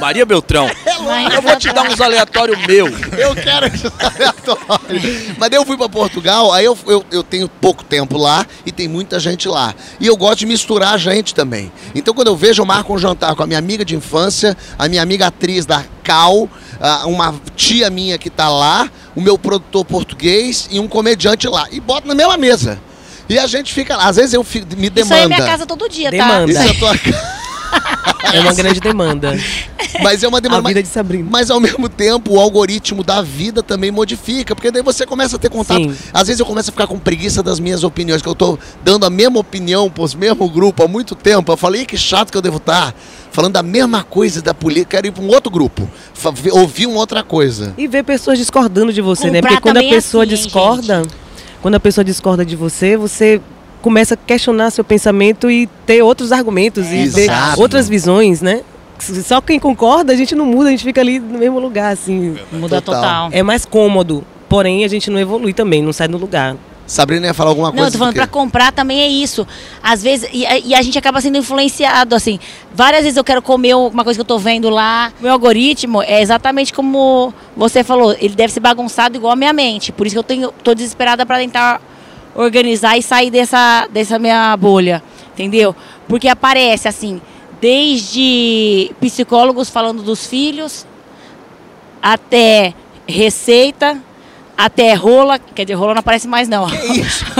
Maria 0.00 0.26
Beltrão. 0.26 0.68
Mas- 1.04 1.34
Eu 1.34 1.42
vou 1.42 1.56
te 1.56 1.72
dar 1.72 1.82
uns 1.90 2.00
aleatórios 2.00 2.58
meu. 2.66 2.88
Eu 3.18 3.34
quero 3.34 3.66
esses 3.66 3.90
aleatórios. 3.98 5.02
Mas 5.38 5.50
daí 5.50 5.58
eu 5.58 5.64
fui 5.66 5.76
pra 5.76 5.88
Portugal, 5.88 6.52
aí 6.52 6.64
eu, 6.64 6.76
eu, 6.86 7.04
eu 7.10 7.22
tenho 7.22 7.48
pouco 7.48 7.84
tempo 7.84 8.16
lá 8.18 8.44
e 8.66 8.72
tem 8.72 8.88
muita 8.88 9.18
gente 9.20 9.46
lá. 9.48 9.74
E 10.00 10.06
eu 10.06 10.16
gosto 10.16 10.38
de 10.40 10.46
misturar 10.46 10.94
a 10.94 10.98
gente 10.98 11.34
também. 11.34 11.70
Então 11.94 12.14
quando 12.14 12.28
eu 12.28 12.36
vejo, 12.36 12.62
eu 12.62 12.66
marco 12.66 12.92
um 12.92 12.98
jantar 12.98 13.34
com 13.34 13.42
a 13.42 13.46
minha 13.46 13.58
amiga 13.58 13.84
de 13.84 13.94
infância, 13.94 14.56
a 14.78 14.88
minha 14.88 15.02
amiga 15.02 15.26
atriz 15.26 15.64
da 15.66 15.84
Cal, 16.02 16.48
uma 17.06 17.34
tia 17.54 17.88
minha 17.90 18.18
que 18.18 18.28
tá 18.30 18.48
lá, 18.48 18.90
o 19.14 19.20
meu 19.20 19.38
produtor 19.38 19.84
português 19.84 20.68
e 20.70 20.80
um 20.80 20.88
comediante 20.88 21.46
lá. 21.46 21.66
E 21.70 21.78
boto 21.80 22.08
na 22.08 22.14
mesma 22.14 22.36
mesa. 22.36 22.78
E 23.32 23.38
a 23.38 23.46
gente 23.46 23.72
fica 23.72 23.96
lá. 23.96 24.08
Às 24.08 24.16
vezes 24.16 24.34
eu 24.34 24.44
fico, 24.44 24.66
me 24.76 24.88
Isso 24.94 25.12
aí 25.12 25.20
é 25.20 25.22
demanda. 25.22 25.28
minha 25.28 25.46
casa 25.46 25.66
todo 25.66 25.88
dia, 25.88 26.10
tá? 26.10 26.16
Demanda. 26.16 26.52
Isso 26.52 26.60
é 26.60 26.70
a 26.70 26.74
tua 26.74 26.98
casa. 26.98 27.42
É 28.32 28.40
uma 28.40 28.52
grande 28.52 28.80
demanda. 28.80 29.38
Mas 30.02 30.22
é 30.22 30.28
uma 30.28 30.38
A 30.38 30.40
demanda. 30.40 30.68
vida 30.68 30.82
de 30.82 30.88
Sabrina. 30.88 31.28
Mas 31.30 31.50
ao 31.50 31.60
mesmo 31.60 31.88
tempo, 31.88 32.34
o 32.34 32.40
algoritmo 32.40 33.02
da 33.04 33.20
vida 33.20 33.62
também 33.62 33.90
modifica, 33.90 34.54
porque 34.54 34.70
daí 34.70 34.82
você 34.82 35.04
começa 35.06 35.36
a 35.36 35.38
ter 35.38 35.50
contato. 35.50 35.82
Sim. 35.82 35.96
Às 36.12 36.28
vezes 36.28 36.40
eu 36.40 36.46
começo 36.46 36.70
a 36.70 36.72
ficar 36.72 36.86
com 36.86 36.98
preguiça 36.98 37.42
das 37.42 37.60
minhas 37.60 37.84
opiniões, 37.84 38.22
que 38.22 38.28
eu 38.28 38.34
tô 38.34 38.58
dando 38.82 39.04
a 39.04 39.10
mesma 39.10 39.38
opinião 39.38 39.90
pros 39.90 40.14
mesmo 40.14 40.48
grupo 40.48 40.82
há 40.82 40.88
muito 40.88 41.14
tempo. 41.14 41.52
Eu 41.52 41.56
falei, 41.56 41.84
que 41.84 41.96
chato 41.96 42.30
que 42.30 42.36
eu 42.36 42.42
devo 42.42 42.56
estar 42.56 42.94
falando 43.30 43.56
a 43.56 43.62
mesma 43.62 44.02
coisa 44.02 44.40
da 44.42 44.52
política, 44.54 44.96
quero 44.96 45.06
ir 45.06 45.10
para 45.10 45.22
um 45.22 45.28
outro 45.28 45.50
grupo, 45.50 45.88
ouvir 46.52 46.86
uma 46.86 46.98
outra 46.98 47.22
coisa. 47.22 47.74
E 47.76 47.86
ver 47.86 48.02
pessoas 48.02 48.38
discordando 48.38 48.92
de 48.92 49.00
você, 49.00 49.30
né? 49.30 49.40
Comprar 49.40 49.48
Porque 49.50 49.62
quando 49.62 49.76
a 49.78 49.84
é 49.84 49.88
pessoa 49.90 50.24
assim, 50.24 50.32
hein, 50.34 50.42
discorda, 50.42 51.02
quando 51.62 51.76
a 51.76 51.80
pessoa 51.80 52.04
discorda 52.04 52.44
de 52.44 52.56
você, 52.56 52.96
você 52.96 53.40
começa 53.80 54.14
a 54.14 54.16
questionar 54.16 54.70
seu 54.70 54.84
pensamento 54.84 55.50
e 55.50 55.68
ter 55.86 56.02
outros 56.02 56.32
argumentos 56.32 56.86
e 56.88 57.10
ter 57.10 57.22
Exato. 57.22 57.60
outras 57.60 57.88
visões, 57.88 58.42
né? 58.42 58.62
Só 58.98 59.40
quem 59.40 59.58
concorda, 59.58 60.12
a 60.12 60.16
gente 60.16 60.34
não 60.34 60.44
muda, 60.44 60.68
a 60.68 60.70
gente 60.70 60.84
fica 60.84 61.00
ali 61.00 61.18
no 61.18 61.38
mesmo 61.38 61.58
lugar, 61.58 61.92
assim. 61.92 62.36
Muda 62.52 62.80
Total. 62.80 63.00
total. 63.00 63.28
É 63.32 63.42
mais 63.42 63.64
cômodo. 63.64 64.24
Porém, 64.48 64.84
a 64.84 64.88
gente 64.88 65.10
não 65.10 65.18
evolui 65.18 65.52
também, 65.52 65.82
não 65.82 65.92
sai 65.92 66.06
do 66.06 66.18
lugar. 66.18 66.56
Sabrina 66.86 67.26
ia 67.26 67.34
falar 67.34 67.50
alguma 67.50 67.68
Não, 67.68 67.74
coisa. 67.74 67.88
eu 67.88 67.92
tô 67.92 67.98
falando 67.98 68.14
quê? 68.14 68.26
comprar 68.26 68.72
também 68.72 69.00
é 69.00 69.08
isso. 69.08 69.46
Às 69.82 70.02
vezes, 70.02 70.28
e, 70.32 70.44
e 70.66 70.74
a 70.74 70.82
gente 70.82 70.98
acaba 70.98 71.20
sendo 71.20 71.38
influenciado, 71.38 72.14
assim. 72.14 72.38
Várias 72.74 73.02
vezes 73.04 73.16
eu 73.16 73.24
quero 73.24 73.40
comer 73.40 73.74
uma 73.74 74.04
coisa 74.04 74.18
que 74.18 74.20
eu 74.20 74.26
tô 74.26 74.38
vendo 74.38 74.68
lá. 74.68 75.12
Meu 75.20 75.32
algoritmo 75.32 76.02
é 76.02 76.20
exatamente 76.20 76.72
como 76.72 77.32
você 77.56 77.82
falou. 77.84 78.12
Ele 78.20 78.34
deve 78.34 78.52
ser 78.52 78.60
bagunçado 78.60 79.16
igual 79.16 79.32
a 79.32 79.36
minha 79.36 79.52
mente. 79.52 79.92
Por 79.92 80.06
isso 80.06 80.14
que 80.14 80.18
eu 80.18 80.24
tenho, 80.24 80.52
tô 80.62 80.74
desesperada 80.74 81.24
pra 81.24 81.38
tentar 81.38 81.80
organizar 82.34 82.98
e 82.98 83.02
sair 83.02 83.30
dessa, 83.30 83.86
dessa 83.90 84.18
minha 84.18 84.56
bolha. 84.56 85.02
Entendeu? 85.32 85.74
Porque 86.08 86.28
aparece, 86.28 86.88
assim, 86.88 87.20
desde 87.60 88.90
psicólogos 89.00 89.70
falando 89.70 90.02
dos 90.02 90.26
filhos, 90.26 90.84
até 92.02 92.74
receita, 93.06 93.98
até 94.64 94.94
rola. 94.94 95.38
Quer 95.38 95.64
dizer, 95.64 95.74
rola 95.74 95.94
não 95.94 96.00
aparece 96.00 96.26
mais, 96.28 96.48
não. 96.48 96.66
Isso. 96.68 97.24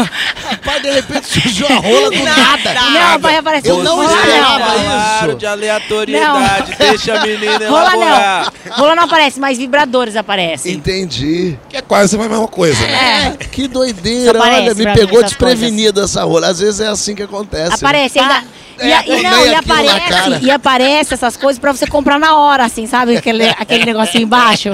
Rapaz, 0.44 0.82
de 0.82 0.90
repente 0.90 1.26
surgiu 1.26 1.66
a 1.66 1.74
rola 1.76 2.11
do 2.11 2.22
nada. 2.22 2.74
Não, 2.74 3.18
vai 3.18 3.37
aparecer 3.37 3.70
Eu 3.70 3.82
não 3.82 3.96
rola, 3.96 4.11
esperava 4.12 4.58
não. 4.78 5.28
isso. 5.28 5.37
De 5.38 5.46
aleatoriedade, 5.46 6.74
deixa 6.78 7.14
a 7.20 7.26
menina 7.26 7.68
Rola 7.68 7.94
elaborar. 7.94 8.52
não. 8.66 8.76
Rola 8.76 8.94
não 8.96 9.02
aparece, 9.04 9.40
mas 9.40 9.58
vibradores 9.58 10.16
aparecem. 10.16 10.74
Entendi. 10.74 11.58
Que 11.68 11.76
é 11.78 11.82
quase 11.82 12.16
a 12.16 12.18
mesma 12.18 12.46
coisa, 12.48 12.80
né? 12.87 13.37
É, 13.40 13.44
Que 13.44 13.66
doideira, 13.68 14.38
olha, 14.40 14.74
me 14.74 14.85
pegou 14.94 15.18
essas 15.18 15.30
desprevenido 15.30 16.02
essa 16.02 16.22
rola. 16.24 16.48
Às 16.48 16.58
vezes 16.61 16.80
é 16.80 16.88
assim 16.88 17.14
que 17.14 17.22
acontece. 17.22 17.74
aparece. 17.74 18.18
ainda- 18.18 18.44
e, 18.80 18.92
a- 18.92 19.04
e 19.06 19.12
é, 19.12 19.22
não, 19.30 19.46
e 19.46 19.54
aparece, 19.54 20.44
e 20.44 20.50
aparece 20.50 21.14
essas 21.14 21.37
coisas 21.37 21.58
pra 21.58 21.72
você 21.72 21.87
comprar 21.87 22.18
na 22.18 22.37
hora, 22.37 22.64
assim, 22.64 22.87
sabe? 22.87 23.16
Aquele, 23.16 23.48
aquele 23.58 23.85
negocinho 23.85 24.22
embaixo. 24.24 24.70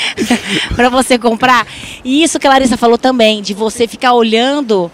pra 0.74 0.88
você 0.88 1.18
comprar. 1.18 1.66
E 2.04 2.22
isso 2.22 2.38
que 2.38 2.46
a 2.46 2.50
Larissa 2.50 2.76
falou 2.76 2.98
também, 2.98 3.42
de 3.42 3.54
você 3.54 3.86
ficar 3.86 4.12
olhando 4.12 4.90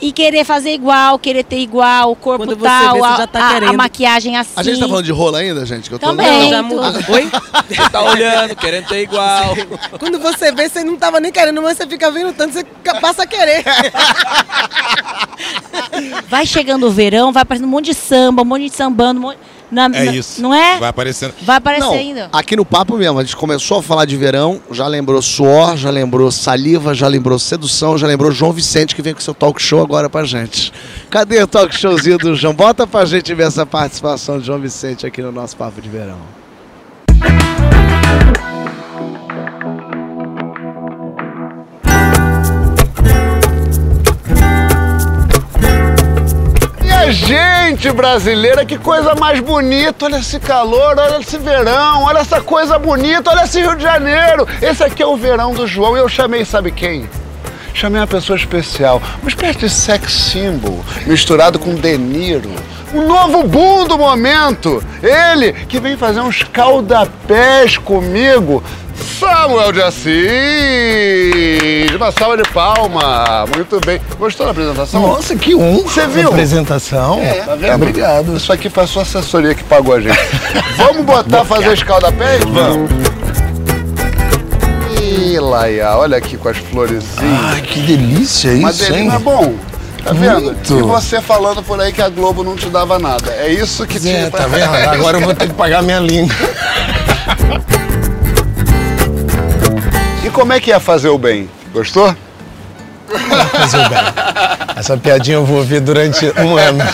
e 0.00 0.12
querer 0.12 0.44
fazer 0.44 0.72
igual, 0.72 1.18
querer 1.18 1.42
ter 1.44 1.58
igual, 1.58 2.12
o 2.12 2.16
corpo 2.16 2.44
Quando 2.46 2.58
você 2.58 2.64
tal, 2.66 2.94
vê, 2.94 3.00
você 3.00 3.06
a, 3.06 3.16
já 3.16 3.26
tá 3.26 3.40
a- 3.40 3.70
a 3.70 3.72
maquiagem 3.72 4.36
assim. 4.36 4.52
A 4.56 4.62
gente 4.62 4.78
tá 4.78 4.86
falando 4.88 5.04
de 5.04 5.12
rola 5.12 5.38
ainda, 5.38 5.66
gente? 5.66 5.88
Que 5.88 5.94
eu 5.94 5.98
tô 5.98 6.06
Também. 6.06 6.50
Já 6.50 6.62
muda. 6.62 7.04
Oi? 7.08 7.28
Você 7.68 7.90
tá 7.90 8.02
olhando, 8.02 8.54
querendo 8.56 8.86
ter 8.86 9.02
igual. 9.02 9.54
Quando 9.98 10.18
você 10.18 10.52
vê, 10.52 10.68
você 10.68 10.84
não 10.84 10.96
tava 10.96 11.18
nem 11.20 11.32
querendo, 11.32 11.60
mas 11.60 11.76
você 11.76 11.86
fica 11.86 12.10
vendo 12.10 12.32
tanto, 12.32 12.52
você 12.54 12.64
passa 13.00 13.24
a 13.24 13.26
querer. 13.26 13.64
Vai 16.28 16.46
chegando 16.46 16.86
o 16.86 16.90
verão, 16.90 17.32
vai 17.32 17.42
aparecendo 17.42 17.66
um 17.66 17.70
monte 17.70 17.86
de 17.86 17.94
samba, 17.94 18.42
um 18.42 18.44
monte 18.44 18.62
de 18.68 18.70
sambando. 18.76 19.18
Um 19.18 19.22
monte... 19.24 19.38
na- 19.70 19.84
É 19.86 20.04
na- 20.04 20.12
isso. 20.14 20.40
Não 20.42 20.54
é? 20.54 20.78
Vai 20.78 20.88
aparecendo. 20.88 21.34
Vai 21.42 21.56
aparecer 21.56 21.84
Não, 21.84 21.92
ainda. 21.94 22.28
aqui 22.32 22.56
no 22.56 22.64
papo 22.64 22.96
mesmo, 22.96 23.18
a 23.18 23.22
gente 23.22 23.36
começou 23.36 23.78
a 23.78 23.82
falar 23.82 24.04
de 24.04 24.16
verão, 24.16 24.60
já 24.70 24.86
lembrou 24.86 25.20
suor, 25.22 25.76
já 25.76 25.90
lembrou 25.90 26.30
saliva, 26.30 26.94
já 26.94 27.06
lembrou 27.08 27.38
sedução, 27.38 27.96
já 27.98 28.06
lembrou 28.06 28.30
João 28.32 28.52
Vicente 28.52 28.94
que 28.94 29.02
vem 29.02 29.14
com 29.14 29.20
seu 29.20 29.34
talk 29.34 29.60
show 29.60 29.82
agora 29.82 30.08
pra 30.08 30.24
gente. 30.24 30.72
Cadê 31.10 31.42
o 31.42 31.46
talk 31.46 31.74
showzinho 31.76 32.18
do 32.18 32.34
João? 32.34 32.54
Bota 32.54 32.86
pra 32.86 33.04
gente 33.04 33.34
ver 33.34 33.46
essa 33.46 33.64
participação 33.66 34.38
de 34.38 34.46
João 34.46 34.58
Vicente 34.58 35.06
aqui 35.06 35.20
no 35.22 35.32
nosso 35.32 35.56
papo 35.56 35.80
de 35.80 35.88
verão. 35.88 36.18
Gente 47.10 47.90
brasileira, 47.90 48.66
que 48.66 48.76
coisa 48.76 49.14
mais 49.14 49.40
bonita! 49.40 50.04
Olha 50.04 50.16
esse 50.16 50.38
calor, 50.38 50.98
olha 50.98 51.20
esse 51.20 51.38
verão, 51.38 52.04
olha 52.04 52.18
essa 52.18 52.40
coisa 52.40 52.78
bonita, 52.78 53.30
olha 53.30 53.44
esse 53.44 53.60
Rio 53.60 53.74
de 53.74 53.82
Janeiro! 53.82 54.46
Esse 54.60 54.84
aqui 54.84 55.02
é 55.02 55.06
o 55.06 55.16
verão 55.16 55.54
do 55.54 55.66
João 55.66 55.96
e 55.96 56.00
eu 56.00 56.08
chamei, 56.08 56.44
sabe 56.44 56.70
quem? 56.70 57.08
Chamei 57.78 58.00
uma 58.00 58.08
pessoa 58.08 58.36
especial, 58.36 59.00
uma 59.22 59.28
espécie 59.28 59.60
de 59.60 59.70
sex 59.70 60.12
symbol, 60.12 60.84
misturado 61.06 61.60
com 61.60 61.76
De 61.76 61.96
Niro. 61.96 62.50
Um 62.92 63.06
novo 63.06 63.44
boom 63.44 63.86
do 63.86 63.96
momento! 63.96 64.82
Ele 65.00 65.52
que 65.52 65.78
vem 65.78 65.96
fazer 65.96 66.18
uns 66.18 66.42
caldapés 66.42 67.78
comigo, 67.78 68.64
Samuel 69.20 69.70
de 69.70 69.80
Assis! 69.80 70.10
Uma 71.94 72.10
salva 72.10 72.38
de 72.38 72.48
palma! 72.50 73.46
Muito 73.54 73.78
bem. 73.86 74.00
Gostou 74.18 74.46
da 74.46 74.50
apresentação? 74.50 75.00
Nossa, 75.00 75.36
que 75.36 75.54
honra! 75.54 75.82
Você 75.88 76.06
viu? 76.08 76.30
Apresentação. 76.30 77.20
É, 77.20 77.42
tá 77.42 77.54
vendo? 77.54 77.74
Obrigado. 77.76 78.36
Isso 78.36 78.52
aqui 78.52 78.68
foi 78.68 78.82
a 78.82 78.86
sua 78.88 79.02
assessoria 79.02 79.54
que 79.54 79.62
pagou 79.62 79.94
a 79.94 80.00
gente. 80.00 80.18
Vamos 80.76 81.04
botar, 81.04 81.44
fazer 81.44 81.74
escaldapés? 81.74 82.42
Vamos. 82.42 83.17
Ih, 85.18 85.40
Laia, 85.40 85.96
olha 85.96 86.16
aqui 86.16 86.36
com 86.36 86.48
as 86.48 86.56
florezinhas. 86.58 87.44
Ai, 87.44 87.60
que 87.62 87.80
delícia 87.80 88.52
Mas 88.58 88.76
isso, 88.76 88.92
ele 88.92 89.00
hein? 89.00 89.08
não 89.08 89.16
é 89.16 89.18
bom. 89.18 89.54
Tá 90.04 90.12
vendo? 90.12 90.42
Muito. 90.42 90.78
E 90.78 90.82
você 90.82 91.20
falando 91.20 91.60
por 91.60 91.80
aí 91.80 91.92
que 91.92 92.00
a 92.00 92.08
Globo 92.08 92.44
não 92.44 92.54
te 92.54 92.70
dava 92.70 93.00
nada. 93.00 93.32
É 93.32 93.52
isso 93.52 93.84
que 93.84 93.98
te... 93.98 94.08
É, 94.08 94.30
tá 94.30 94.46
vendo? 94.46 94.72
Agora 94.88 95.18
eu 95.18 95.22
vou 95.22 95.34
ter 95.34 95.48
que 95.48 95.54
pagar 95.54 95.82
minha 95.82 95.98
língua. 95.98 96.34
E 100.24 100.30
como 100.30 100.52
é 100.52 100.60
que 100.60 100.70
é 100.70 100.78
fazer 100.78 101.08
o 101.08 101.18
bem? 101.18 101.50
Gostou? 101.72 102.14
Fazer 103.08 103.78
o 103.78 103.88
bem. 103.88 103.98
Essa 104.76 104.96
piadinha 104.96 105.36
eu 105.36 105.44
vou 105.44 105.58
ouvir 105.58 105.80
durante 105.80 106.26
um 106.38 106.56
ano. 106.56 106.84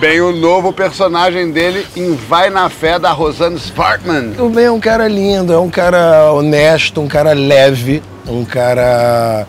Bem, 0.00 0.20
o 0.20 0.32
novo 0.32 0.72
personagem 0.72 1.50
dele 1.50 1.86
em 1.96 2.14
Vai 2.14 2.50
na 2.50 2.68
Fé 2.68 2.98
da 2.98 3.12
Rosanne 3.12 3.58
Sparkman. 3.58 4.34
O 4.38 4.48
bem 4.48 4.64
é 4.64 4.70
um 4.70 4.80
cara 4.80 5.06
lindo, 5.08 5.52
é 5.52 5.58
um 5.58 5.70
cara 5.70 6.32
honesto, 6.32 7.00
um 7.00 7.08
cara 7.08 7.32
leve, 7.32 8.02
um 8.26 8.44
cara 8.44 9.46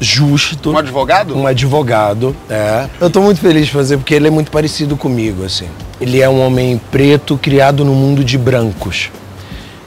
justo. 0.00 0.72
Um 0.72 0.78
advogado? 0.78 1.36
Um 1.36 1.46
advogado, 1.46 2.36
é. 2.50 2.86
Eu 3.00 3.08
tô 3.08 3.22
muito 3.22 3.40
feliz 3.40 3.66
de 3.66 3.72
fazer 3.72 3.96
porque 3.96 4.14
ele 4.14 4.28
é 4.28 4.30
muito 4.30 4.50
parecido 4.50 4.96
comigo, 4.96 5.44
assim. 5.44 5.68
Ele 6.00 6.20
é 6.20 6.28
um 6.28 6.44
homem 6.44 6.80
preto 6.90 7.38
criado 7.38 7.84
no 7.84 7.94
mundo 7.94 8.24
de 8.24 8.36
brancos. 8.36 9.10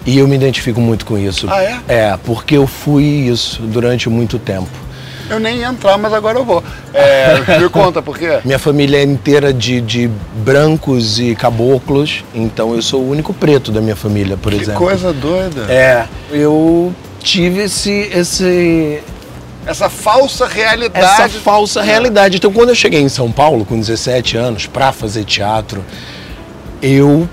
E 0.06 0.19
eu 0.19 0.28
me 0.28 0.36
identifico 0.36 0.80
muito 0.80 1.06
com 1.06 1.17
isso. 1.17 1.48
Ah, 1.50 1.63
é? 1.63 1.80
É, 1.88 2.19
porque 2.24 2.56
eu 2.56 2.67
fui 2.67 3.04
isso 3.04 3.62
durante 3.63 4.08
muito 4.08 4.38
tempo. 4.38 4.85
Eu 5.29 5.39
nem 5.39 5.57
ia 5.57 5.67
entrar, 5.67 5.97
mas 5.97 6.13
agora 6.13 6.38
eu 6.38 6.45
vou. 6.45 6.63
É, 6.93 7.39
me 7.59 7.67
conta, 7.69 8.01
por 8.01 8.17
quê? 8.17 8.39
Minha 8.45 8.59
família 8.59 8.97
é 8.99 9.03
inteira 9.03 9.51
de, 9.53 9.81
de 9.81 10.09
brancos 10.38 11.19
e 11.19 11.35
caboclos, 11.35 12.23
então 12.33 12.73
eu 12.75 12.81
sou 12.81 13.01
o 13.01 13.09
único 13.09 13.33
preto 13.33 13.71
da 13.71 13.81
minha 13.81 13.95
família, 13.95 14.37
por 14.37 14.54
Que 14.54 14.62
exemplo. 14.62 14.79
coisa 14.85 15.12
doida. 15.12 15.62
É, 15.71 16.06
eu 16.31 16.93
tive 17.19 17.63
esse, 17.63 18.10
esse 18.13 19.02
Essa 19.65 19.89
falsa 19.89 20.45
realidade. 20.47 21.06
essa 21.23 21.27
falsa 21.39 21.81
realidade. 21.81 22.37
Então, 22.37 22.54
quando 22.54 22.69
eu 22.69 22.75
cheguei 22.75 23.02
em 23.02 23.10
São 23.10 23.31
Paulo 23.31 23.65
com 23.65 23.79
17 23.79 24.37
anos 24.37 24.67
pra 24.67 24.91
fazer 24.91 25.23
teatro, 25.23 25.83
eu 26.81 27.27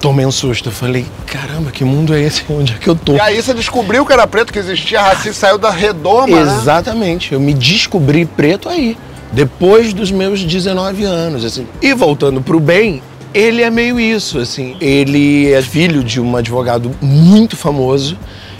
tomei 0.00 0.26
um 0.26 0.30
susto. 0.30 0.70
Eu 0.70 0.72
falei, 0.72 1.06
caramba, 1.26 1.70
que 1.70 1.84
mundo 1.84 2.14
é 2.14 2.20
esse? 2.20 2.42
Onde 2.50 2.72
é 2.72 2.76
que 2.76 2.88
eu 2.88 2.96
tô? 2.96 3.14
E 3.14 3.20
aí 3.20 3.40
você 3.40 3.54
descobriu 3.54 4.04
que 4.04 4.12
era 4.12 4.26
preto, 4.26 4.52
que 4.52 4.58
existia 4.58 5.00
racismo, 5.00 5.34
saiu 5.34 5.58
da 5.58 5.70
redoma, 5.70 6.44
né? 6.44 6.56
Exatamente. 6.56 7.32
Eu 7.32 7.40
me 7.40 7.54
descobri 7.54 8.24
preto 8.24 8.68
aí, 8.68 8.96
depois 9.32 9.92
dos 9.92 10.10
meus 10.10 10.42
19 10.42 11.04
anos, 11.04 11.44
assim. 11.44 11.66
E 11.80 11.92
voltando 11.92 12.40
pro 12.40 12.58
bem, 12.58 13.02
ele 13.32 13.62
é 13.62 13.70
meio 13.70 14.00
isso, 14.00 14.38
assim. 14.38 14.76
Ele 14.80 15.52
é 15.52 15.62
filho 15.62 16.02
de 16.02 16.20
um 16.20 16.36
advogado 16.36 16.90
muito 17.00 17.56
famoso. 17.56 18.18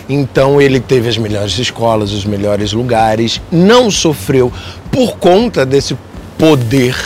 Então 0.09 0.61
ele 0.61 0.81
teve 0.81 1.09
as 1.09 1.17
melhores 1.17 1.57
escolas, 1.57 2.13
os 2.13 2.25
melhores 2.25 2.73
lugares, 2.73 3.41
não 3.51 3.91
sofreu 3.91 4.53
por 4.91 5.17
conta 5.17 5.65
desse 5.65 5.97
poder. 6.37 6.97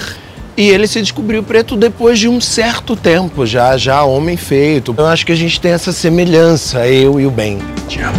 E 0.57 0.69
ele 0.69 0.87
se 0.87 1.01
descobriu 1.01 1.43
preto 1.43 1.77
depois 1.77 2.19
de 2.19 2.29
um 2.29 2.41
certo 2.41 2.95
tempo, 2.95 3.45
já 3.45 3.77
já 3.77 4.05
homem 4.05 4.37
feito. 4.37 4.95
Eu 4.97 5.07
acho 5.07 5.27
que 5.27 5.33
a 5.33 5.37
gente 5.37 5.61
tem 5.61 5.73
essa 5.73 5.93
semelhança, 5.93 6.87
eu 6.87 7.19
e 7.19 7.27
o 7.27 7.31
bem. 7.31 7.59
Te 7.89 8.01
amo. 8.01 8.17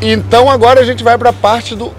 Então 0.00 0.50
agora 0.50 0.80
a 0.80 0.84
gente 0.84 1.04
vai 1.04 1.18
pra 1.18 1.30
parte 1.30 1.74
do 1.74 1.92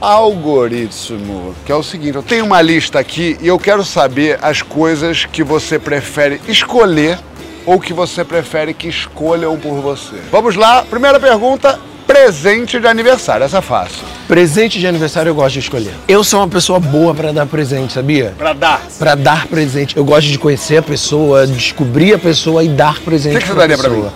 algoritmo, 0.00 1.56
que 1.66 1.72
é 1.72 1.74
o 1.74 1.82
seguinte, 1.82 2.14
eu 2.14 2.22
tenho 2.22 2.44
uma 2.44 2.62
lista 2.62 3.00
aqui 3.00 3.36
e 3.40 3.48
eu 3.48 3.58
quero 3.58 3.84
saber 3.84 4.38
as 4.40 4.62
coisas 4.62 5.24
que 5.24 5.42
você 5.42 5.76
prefere 5.76 6.40
escolher 6.46 7.18
ou 7.66 7.80
que 7.80 7.92
você 7.92 8.24
prefere 8.24 8.72
que 8.72 8.86
escolham 8.86 9.58
por 9.58 9.74
você. 9.80 10.16
Vamos 10.30 10.54
lá, 10.54 10.84
primeira 10.84 11.18
pergunta, 11.18 11.80
presente 12.08 12.80
de 12.80 12.86
aniversário, 12.86 13.44
essa 13.44 13.58
é 13.58 13.60
fácil. 13.60 13.98
Presente 14.26 14.80
de 14.80 14.86
aniversário 14.86 15.28
eu 15.28 15.34
gosto 15.34 15.52
de 15.52 15.58
escolher. 15.60 15.92
Eu 16.08 16.24
sou 16.24 16.40
uma 16.40 16.48
pessoa 16.48 16.80
boa 16.80 17.14
pra 17.14 17.32
dar 17.32 17.44
presente, 17.44 17.92
sabia? 17.92 18.34
Pra 18.36 18.54
dar. 18.54 18.80
Pra 18.98 19.14
dar 19.14 19.46
presente. 19.46 19.94
Eu 19.94 20.04
gosto 20.04 20.26
de 20.28 20.38
conhecer 20.38 20.78
a 20.78 20.82
pessoa, 20.82 21.46
descobrir 21.46 22.14
a 22.14 22.18
pessoa 22.18 22.64
e 22.64 22.68
dar 22.68 22.98
presente 23.00 23.36
O 23.36 23.38
que 23.38 23.44
que 23.44 23.52
você 23.52 23.58
daria 23.58 23.76
pessoa. 23.76 23.96
mim? 23.96 24.10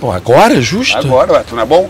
Pô, 0.00 0.10
agora, 0.10 0.60
justo? 0.60 0.98
Agora, 0.98 1.34
ué, 1.34 1.44
tu 1.48 1.54
não 1.54 1.62
é 1.62 1.66
bom? 1.66 1.88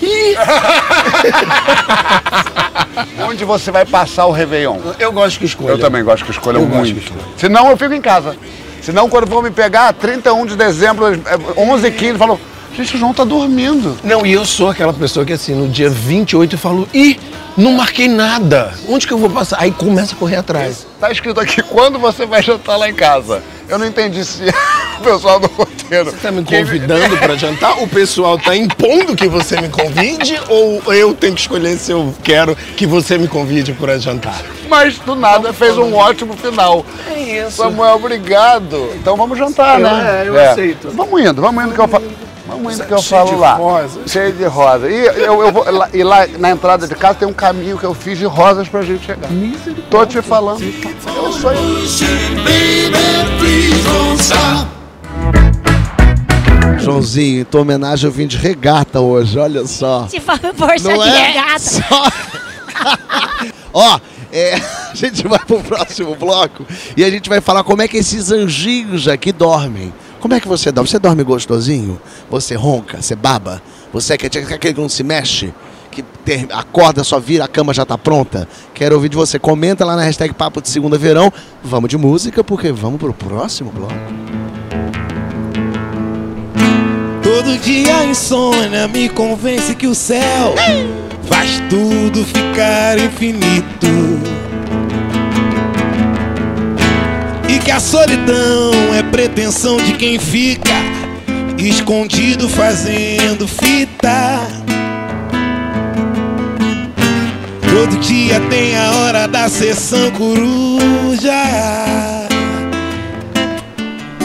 Onde 3.26 3.44
você 3.44 3.70
vai 3.70 3.84
passar 3.86 4.26
o 4.26 4.32
Réveillon? 4.32 4.78
Eu 4.98 5.12
gosto 5.12 5.38
que 5.38 5.44
escolha. 5.46 5.70
Eu 5.72 5.78
também 5.78 6.02
gosto 6.04 6.24
que 6.24 6.30
escolham 6.30 6.62
Eu 6.62 6.68
muito. 6.68 6.94
que 6.94 7.00
escolha. 7.04 7.20
Senão 7.36 7.70
eu 7.70 7.76
fico 7.76 7.94
em 7.94 8.00
casa. 8.00 8.36
Senão 8.82 9.08
quando 9.08 9.26
for 9.26 9.42
me 9.42 9.50
pegar, 9.50 9.92
31 9.94 10.46
de 10.46 10.56
dezembro, 10.56 11.06
é, 11.14 11.18
11 11.56 11.86
h 11.88 11.96
15 11.98 12.18
falam, 12.18 12.38
gente, 12.78 12.94
o 12.96 12.98
João 12.98 13.12
tá 13.12 13.24
dormindo. 13.24 13.96
Não, 14.04 14.24
e 14.24 14.32
eu 14.32 14.44
sou 14.44 14.68
aquela 14.68 14.92
pessoa 14.92 15.24
que 15.26 15.32
assim, 15.32 15.54
no 15.54 15.68
dia 15.68 15.90
28 15.90 16.54
eu 16.54 16.58
falo, 16.58 16.88
ih, 16.94 17.18
não 17.56 17.72
marquei 17.72 18.08
nada. 18.08 18.72
Onde 18.88 19.06
que 19.06 19.12
eu 19.12 19.18
vou 19.18 19.28
passar? 19.30 19.58
Aí 19.60 19.70
começa 19.70 20.14
a 20.14 20.16
correr 20.18 20.36
atrás. 20.36 20.86
Tá 21.00 21.10
escrito 21.10 21.40
aqui, 21.40 21.62
quando 21.62 21.98
você 21.98 22.24
vai 22.26 22.42
jantar 22.42 22.76
lá 22.76 22.88
em 22.88 22.94
casa? 22.94 23.42
Eu 23.68 23.78
não 23.78 23.86
entendi 23.86 24.24
se 24.24 24.42
o 24.98 25.02
pessoal 25.02 25.38
do 25.40 25.46
roteiro... 25.48 26.10
Você 26.10 26.16
tá 26.18 26.30
me 26.30 26.44
convidando 26.44 27.16
pra 27.18 27.36
jantar? 27.36 27.82
O 27.82 27.88
pessoal 27.88 28.38
tá 28.38 28.56
impondo 28.56 29.14
que 29.16 29.26
você 29.28 29.60
me 29.60 29.68
convide 29.68 30.38
ou 30.48 30.82
eu 30.94 31.14
tenho 31.14 31.34
que 31.34 31.40
escolher 31.40 31.76
se 31.78 31.90
eu 31.92 32.14
quero 32.22 32.54
que 32.76 32.86
você 32.86 33.18
me 33.18 33.26
convide 33.28 33.72
para 33.72 33.98
jantar? 33.98 34.40
Mas 34.68 34.98
do 34.98 35.14
nada 35.14 35.52
fez 35.52 35.76
um 35.78 35.94
ótimo 35.94 36.34
final. 36.36 36.84
É 37.10 37.18
isso. 37.46 37.56
Samuel, 37.56 37.96
obrigado. 37.96 38.90
Então 38.94 39.16
vamos 39.16 39.36
jantar, 39.38 39.80
Eu- 39.80 39.86
né? 39.90 40.22
é, 40.24 40.28
eu 40.28 40.38
aceito. 40.50 40.90
Vamos 40.94 41.20
indo, 41.20 41.40
vamos 41.42 41.64
indo 41.64 41.74
que 41.74 41.80
eu 41.80 41.88
falo. 41.88 42.04
Que 42.86 42.92
eu 42.94 42.98
Cheio 42.98 43.20
falo 43.20 43.30
de 43.30 43.36
lá. 43.36 43.54
rosa. 43.54 44.00
Cheio 44.06 44.32
de 44.32 44.44
rosa. 44.44 44.88
E 44.88 45.04
eu, 45.06 45.42
eu 45.44 45.52
vou, 45.52 45.70
lá- 45.70 45.88
e 45.92 46.02
lá 46.02 46.26
na 46.38 46.50
entrada 46.50 46.88
de 46.88 46.94
casa 46.94 47.14
tem 47.20 47.28
um 47.28 47.32
caminho 47.32 47.76
que 47.78 47.84
eu 47.84 47.92
fiz 47.94 48.18
de 48.18 48.24
rosas 48.24 48.68
pra 48.68 48.82
gente 48.82 49.04
chegar. 49.04 49.28
Tô 49.90 50.04
te 50.06 50.20
falando. 50.22 50.62
Eu 50.62 51.32
sou 51.32 51.50
Joãozinho, 56.78 57.40
em 57.40 57.44
tua 57.44 57.60
homenagem 57.62 58.06
eu 58.06 58.12
vim 58.12 58.26
de 58.26 58.36
regata 58.36 59.00
hoje, 59.00 59.38
olha 59.38 59.66
só. 59.66 60.06
Se 60.08 60.20
for 60.20 60.38
força 60.54 60.88
Não 60.88 61.02
de 61.02 61.08
é? 61.08 61.26
regata. 61.28 61.58
Só- 61.58 62.12
Ó, 63.74 64.00
é, 64.32 64.54
a 64.54 64.94
gente 64.94 65.26
vai 65.26 65.38
pro 65.40 65.60
próximo 65.60 66.14
bloco 66.14 66.64
e 66.96 67.04
a 67.04 67.10
gente 67.10 67.28
vai 67.28 67.40
falar 67.40 67.62
como 67.64 67.82
é 67.82 67.88
que 67.88 67.96
esses 67.98 68.30
anjinhos 68.30 69.06
aqui 69.08 69.32
dormem. 69.32 69.92
Como 70.20 70.34
é 70.34 70.40
que 70.40 70.48
você 70.48 70.72
dorme? 70.72 70.88
Você 70.90 70.98
dorme 70.98 71.22
gostosinho? 71.22 72.00
Você 72.30 72.54
ronca? 72.54 73.00
Você 73.00 73.14
baba? 73.14 73.62
Você 73.92 74.14
é 74.14 74.16
que- 74.18 74.26
aquele 74.26 74.74
que 74.74 74.80
não 74.80 74.88
se 74.88 75.02
mexe? 75.02 75.52
Que 75.90 76.02
ter- 76.02 76.46
acorda, 76.52 77.02
só 77.02 77.18
vira, 77.18 77.44
a 77.44 77.48
cama 77.48 77.72
já 77.72 77.84
tá 77.86 77.96
pronta? 77.96 78.46
Quero 78.74 78.94
ouvir 78.96 79.08
de 79.08 79.16
você. 79.16 79.38
Comenta 79.38 79.84
lá 79.84 79.96
na 79.96 80.02
hashtag 80.02 80.34
Papo 80.34 80.60
de 80.60 80.68
Segunda 80.68 80.98
Verão. 80.98 81.32
Vamos 81.62 81.88
de 81.88 81.96
música, 81.96 82.42
porque 82.44 82.70
vamos 82.72 82.98
pro 82.98 83.14
próximo 83.14 83.70
bloco. 83.70 83.94
Todo 87.22 87.56
dia 87.58 87.96
a 87.98 88.04
insônia 88.04 88.88
me 88.88 89.08
convence 89.08 89.74
que 89.74 89.86
o 89.86 89.94
céu 89.94 90.54
faz 91.28 91.62
tudo 91.70 92.24
ficar 92.24 92.98
infinito. 92.98 93.86
Que 97.68 97.72
a 97.72 97.80
solidão 97.80 98.94
é 98.98 99.02
pretensão 99.02 99.76
de 99.76 99.92
quem 99.92 100.18
fica 100.18 100.72
escondido 101.58 102.48
fazendo 102.48 103.46
fita. 103.46 104.40
Todo 107.70 107.98
dia 107.98 108.40
tem 108.48 108.74
a 108.74 108.90
hora 108.92 109.28
da 109.28 109.50
sessão 109.50 110.10
coruja. 110.12 111.30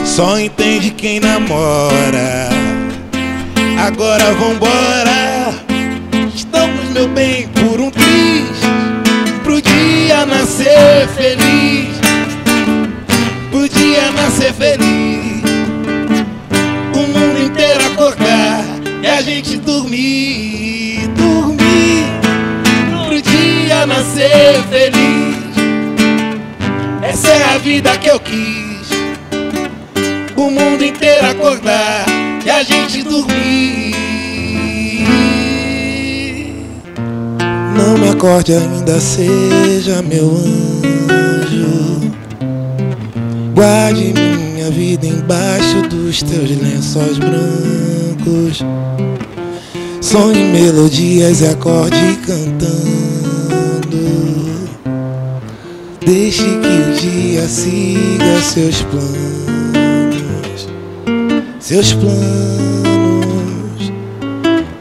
Só 0.06 0.40
entende 0.40 0.92
quem 0.92 1.20
namora. 1.20 2.48
Agora 3.86 4.34
vambora. 4.36 5.54
Estamos, 6.34 6.92
meu 6.92 7.10
bem, 7.10 7.50
por 7.50 7.82
um 7.82 7.92
triz. 7.92 8.62
Pro 9.44 9.62
dia 9.62 10.26
nascer 10.26 11.10
feliz. 11.10 11.93
Dia 13.94 14.12
nascer 14.12 14.52
feliz. 14.54 15.44
O 16.96 17.08
mundo 17.16 17.44
inteiro 17.44 17.86
acordar 17.86 18.66
e 19.04 19.08
a 19.08 19.22
gente 19.22 19.58
dormir. 19.58 21.08
Dormir. 21.10 22.06
Pro 23.08 23.22
dia 23.22 23.86
nascer 23.86 24.64
feliz. 24.72 25.54
Essa 27.04 27.28
é 27.28 27.54
a 27.54 27.58
vida 27.60 27.96
que 28.00 28.10
eu 28.10 28.20
quis 28.20 28.90
o 30.36 30.50
mundo 30.50 30.84
inteiro 30.84 31.28
acordar 31.28 32.06
e 32.44 32.50
a 32.50 32.64
gente 32.64 33.04
dormir. 33.04 33.94
Não 37.78 37.96
me 38.00 38.10
acorde 38.10 38.54
ainda, 38.54 39.00
seja 39.00 40.02
meu 40.02 40.32
anjo. 40.32 41.23
Guarde 43.54 44.14
minha 44.16 44.72
vida 44.72 45.06
embaixo 45.06 45.84
dos 45.88 46.24
teus 46.24 46.50
lençóis 46.50 47.20
brancos. 47.20 48.64
Sonhe 50.02 50.44
melodias 50.52 51.42
e 51.42 51.48
acorde 51.48 52.18
cantando. 52.26 53.14
Deixe 56.04 56.44
que 56.44 56.50
o 56.50 56.94
dia 57.00 57.48
siga 57.48 58.42
seus 58.42 58.82
planos, 58.82 60.68
seus 61.60 61.94
planos. 61.94 62.14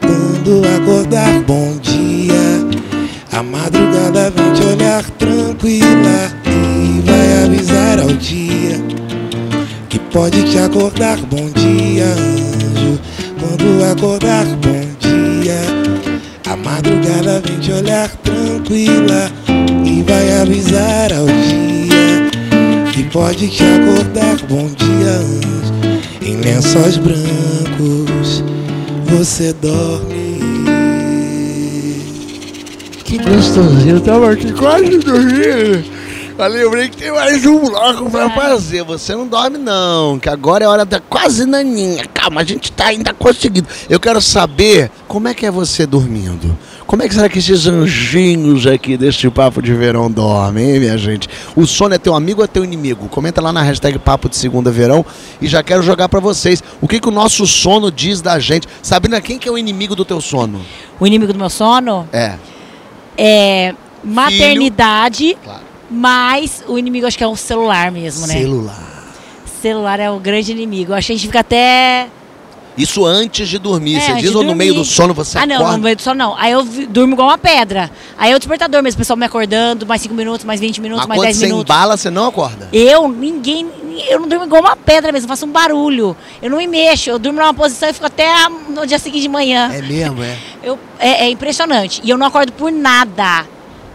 Quando 0.01 0.61
acordar, 0.81 1.41
bom 1.43 1.77
dia. 1.77 2.33
A 3.31 3.43
madrugada 3.43 4.31
vem 4.31 4.51
te 4.53 4.63
olhar 4.63 5.03
tranquila 5.11 6.42
avisar 7.43 7.99
ao 7.99 8.07
dia 8.13 8.81
que 9.89 9.99
pode 9.99 10.43
te 10.49 10.57
acordar. 10.57 11.17
Bom 11.17 11.49
dia, 11.49 12.05
anjo. 12.05 12.99
Quando 13.39 13.91
acordar, 13.91 14.45
bom 14.45 14.85
dia. 14.99 15.59
A 16.49 16.55
madrugada 16.55 17.41
vem 17.45 17.59
te 17.59 17.71
olhar 17.71 18.09
tranquila 18.17 19.31
e 19.85 20.03
vai 20.03 20.41
avisar 20.41 21.11
ao 21.13 21.25
dia 21.25 22.91
que 22.93 23.03
pode 23.03 23.49
te 23.49 23.63
acordar. 23.63 24.37
Bom 24.47 24.67
dia, 24.67 25.09
anjo. 25.09 25.73
Em 26.21 26.37
lençóis 26.37 26.97
brancos 26.97 28.43
você 29.05 29.53
dorme. 29.53 30.23
Que 33.03 33.17
gostosinho, 33.17 33.97
eu 33.97 34.01
tava 34.01 34.31
aqui 34.31 34.51
quase 34.53 34.97
dormindo. 34.97 35.92
Falei, 36.35 36.63
lembrei 36.63 36.89
que 36.89 36.97
tem 36.97 37.11
mais 37.11 37.45
um 37.45 37.59
bloco 37.59 38.09
pra 38.09 38.29
fazer. 38.31 38.83
Você 38.83 39.15
não 39.15 39.27
dorme, 39.27 39.57
não, 39.59 40.17
que 40.17 40.27
agora 40.27 40.65
é 40.65 40.67
hora 40.67 40.83
da 40.83 40.99
quase 40.99 41.45
naninha. 41.45 42.05
Calma, 42.13 42.41
a 42.41 42.43
gente 42.43 42.71
tá 42.71 42.85
ainda 42.87 43.13
conseguindo. 43.13 43.67
Eu 43.87 43.99
quero 43.99 44.19
saber 44.19 44.89
como 45.07 45.27
é 45.27 45.33
que 45.33 45.45
é 45.45 45.51
você 45.51 45.85
dormindo. 45.85 46.57
Como 46.87 47.01
é 47.03 47.07
que 47.07 47.13
será 47.13 47.29
que 47.29 47.37
esses 47.39 47.65
anjinhos 47.67 48.65
aqui 48.67 48.97
deste 48.97 49.29
papo 49.29 49.61
de 49.61 49.73
verão 49.73 50.09
dormem, 50.11 50.71
hein, 50.71 50.79
minha 50.79 50.97
gente? 50.97 51.29
O 51.55 51.65
sono 51.67 51.93
é 51.95 51.97
teu 51.97 52.13
amigo 52.15 52.41
ou 52.41 52.45
é 52.45 52.47
teu 52.47 52.63
inimigo? 52.63 53.07
Comenta 53.09 53.39
lá 53.39 53.53
na 53.53 53.61
hashtag 53.61 53.97
Papo 53.99 54.27
de 54.27 54.35
Segunda 54.35 54.69
Verão 54.71 55.05
e 55.41 55.47
já 55.47 55.61
quero 55.63 55.81
jogar 55.83 56.09
pra 56.09 56.19
vocês. 56.19 56.63
O 56.81 56.87
que, 56.87 56.99
que 56.99 57.07
o 57.07 57.11
nosso 57.11 57.45
sono 57.47 57.91
diz 57.91 58.21
da 58.21 58.37
gente? 58.39 58.67
Sabrina, 58.81 59.21
quem 59.21 59.37
que 59.39 59.47
é 59.47 59.51
o 59.51 59.57
inimigo 59.57 59.95
do 59.95 60.03
teu 60.03 60.19
sono? 60.19 60.61
O 60.99 61.05
inimigo 61.07 61.31
do 61.31 61.39
meu 61.39 61.49
sono 61.49 62.07
É. 62.11 62.33
é 63.17 63.73
maternidade, 64.03 65.37
Claro. 65.43 65.62
Mas 65.93 66.63
o 66.67 66.77
inimigo 66.77 67.05
acho 67.05 67.15
que 67.15 67.23
é 67.23 67.27
o 67.27 67.35
celular 67.35 67.91
mesmo, 67.91 68.25
né? 68.25 68.33
Celular. 68.33 69.13
Celular 69.61 69.99
é 69.99 70.09
o 70.09 70.19
grande 70.19 70.51
inimigo. 70.51 70.91
Acho 70.91 71.07
que 71.07 71.13
a 71.13 71.15
gente 71.15 71.27
fica 71.27 71.39
até. 71.41 72.07
Isso 72.75 73.05
antes 73.05 73.47
de 73.47 73.59
dormir. 73.59 73.97
É, 73.97 73.99
você 73.99 74.13
diz 74.15 74.33
ou 74.33 74.43
no 74.43 74.55
meio 74.55 74.73
do 74.73 74.77
dormir. 74.77 74.91
sono 74.91 75.13
você 75.13 75.37
ah, 75.37 75.45
não, 75.45 75.57
acorda? 75.57 75.77
no 75.77 75.83
meio 75.83 75.95
do 75.95 76.01
sono 76.01 76.17
não. 76.17 76.35
Aí 76.35 76.51
eu 76.51 76.63
durmo 76.63 77.13
igual 77.13 77.27
uma 77.27 77.37
pedra. 77.37 77.91
Aí 78.17 78.31
é 78.31 78.35
o 78.35 78.39
despertador 78.39 78.81
mesmo, 78.81 78.97
o 78.97 79.01
pessoal 79.01 79.15
me 79.15 79.25
acordando, 79.25 79.85
mais 79.85 80.01
5 80.01 80.15
minutos, 80.15 80.43
mais 80.43 80.59
20 80.59 80.81
minutos, 80.81 81.05
Mas 81.05 81.09
mais 81.09 81.19
quando 81.19 81.27
10 81.27 81.37
você 81.37 81.45
minutos. 81.45 81.63
embala, 81.63 81.95
você 81.95 82.09
não 82.09 82.25
acorda. 82.25 82.69
Eu, 82.73 83.07
ninguém. 83.07 83.69
Eu 84.09 84.21
não 84.21 84.27
durmo 84.27 84.45
igual 84.45 84.63
uma 84.63 84.75
pedra 84.75 85.11
mesmo, 85.11 85.25
eu 85.25 85.29
faço 85.29 85.45
um 85.45 85.51
barulho. 85.51 86.17
Eu 86.41 86.49
não 86.49 86.57
me 86.57 86.65
mexo, 86.65 87.11
eu 87.11 87.19
durmo 87.19 87.39
numa 87.39 87.53
posição 87.53 87.87
e 87.87 87.93
fico 87.93 88.07
até 88.07 88.27
no 88.67 88.87
dia 88.87 88.97
seguinte 88.97 89.21
de 89.21 89.29
manhã. 89.29 89.69
É 89.71 89.81
mesmo, 89.83 90.23
é. 90.23 90.35
Eu, 90.63 90.79
é, 90.97 91.25
é 91.25 91.29
impressionante. 91.29 92.01
E 92.03 92.09
eu 92.09 92.17
não 92.17 92.25
acordo 92.25 92.51
por 92.53 92.71
nada. 92.71 93.45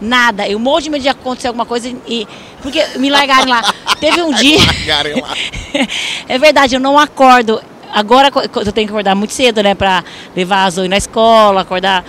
Nada. 0.01 0.47
Eu 0.47 0.57
morro 0.59 0.81
de 0.81 0.89
medo 0.89 1.01
de 1.01 1.09
acontecer 1.09 1.47
alguma 1.47 1.65
coisa 1.65 1.89
e. 2.07 2.27
Porque 2.61 2.83
me 2.97 3.09
largaram 3.09 3.49
lá. 3.49 3.73
Teve 3.99 4.21
um 4.21 4.31
dia. 4.35 4.59
é 6.27 6.37
verdade, 6.37 6.75
eu 6.75 6.79
não 6.79 6.97
acordo. 6.97 7.61
Agora 7.91 8.31
eu 8.33 8.71
tenho 8.71 8.87
que 8.87 8.93
acordar 8.93 9.15
muito 9.15 9.33
cedo, 9.33 9.61
né? 9.63 9.73
Pra 9.75 10.03
levar 10.35 10.65
a 10.65 10.69
Zoe 10.69 10.87
na 10.87 10.97
escola, 10.97 11.61
acordar. 11.61 12.05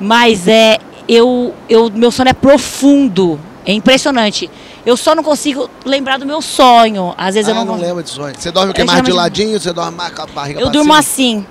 Mas 0.00 0.48
é. 0.48 0.78
Eu, 1.08 1.54
eu, 1.68 1.88
meu 1.90 2.10
sono 2.10 2.30
é 2.30 2.32
profundo. 2.32 3.38
É 3.64 3.72
impressionante. 3.72 4.50
Eu 4.84 4.96
só 4.96 5.14
não 5.14 5.22
consigo 5.22 5.68
lembrar 5.84 6.18
do 6.18 6.26
meu 6.26 6.40
sonho. 6.40 7.14
Às 7.18 7.34
vezes 7.34 7.48
ah, 7.48 7.52
eu 7.52 7.56
não, 7.56 7.64
não 7.64 7.80
lembro 7.80 8.02
de 8.02 8.10
sonho. 8.10 8.34
Você 8.36 8.50
dorme 8.50 8.70
o 8.70 8.74
que? 8.74 8.80
Eu 8.82 8.86
Mais 8.86 9.02
de 9.02 9.12
ladinho? 9.12 9.58
Você 9.60 9.72
dorme 9.72 9.96
mais 9.96 10.12
com 10.12 10.22
a 10.22 10.26
barriga 10.26 10.60
Eu 10.60 10.66
pra 10.66 10.72
durmo 10.72 10.92
cima? 10.92 10.98
assim. 10.98 11.46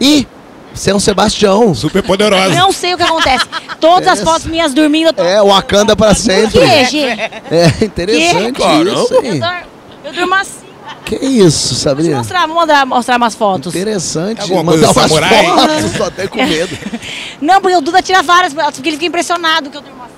Ih, 0.00 0.26
você 0.74 0.90
é 0.90 0.94
um 0.94 1.00
Sebastião. 1.00 1.74
Super 1.74 2.02
poderosa. 2.02 2.54
Não 2.54 2.72
sei 2.72 2.94
o 2.94 2.96
que 2.96 3.02
acontece. 3.02 3.44
Todas 3.80 4.08
as 4.08 4.20
fotos 4.22 4.46
minhas 4.46 4.72
dormindo. 4.74 5.08
eu 5.08 5.12
tô- 5.12 5.22
É, 5.22 5.40
o 5.42 5.46
Wakanda 5.48 5.94
pra 5.96 6.08
Por 6.08 6.16
sempre. 6.16 6.60
quê, 6.60 6.84
gente? 6.86 7.20
É 7.50 7.84
interessante 7.84 8.52
Que? 8.52 8.62
isso, 8.62 9.14
Eu, 9.14 9.22
dormo- 9.22 9.46
eu 10.04 10.12
durmo 10.12 10.34
assim. 10.34 10.60
Que 11.04 11.16
isso, 11.16 11.74
Sabrina? 11.74 12.18
mostrar, 12.18 12.46
vou 12.46 12.54
mandar, 12.56 12.86
mostrar 12.86 13.16
umas 13.16 13.34
fotos. 13.34 13.74
Interessante. 13.74 14.40
Alguma 14.42 14.62
Mandar 14.62 14.92
coisa 14.94 15.00
umas 15.00 15.10
fotos, 15.12 15.96
Só 15.96 16.04
até 16.04 16.26
com 16.28 16.36
medo. 16.44 16.76
Não, 17.40 17.60
porque 17.60 17.76
o 17.76 17.80
Duda 17.80 18.00
tira 18.02 18.22
várias 18.22 18.52
fotos, 18.52 18.74
porque 18.76 18.88
ele 18.90 18.96
fica 18.96 19.06
impressionado 19.06 19.70
que 19.70 19.76
eu 19.76 19.80
durmo 19.80 20.02
assim. 20.02 20.10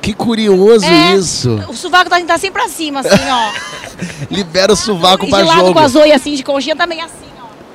Que 0.00 0.14
curioso 0.14 0.86
É. 0.86 1.14
isso. 1.14 1.62
O 1.68 1.74
sovaco 1.76 2.08
tá, 2.08 2.18
tá 2.22 2.38
sempre 2.38 2.62
pra 2.62 2.70
cima, 2.70 3.00
assim, 3.00 3.08
ó. 3.30 3.50
Libera 4.30 4.72
o 4.72 4.76
sovaco 4.76 5.24
e 5.24 5.26
de 5.26 5.30
pra 5.30 5.44
lado 5.44 5.58
jogo. 5.60 5.72
com 5.74 5.78
a 5.80 5.88
Zoe, 5.88 6.12
assim, 6.12 6.34
de 6.34 6.42
conchinha 6.42 6.74
também 6.76 7.02
assim, 7.02 7.12
ó. 7.26 7.29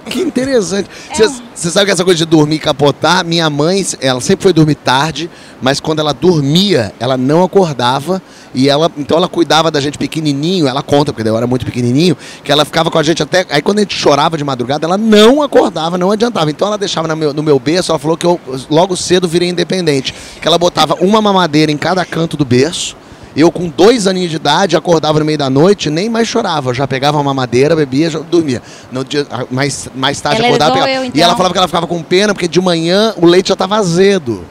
Que 0.09 0.21
interessante. 0.21 0.89
É 1.09 1.15
Você 1.15 1.67
um- 1.67 1.71
sabe 1.71 1.85
que 1.87 1.91
essa 1.91 2.03
coisa 2.03 2.17
de 2.17 2.25
dormir 2.25 2.55
e 2.55 2.59
capotar, 2.59 3.25
minha 3.25 3.49
mãe, 3.49 3.85
ela 3.99 4.21
sempre 4.21 4.43
foi 4.43 4.53
dormir 4.53 4.75
tarde, 4.75 5.29
mas 5.61 5.79
quando 5.79 5.99
ela 5.99 6.13
dormia, 6.13 6.93
ela 6.99 7.17
não 7.17 7.43
acordava 7.43 8.21
e 8.53 8.69
ela, 8.69 8.91
então 8.97 9.17
ela 9.17 9.27
cuidava 9.27 9.71
da 9.71 9.81
gente 9.81 9.97
pequenininho, 9.97 10.67
ela 10.67 10.83
conta, 10.83 11.11
porque 11.11 11.27
eu 11.27 11.35
era 11.35 11.47
muito 11.47 11.65
pequenininho, 11.65 12.15
que 12.43 12.51
ela 12.51 12.63
ficava 12.65 12.91
com 12.91 12.99
a 12.99 13.03
gente 13.03 13.23
até, 13.23 13.45
aí 13.49 13.61
quando 13.61 13.79
a 13.79 13.81
gente 13.81 13.95
chorava 13.95 14.37
de 14.37 14.43
madrugada, 14.43 14.85
ela 14.85 14.97
não 14.97 15.41
acordava, 15.41 15.97
não 15.97 16.11
adiantava. 16.11 16.51
Então 16.51 16.67
ela 16.67 16.77
deixava 16.77 17.07
no 17.07 17.15
meu, 17.15 17.33
no 17.33 17.41
meu 17.41 17.57
berço, 17.59 17.91
ela 17.91 17.99
falou 17.99 18.15
que 18.15 18.25
eu 18.25 18.39
logo 18.69 18.95
cedo 18.95 19.27
virei 19.27 19.49
independente, 19.49 20.13
que 20.41 20.47
ela 20.47 20.57
botava 20.57 20.95
uma 21.01 21.21
mamadeira 21.21 21.71
em 21.71 21.77
cada 21.77 22.05
canto 22.05 22.37
do 22.37 22.45
berço, 22.45 22.95
eu, 23.35 23.51
com 23.51 23.67
dois 23.67 24.07
aninhos 24.07 24.29
de 24.29 24.37
idade, 24.37 24.75
acordava 24.77 25.19
no 25.19 25.25
meio 25.25 25.37
da 25.37 25.49
noite, 25.49 25.89
nem 25.89 26.09
mais 26.09 26.27
chorava. 26.27 26.69
Eu 26.69 26.73
já 26.73 26.87
pegava 26.87 27.19
uma 27.19 27.33
madeira, 27.33 27.75
bebia, 27.75 28.09
já 28.09 28.19
dormia. 28.19 28.61
No 28.91 29.03
dia, 29.03 29.27
mais, 29.51 29.89
mais 29.93 30.21
tarde 30.21 30.39
Ela 30.39 30.47
acordava. 30.47 30.77
eu, 30.79 30.85
E 30.85 30.89
ela 30.89 31.07
então. 31.07 31.37
falava 31.37 31.53
que 31.53 31.57
ela 31.57 31.67
ficava 31.67 31.87
com 31.87 32.01
pena, 32.01 32.33
porque 32.33 32.47
de 32.47 32.61
manhã 32.61 33.13
o 33.17 33.25
leite 33.25 33.49
já 33.49 33.53
estava 33.53 33.75
azedo. 33.75 34.45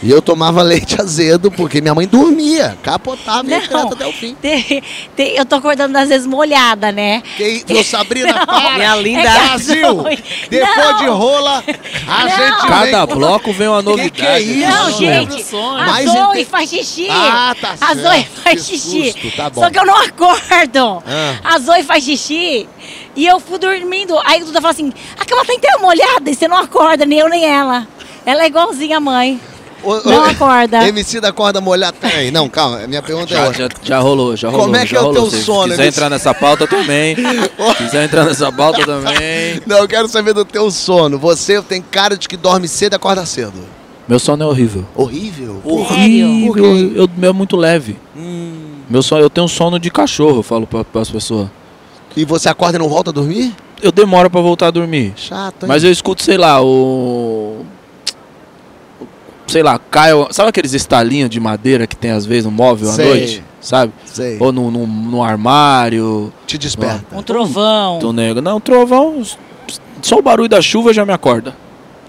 E 0.00 0.10
eu 0.10 0.22
tomava 0.22 0.62
leite 0.62 1.00
azedo, 1.00 1.50
porque 1.50 1.80
minha 1.80 1.92
mãe 1.94 2.06
dormia, 2.06 2.78
capotava 2.84 3.48
e 3.48 3.68
Não. 3.68 3.92
até 3.92 4.06
o 4.06 4.12
fim. 4.12 4.34
Tem- 4.40 4.82
tem- 5.16 5.34
eu 5.36 5.44
tô 5.44 5.56
acordando 5.56 5.98
às 5.98 6.08
vezes 6.08 6.24
molhada, 6.26 6.92
né? 6.92 7.20
Que, 7.36 7.82
Sabrina, 7.82 8.46
para! 8.46 8.74
Minha 8.76 8.94
linda. 8.96 9.20
É 9.22 9.24
que- 9.32 9.38
Brasil! 9.48 9.94
Não. 9.94 10.04
Depois 10.48 10.98
de 10.98 11.06
rola, 11.08 11.64
a 12.06 12.24
Não. 12.24 12.28
gente 12.30 12.66
Cada 12.68 13.06
vem... 13.06 13.16
bloco 13.16 13.52
vem 13.52 13.66
uma 13.68 13.82
Que 13.82 13.88
novidade. 13.88 14.10
que 14.12 14.26
é 14.26 14.40
isso? 14.40 14.68
Não, 14.70 14.90
gente, 14.92 15.42
a 15.54 16.02
Zoe 16.12 16.40
inte- 16.40 16.44
faz 16.50 16.70
xixi. 16.70 17.08
Ah, 17.10 17.56
tá 17.60 17.70
A 17.72 17.76
certo. 17.76 18.00
Zoe 18.02 18.26
faz 18.44 18.60
Que 18.66 18.78
xixi. 18.78 19.12
susto, 19.12 19.36
tá 19.36 19.50
bom. 19.50 19.62
Só 19.62 19.70
que 19.70 19.78
eu 19.80 19.84
não 19.86 19.96
acordo. 19.96 21.02
Ah. 21.06 21.34
A 21.54 21.58
Zoe 21.58 21.82
faz 21.82 22.04
xixi 22.04 22.68
e 23.16 23.26
eu 23.26 23.40
fui 23.40 23.58
dormindo. 23.58 24.16
Aí 24.24 24.42
o 24.42 24.46
Duda 24.46 24.60
fala 24.60 24.72
assim: 24.72 24.92
a 25.18 25.24
cama 25.24 25.44
tá 25.44 25.52
inteira 25.54 25.78
molhada 25.78 26.30
e 26.30 26.34
você 26.36 26.46
não 26.46 26.56
acorda, 26.56 27.04
nem 27.04 27.18
eu 27.18 27.28
nem 27.28 27.44
ela. 27.44 27.86
Ela 28.24 28.44
é 28.44 28.46
igualzinha 28.46 28.98
a 28.98 29.00
mãe. 29.00 29.40
Ô, 29.82 29.96
Não 30.08 30.24
acorda. 30.28 30.86
MC 30.88 31.20
da 31.20 31.32
corda 31.32 31.60
molhada. 31.60 31.96
Peraí, 32.00 32.30
não, 32.30 32.48
calma. 32.48 32.86
Minha 32.86 33.02
pergunta 33.02 33.32
é 33.32 33.36
Já, 33.36 33.46
outra. 33.46 33.68
já, 33.68 33.68
já 33.82 33.98
rolou, 34.00 34.36
já 34.36 34.48
rolou. 34.48 34.64
Como 34.66 34.76
é 34.76 34.86
que 34.86 34.96
é 34.96 35.00
o 35.00 35.04
rolou. 35.04 35.22
teu 35.28 35.30
Se 35.30 35.44
sono, 35.44 35.70
quiser 35.70 35.82
MC? 35.84 35.88
entrar 35.96 36.10
nessa 36.10 36.34
pauta 36.34 36.66
também. 36.66 37.16
quiser 37.78 38.04
entrar 38.04 38.24
nessa 38.24 38.50
pauta 38.52 38.84
também. 38.84 39.60
Não, 39.66 39.78
eu 39.78 39.88
quero 39.88 40.08
saber 40.08 40.32
do 40.34 40.44
teu 40.44 40.70
sono. 40.70 41.18
Você 41.18 41.60
tem 41.62 41.80
cara 41.82 42.16
de 42.16 42.28
que 42.28 42.36
dorme 42.36 42.66
cedo 42.68 42.94
e 42.94 42.96
acorda 42.96 43.24
cedo. 43.26 43.54
Meu 44.08 44.18
sono 44.18 44.42
é 44.42 44.46
horrível. 44.46 44.84
Horrível. 44.94 45.60
Horrível. 45.64 46.54
Quê? 46.54 46.92
Eu, 46.94 47.08
meu 47.16 47.30
é 47.30 47.32
muito 47.32 47.56
leve. 47.56 47.96
Hum. 48.16 48.76
Meu 48.88 49.02
sono, 49.02 49.20
eu 49.20 49.28
tenho 49.30 49.44
um 49.44 49.48
sono 49.48 49.78
de 49.78 49.90
cachorro, 49.90 50.38
eu 50.38 50.42
falo 50.42 50.66
pra, 50.66 50.82
as 51.00 51.10
pessoas. 51.10 51.48
E 52.16 52.24
você 52.24 52.48
acorda 52.48 52.76
e 52.78 52.80
não 52.80 52.88
volta 52.88 53.10
a 53.10 53.12
dormir? 53.12 53.54
Eu 53.82 53.92
demoro 53.92 54.30
pra 54.30 54.40
voltar 54.40 54.68
a 54.68 54.70
dormir. 54.70 55.12
Chato, 55.14 55.62
hein? 55.64 55.68
Mas 55.68 55.84
eu 55.84 55.90
escuto, 55.92 56.22
sei 56.22 56.38
lá, 56.38 56.60
o. 56.62 57.64
Sei 59.48 59.62
lá, 59.62 59.78
cai. 59.90 60.10
Sabe 60.30 60.50
aqueles 60.50 60.74
estalinhos 60.74 61.30
de 61.30 61.40
madeira 61.40 61.86
que 61.86 61.96
tem 61.96 62.10
às 62.10 62.24
vezes 62.24 62.44
no 62.44 62.50
móvel 62.50 62.88
Sei. 62.88 63.04
à 63.04 63.08
noite? 63.08 63.44
Sabe? 63.60 63.92
Sei. 64.04 64.36
Ou 64.38 64.52
no, 64.52 64.70
no, 64.70 64.86
no 64.86 65.22
armário. 65.22 66.32
Te 66.46 66.56
desperta. 66.56 67.16
Um 67.16 67.22
trovão. 67.22 67.98
Tô 67.98 68.12
nego. 68.12 68.40
Não, 68.40 68.60
trovão. 68.60 69.22
Só 70.02 70.18
o 70.18 70.22
barulho 70.22 70.48
da 70.48 70.60
chuva 70.60 70.92
já 70.92 71.04
me 71.04 71.12
acorda. 71.12 71.56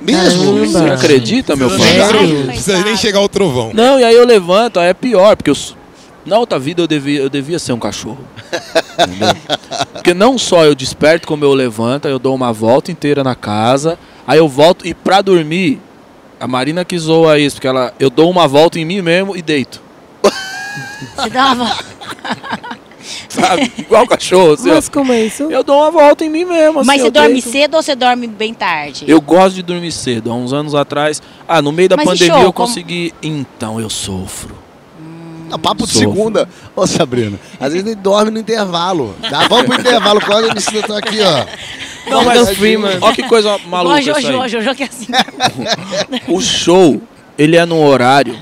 Mesmo? 0.01 0.59
Você 0.59 0.77
acredita, 0.77 1.55
meu 1.55 1.69
pai? 1.69 1.97
Não 2.13 2.47
precisa 2.47 2.83
nem 2.83 2.95
chegar 2.95 3.19
ao 3.19 3.27
trovão. 3.27 3.71
Não, 3.73 3.99
e 3.99 4.03
aí 4.03 4.15
eu 4.15 4.25
levanto, 4.25 4.79
aí 4.79 4.87
é 4.87 4.93
pior, 4.93 5.35
porque 5.35 5.49
eu, 5.49 5.57
na 6.25 6.37
outra 6.37 6.57
vida 6.57 6.81
eu 6.81 6.87
devia, 6.87 7.19
eu 7.19 7.29
devia 7.29 7.59
ser 7.59 7.73
um 7.73 7.79
cachorro. 7.79 8.19
Entendeu? 8.97 9.29
Porque 9.93 10.13
não 10.13 10.37
só 10.37 10.65
eu 10.65 10.73
desperto 10.73 11.27
como 11.27 11.43
eu 11.43 11.53
levanto, 11.53 12.07
eu 12.07 12.17
dou 12.17 12.33
uma 12.33 12.53
volta 12.53 12.91
inteira 12.91 13.23
na 13.23 13.35
casa, 13.35 13.99
aí 14.25 14.37
eu 14.37 14.47
volto 14.47 14.87
e 14.87 14.93
pra 14.93 15.21
dormir, 15.21 15.81
a 16.39 16.47
Marina 16.47 16.85
que 16.85 16.97
zoa 16.97 17.37
isso, 17.39 17.55
porque 17.57 17.67
ela, 17.67 17.93
eu 17.99 18.09
dou 18.09 18.29
uma 18.29 18.47
volta 18.47 18.79
em 18.79 18.85
mim 18.85 19.01
mesmo 19.01 19.35
e 19.35 19.41
deito. 19.41 19.81
Você 21.15 21.29
dá 21.29 21.51
uma... 21.53 21.77
Sabe? 23.27 23.71
Igual 23.77 24.07
cachorro, 24.07 24.53
assim, 24.53 24.69
ó. 24.69 24.75
Mas 24.75 24.89
como 24.89 25.11
é 25.11 25.21
isso? 25.25 25.43
Eu 25.43 25.63
dou 25.63 25.77
uma 25.81 25.89
volta 25.91 26.23
em 26.25 26.29
mim 26.29 26.45
mesmo. 26.45 26.79
assim, 26.79 26.87
Mas 26.87 27.01
você 27.01 27.07
eu 27.07 27.11
dorme 27.11 27.33
deito. 27.33 27.49
cedo 27.49 27.75
ou 27.75 27.83
você 27.83 27.95
dorme 27.95 28.27
bem 28.27 28.53
tarde? 28.53 29.05
Eu 29.07 29.19
gosto 29.21 29.55
de 29.55 29.61
dormir 29.63 29.91
cedo. 29.91 30.31
Há 30.31 30.35
uns 30.35 30.53
anos 30.53 30.75
atrás, 30.75 31.21
ah, 31.47 31.61
no 31.61 31.71
meio 31.71 31.89
da 31.89 31.95
Mas 31.97 32.05
e 32.05 32.07
pandemia 32.09 32.33
show, 32.35 32.43
eu 32.43 32.53
como- 32.53 32.67
consegui. 32.67 33.13
Então 33.21 33.79
eu 33.79 33.89
sofro. 33.89 34.57
Não, 35.49 35.57
papo 35.57 35.85
de 35.87 35.91
Sofro. 35.93 36.11
segunda. 36.11 36.47
Ô, 36.75 36.85
Sabrina, 36.85 37.39
às 37.59 37.73
vezes 37.73 37.87
ele 37.87 37.95
dorme 37.95 38.29
no 38.29 38.39
intervalo. 38.39 39.15
Dá, 39.31 39.47
vamos 39.47 39.65
pro 39.65 39.79
intervalo, 39.81 40.21
quando 40.21 40.45
ele 40.45 40.53
me 40.53 40.81
tá 40.83 40.97
aqui, 40.99 41.17
ó. 41.21 41.45
Não, 42.09 42.23
mas- 42.23 42.41
mas 42.41 42.57
Freeman. 42.57 42.97
Olha 43.01 43.15
que 43.15 43.23
coisa 43.23 43.57
maluca 43.67 43.95
a 43.95 44.01
isso 44.01 44.15
aí. 44.15 44.23
Jojo, 44.23 44.47
Jojo 44.61 44.75
que 44.75 44.83
é 44.83 44.85
assim. 44.87 45.07
O 46.27 46.41
show, 46.41 47.01
ele 47.37 47.55
é 47.55 47.65
num 47.65 47.83
horário 47.83 48.35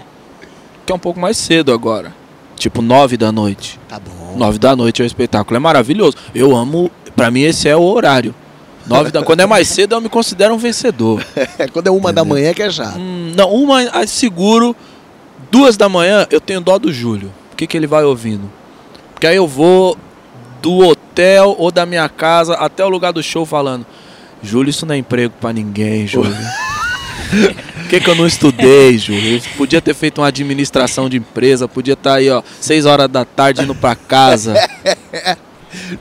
que 0.85 0.91
é 0.91 0.95
um 0.95 0.99
pouco 0.99 1.19
mais 1.19 1.37
cedo 1.37 1.71
agora. 1.73 2.13
Tipo, 2.55 2.81
nove 2.81 3.17
da 3.17 3.31
noite. 3.31 3.79
Tá 3.87 3.99
bom. 3.99 4.35
Nove 4.35 4.57
da 4.57 4.75
noite 4.75 5.01
é 5.01 5.05
o 5.05 5.07
espetáculo. 5.07 5.55
É 5.55 5.59
maravilhoso. 5.59 6.17
Eu 6.33 6.55
amo. 6.55 6.89
Pra 7.15 7.29
mim, 7.29 7.41
esse 7.41 7.67
é 7.67 7.75
o 7.75 7.81
horário. 7.81 8.33
Nove 8.85 9.11
da... 9.11 9.21
Quando 9.21 9.41
é 9.41 9.45
mais 9.45 9.67
cedo, 9.67 9.95
eu 9.95 10.01
me 10.01 10.09
considero 10.09 10.53
um 10.53 10.57
vencedor. 10.57 11.23
É, 11.59 11.67
quando 11.71 11.87
é 11.87 11.91
uma 11.91 12.13
da 12.13 12.23
manhã 12.23 12.53
que 12.53 12.63
é 12.63 12.69
chato. 12.69 12.97
Hum, 12.97 13.33
não, 13.35 13.51
uma 13.51 13.81
ah, 13.91 14.07
seguro. 14.07 14.75
Duas 15.51 15.77
da 15.77 15.87
manhã, 15.87 16.25
eu 16.31 16.41
tenho 16.41 16.59
dó 16.59 16.77
do 16.77 16.91
Júlio. 16.91 17.31
O 17.53 17.55
que, 17.55 17.67
que 17.67 17.77
ele 17.77 17.87
vai 17.87 18.03
ouvindo? 18.03 18.51
Porque 19.13 19.27
aí 19.27 19.35
eu 19.35 19.47
vou 19.47 19.97
do 20.61 20.96
hotel 21.17 21.55
ou 21.57 21.71
da 21.71 21.85
minha 21.85 22.07
casa 22.07 22.53
até 22.53 22.85
o 22.85 22.89
lugar 22.89 23.11
do 23.11 23.23
show 23.23 23.45
falando. 23.45 23.85
Júlio, 24.43 24.69
isso 24.69 24.85
não 24.85 24.93
é 24.93 24.97
emprego 24.99 25.33
pra 25.41 25.51
ninguém, 25.51 26.05
Júlio. 26.05 26.31
Por 27.75 27.89
que, 27.89 27.99
que 27.99 28.09
eu 28.09 28.15
não 28.15 28.27
estudei? 28.27 28.95
Eu 28.95 29.41
podia 29.57 29.81
ter 29.81 29.93
feito 29.93 30.21
uma 30.21 30.27
administração 30.27 31.09
de 31.09 31.17
empresa, 31.17 31.67
podia 31.67 31.93
estar 31.93 32.15
aí, 32.15 32.29
ó, 32.29 32.43
seis 32.59 32.85
horas 32.85 33.09
da 33.09 33.25
tarde 33.25 33.63
indo 33.63 33.73
pra 33.73 33.95
casa. 33.95 34.53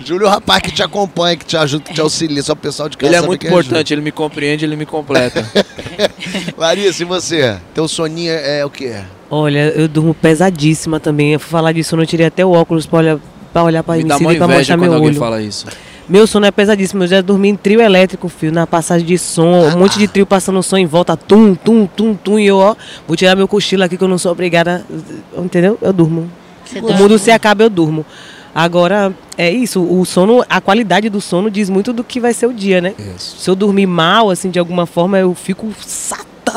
Júlio 0.04 0.26
é 0.26 0.28
o 0.28 0.30
rapaz 0.30 0.62
que 0.62 0.70
te 0.70 0.82
acompanha, 0.82 1.36
que 1.36 1.44
te 1.44 1.56
ajuda, 1.56 1.84
que 1.84 1.94
te 1.94 2.00
auxilia, 2.00 2.42
só 2.42 2.52
o 2.52 2.56
pessoal 2.56 2.88
de 2.88 2.96
casa 2.96 3.12
Ele 3.12 3.16
é 3.16 3.26
muito 3.26 3.40
que 3.40 3.46
importante, 3.46 3.92
ele 3.92 4.00
me 4.00 4.12
compreende, 4.12 4.64
ele 4.64 4.76
me 4.76 4.86
completa. 4.86 5.42
Júlio. 5.42 6.54
Larissa, 6.56 7.02
e 7.02 7.06
você? 7.06 7.56
Teu 7.74 7.88
soninho 7.88 8.32
é 8.32 8.64
o 8.64 8.70
quê? 8.70 8.96
Olha, 9.30 9.72
eu 9.74 9.88
durmo 9.88 10.14
pesadíssima 10.14 11.00
também. 11.00 11.32
Eu 11.32 11.40
fui 11.40 11.50
falar 11.50 11.72
disso, 11.72 11.94
eu 11.94 11.98
não 11.98 12.06
tirei 12.06 12.26
até 12.26 12.44
o 12.44 12.52
óculos 12.52 12.86
pra 12.86 12.98
olhar 12.98 13.18
pra, 13.56 13.62
olhar 13.62 13.82
pra 13.82 13.96
me 13.96 14.04
dá 14.04 14.18
uma 14.18 14.34
e 14.34 14.36
pra 14.36 14.46
inveja 14.46 14.58
mostrar 14.58 14.76
quando 14.76 14.82
meu 14.82 14.94
alguém 14.94 15.10
olho. 15.10 15.18
fala 15.18 15.42
isso. 15.42 15.66
Meu 16.08 16.26
sono 16.26 16.46
é 16.46 16.50
pesadíssimo. 16.50 17.04
Eu 17.04 17.08
já 17.08 17.20
dormi 17.20 17.48
em 17.48 17.56
trio 17.56 17.80
elétrico, 17.80 18.28
filho, 18.28 18.52
na 18.52 18.66
passagem 18.66 19.06
de 19.06 19.18
som, 19.18 19.68
um 19.68 19.78
monte 19.78 19.98
de 19.98 20.06
trio 20.06 20.26
passando 20.26 20.62
som 20.62 20.76
em 20.76 20.86
volta, 20.86 21.16
tum, 21.16 21.54
tum, 21.54 21.86
tum, 21.86 22.14
tum, 22.14 22.38
e 22.38 22.46
eu, 22.46 22.58
ó, 22.58 22.76
vou 23.08 23.16
tirar 23.16 23.34
meu 23.34 23.48
cochilo 23.48 23.82
aqui 23.82 23.96
que 23.96 24.04
eu 24.04 24.08
não 24.08 24.18
sou 24.18 24.30
obrigada, 24.30 24.84
entendeu? 25.36 25.78
Eu 25.80 25.92
durmo. 25.92 26.30
Você 26.64 26.78
o 26.78 26.82
dorme. 26.82 26.98
mundo 26.98 27.18
se 27.18 27.30
acaba, 27.30 27.64
eu 27.64 27.70
durmo. 27.70 28.04
Agora, 28.54 29.12
é 29.36 29.50
isso, 29.50 29.82
o 29.82 30.04
sono, 30.04 30.44
a 30.48 30.60
qualidade 30.60 31.08
do 31.10 31.20
sono 31.20 31.50
diz 31.50 31.68
muito 31.68 31.92
do 31.92 32.02
que 32.04 32.20
vai 32.20 32.32
ser 32.32 32.46
o 32.46 32.54
dia, 32.54 32.80
né? 32.80 32.94
Se 33.18 33.50
eu 33.50 33.54
dormir 33.54 33.86
mal, 33.86 34.30
assim, 34.30 34.50
de 34.50 34.58
alguma 34.58 34.86
forma, 34.86 35.18
eu 35.18 35.34
fico 35.34 35.68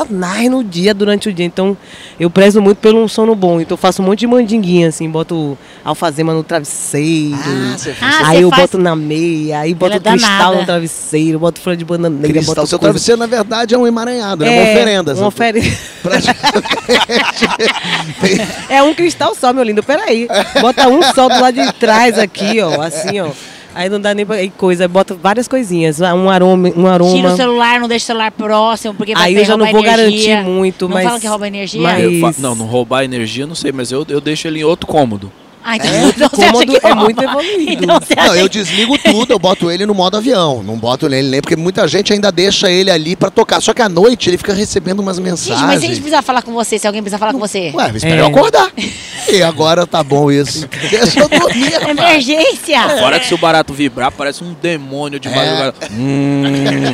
satanás 0.04 0.50
no 0.50 0.64
dia, 0.64 0.92
durante 0.94 1.28
o 1.28 1.32
dia. 1.32 1.46
Então, 1.46 1.76
eu 2.18 2.28
prezo 2.30 2.60
muito 2.60 2.78
pelo 2.78 3.02
um 3.02 3.08
sono 3.08 3.34
bom. 3.34 3.60
Então, 3.60 3.74
eu 3.74 3.78
faço 3.78 4.02
um 4.02 4.06
monte 4.06 4.20
de 4.20 4.26
mandinguinha, 4.26 4.88
assim, 4.88 5.08
boto 5.08 5.56
alfazema 5.84 6.32
no 6.34 6.42
travesseiro. 6.42 7.36
Ah, 7.36 7.74
você 7.78 7.92
faz. 7.94 8.14
Ah, 8.16 8.28
aí 8.28 8.38
você 8.38 8.44
eu 8.44 8.50
faz- 8.50 8.62
boto 8.62 8.78
na 8.78 8.94
meia, 8.96 9.60
aí 9.60 9.74
boto 9.74 9.96
é 9.96 10.00
cristal 10.00 10.38
danada. 10.38 10.56
no 10.60 10.64
travesseiro, 10.66 11.38
boto 11.38 11.60
folha 11.60 11.76
de 11.76 11.84
bananeira, 11.84 12.28
Cristal, 12.34 12.54
boto 12.54 12.66
seu 12.68 12.78
coisa- 12.78 12.92
travesseiro, 12.92 13.18
na 13.18 13.26
verdade, 13.26 13.74
é 13.74 13.78
um 13.78 13.86
emaranhado, 13.86 14.44
né? 14.44 14.50
Uma 14.50 14.60
É, 14.60 14.72
oferenda. 14.72 15.14
Uma 15.14 15.26
oferenda. 15.28 15.70
É 18.68 18.82
um 18.82 18.94
cristal 18.94 19.34
só, 19.34 19.52
meu 19.52 19.64
lindo. 19.64 19.82
Peraí. 19.82 20.28
Bota 20.60 20.88
um 20.88 21.02
só 21.14 21.28
do 21.28 21.40
lado 21.40 21.54
de 21.60 21.72
trás 21.74 22.18
aqui, 22.18 22.60
ó. 22.60 22.80
Assim, 22.82 23.20
ó. 23.20 23.30
Aí 23.74 23.88
não 23.88 24.00
dá 24.00 24.12
nem 24.14 24.26
pra. 24.26 24.36
coisa. 24.56 24.86
Bota 24.88 25.14
várias 25.14 25.46
coisinhas. 25.46 26.00
Um 26.00 26.28
aroma. 26.28 26.68
Um 26.68 26.72
Tira 26.72 26.82
o 26.82 26.86
aroma. 26.88 27.36
celular, 27.36 27.80
não 27.80 27.88
deixa 27.88 28.04
o 28.04 28.06
celular 28.08 28.30
próximo, 28.32 28.94
porque 28.94 29.14
vai 29.14 29.24
Aí 29.24 29.36
eu 29.36 29.44
já 29.44 29.56
não 29.56 29.66
vou 29.70 29.80
energia. 29.80 30.36
garantir 30.36 30.50
muito, 30.50 30.88
não 30.88 30.94
mas. 30.94 31.04
fala 31.04 31.20
que 31.20 31.26
rouba 31.26 31.46
energia? 31.46 31.80
mas- 31.80 32.36
fa- 32.36 32.42
não, 32.42 32.54
não 32.54 32.66
roubar 32.66 33.04
energia, 33.04 33.46
não 33.46 33.54
sei, 33.54 33.72
mas 33.72 33.90
eu, 33.92 34.04
eu 34.08 34.20
deixo 34.20 34.48
ele 34.48 34.60
em 34.60 34.64
outro 34.64 34.86
cômodo. 34.86 35.30
Ah, 35.62 35.76
então, 35.76 35.90
É, 35.90 36.04
então 36.08 36.28
você 36.28 36.42
acha 36.42 36.52
cômodo 36.52 36.80
que 36.80 36.86
é 36.86 36.94
muito 36.94 37.22
evoluído. 37.22 37.84
Então 37.84 38.00
Não, 38.26 38.34
eu 38.34 38.48
que- 38.48 38.58
desligo 38.58 38.96
tudo, 38.98 39.32
eu 39.32 39.38
boto 39.38 39.70
ele 39.70 39.84
no 39.86 39.94
modo 39.94 40.16
avião. 40.16 40.62
Não 40.62 40.76
boto 40.78 41.06
ele 41.06 41.22
nem, 41.28 41.40
porque 41.40 41.56
muita 41.56 41.86
gente 41.86 42.12
ainda 42.12 42.32
deixa 42.32 42.70
ele 42.70 42.90
ali 42.90 43.14
pra 43.14 43.30
tocar. 43.30 43.60
Só 43.60 43.74
que 43.74 43.82
à 43.82 43.88
noite 43.88 44.30
ele 44.30 44.38
fica 44.38 44.54
recebendo 44.54 45.00
umas 45.00 45.18
mensagens. 45.18 45.58
Gente, 45.58 45.66
mas 45.66 45.80
se 45.80 45.84
a 45.86 45.88
gente 45.88 46.00
precisar 46.00 46.22
falar 46.22 46.42
com 46.42 46.52
você, 46.52 46.78
se 46.78 46.86
alguém 46.86 47.02
precisar 47.02 47.18
falar 47.18 47.32
com 47.32 47.38
você. 47.38 47.70
Ué, 47.74 47.90
espera 47.94 48.16
É. 48.16 48.20
eu 48.20 48.26
acordar. 48.26 48.70
E 49.28 49.42
agora 49.42 49.86
tá 49.86 50.02
bom 50.02 50.30
isso. 50.30 50.66
Deixa 50.90 51.20
eu 51.20 51.28
dormir. 51.28 51.70
rapaz. 51.74 51.90
Emergência! 51.90 52.88
Fora 52.98 53.20
que 53.20 53.26
se 53.26 53.34
o 53.34 53.38
barato 53.38 53.72
vibrar, 53.74 54.10
parece 54.10 54.42
um 54.42 54.54
demônio 54.60 55.20
de 55.20 55.28
É. 55.28 55.34
madrugada. 55.34 55.74
Hum, 55.92 56.42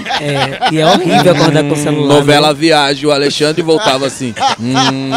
É, 0.20 0.74
e 0.74 0.78
é 0.78 0.86
horrível 0.86 1.32
acordar 1.32 1.62
com 1.64 1.72
o 1.72 1.76
celular. 1.76 2.14
novela 2.16 2.48
né? 2.48 2.54
Viagem, 2.54 3.06
o 3.06 3.12
Alexandre 3.12 3.62
voltava 3.62 4.06
assim. 4.06 4.34
Hum, 4.58 5.10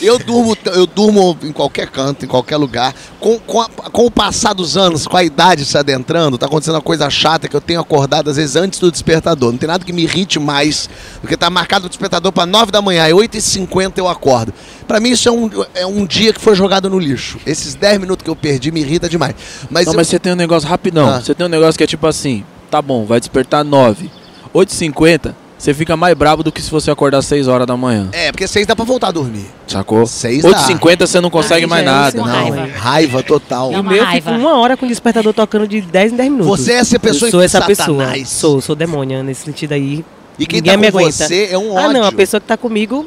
Eu 0.00 0.18
durmo, 0.18 0.56
eu 0.66 0.86
durmo 0.86 1.36
em 1.42 1.52
qualquer 1.52 1.88
canto, 1.96 2.26
em 2.26 2.28
qualquer 2.28 2.58
lugar. 2.58 2.94
Com, 3.18 3.38
com, 3.38 3.58
a- 3.62 3.68
com 3.68 4.04
o 4.04 4.10
passar 4.10 4.52
dos 4.52 4.76
anos, 4.76 5.06
com 5.06 5.16
a 5.16 5.24
idade 5.24 5.64
se 5.64 5.78
adentrando, 5.78 6.36
tá 6.36 6.44
acontecendo 6.44 6.74
uma 6.74 6.82
coisa 6.82 7.08
chata 7.08 7.48
que 7.48 7.56
eu 7.56 7.60
tenho 7.60 7.80
acordado 7.80 8.28
às 8.28 8.36
vezes 8.36 8.54
antes 8.54 8.78
do 8.78 8.92
despertador. 8.92 9.50
Não 9.50 9.58
tem 9.58 9.66
nada 9.66 9.82
que 9.82 9.92
me 9.94 10.02
irrite 10.02 10.38
mais 10.38 10.90
do 11.22 11.26
que 11.26 11.36
tá 11.36 11.48
marcado 11.48 11.86
o 11.86 11.88
despertador 11.88 12.30
para 12.32 12.44
9 12.44 12.70
da 12.70 12.82
manhã, 12.82 13.08
e 13.08 13.12
8h50 13.12 13.92
eu 13.96 14.06
acordo. 14.08 14.52
Pra 14.86 15.00
mim 15.00 15.10
isso 15.10 15.26
é 15.28 15.32
um, 15.32 15.50
é 15.74 15.86
um 15.86 16.04
dia 16.04 16.32
que 16.34 16.40
foi 16.40 16.54
jogado 16.54 16.90
no 16.90 16.98
lixo. 16.98 17.38
Esses 17.46 17.74
10 17.74 17.98
minutos 17.98 18.22
que 18.22 18.30
eu 18.30 18.36
perdi 18.36 18.70
me 18.70 18.80
irrita 18.80 19.08
demais. 19.08 19.34
Mas, 19.70 19.86
Não, 19.86 19.94
eu- 19.94 19.96
mas 19.96 20.08
você 20.08 20.18
tem 20.18 20.32
um 20.32 20.36
negócio 20.36 20.68
rapidão. 20.68 21.08
Ah. 21.08 21.20
Você 21.22 21.34
tem 21.34 21.46
um 21.46 21.48
negócio 21.48 21.78
que 21.78 21.84
é 21.84 21.86
tipo 21.86 22.06
assim, 22.06 22.44
tá 22.70 22.82
bom, 22.82 23.06
vai 23.06 23.18
despertar 23.18 23.64
9. 23.64 24.10
8h50, 24.54 25.34
você 25.58 25.72
fica 25.72 25.96
mais 25.96 26.14
brabo 26.14 26.42
do 26.42 26.52
que 26.52 26.60
se 26.60 26.70
você 26.70 26.90
acordar 26.90 27.22
6 27.22 27.48
horas 27.48 27.66
da 27.66 27.76
manhã. 27.76 28.08
É, 28.12 28.30
porque 28.30 28.46
6 28.46 28.66
dá 28.66 28.76
pra 28.76 28.84
voltar 28.84 29.08
a 29.08 29.10
dormir. 29.12 29.46
Sacou? 29.66 30.06
Seis 30.06 30.42
dá. 30.42 30.50
8h50 30.50 31.06
você 31.06 31.20
não 31.20 31.30
consegue 31.30 31.64
Ai, 31.64 31.66
mais 31.68 31.84
gente, 31.84 31.92
nada. 31.94 32.08
isso 32.08 32.16
Não, 32.26 32.50
raiva. 32.50 32.78
raiva 32.78 33.22
total. 33.22 33.72
E 33.72 33.74
É 33.74 33.80
o 33.80 33.84
meu 33.84 34.04
raiva. 34.04 34.30
fica 34.32 34.38
uma 34.42 34.58
hora 34.58 34.76
com 34.76 34.84
o 34.84 34.88
despertador 34.88 35.32
tocando 35.32 35.66
de 35.66 35.80
10 35.80 36.12
em 36.12 36.16
10 36.16 36.30
minutos. 36.30 36.58
Você 36.60 36.72
é 36.72 36.76
essa 36.76 36.98
pessoa 36.98 37.28
Eu 37.28 37.30
sou 37.32 37.42
essa 37.42 37.58
Satanás. 37.60 37.78
pessoa. 37.78 38.24
Sou, 38.26 38.60
sou 38.60 38.76
demônia 38.76 39.22
nesse 39.22 39.44
sentido 39.44 39.72
aí. 39.72 40.04
E 40.38 40.44
quem 40.46 40.58
Ninguém 40.60 40.74
tá 40.74 40.78
me 40.78 40.86
aguenta. 40.88 41.12
você 41.12 41.48
é 41.50 41.56
um 41.58 41.72
ódio. 41.74 41.88
Ah, 41.88 41.92
não, 41.94 42.04
a 42.04 42.12
pessoa 42.12 42.40
que 42.40 42.46
tá 42.46 42.56
comigo. 42.58 43.06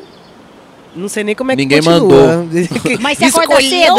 Não 0.95 1.07
sei 1.07 1.23
nem 1.23 1.35
como 1.35 1.51
é 1.51 1.55
que 1.55 1.61
Ninguém 1.61 1.81
continua. 1.83 2.47
Mas 2.99 3.17
você 3.19 3.25
acorda 3.25 3.61
cedo? 3.61 3.95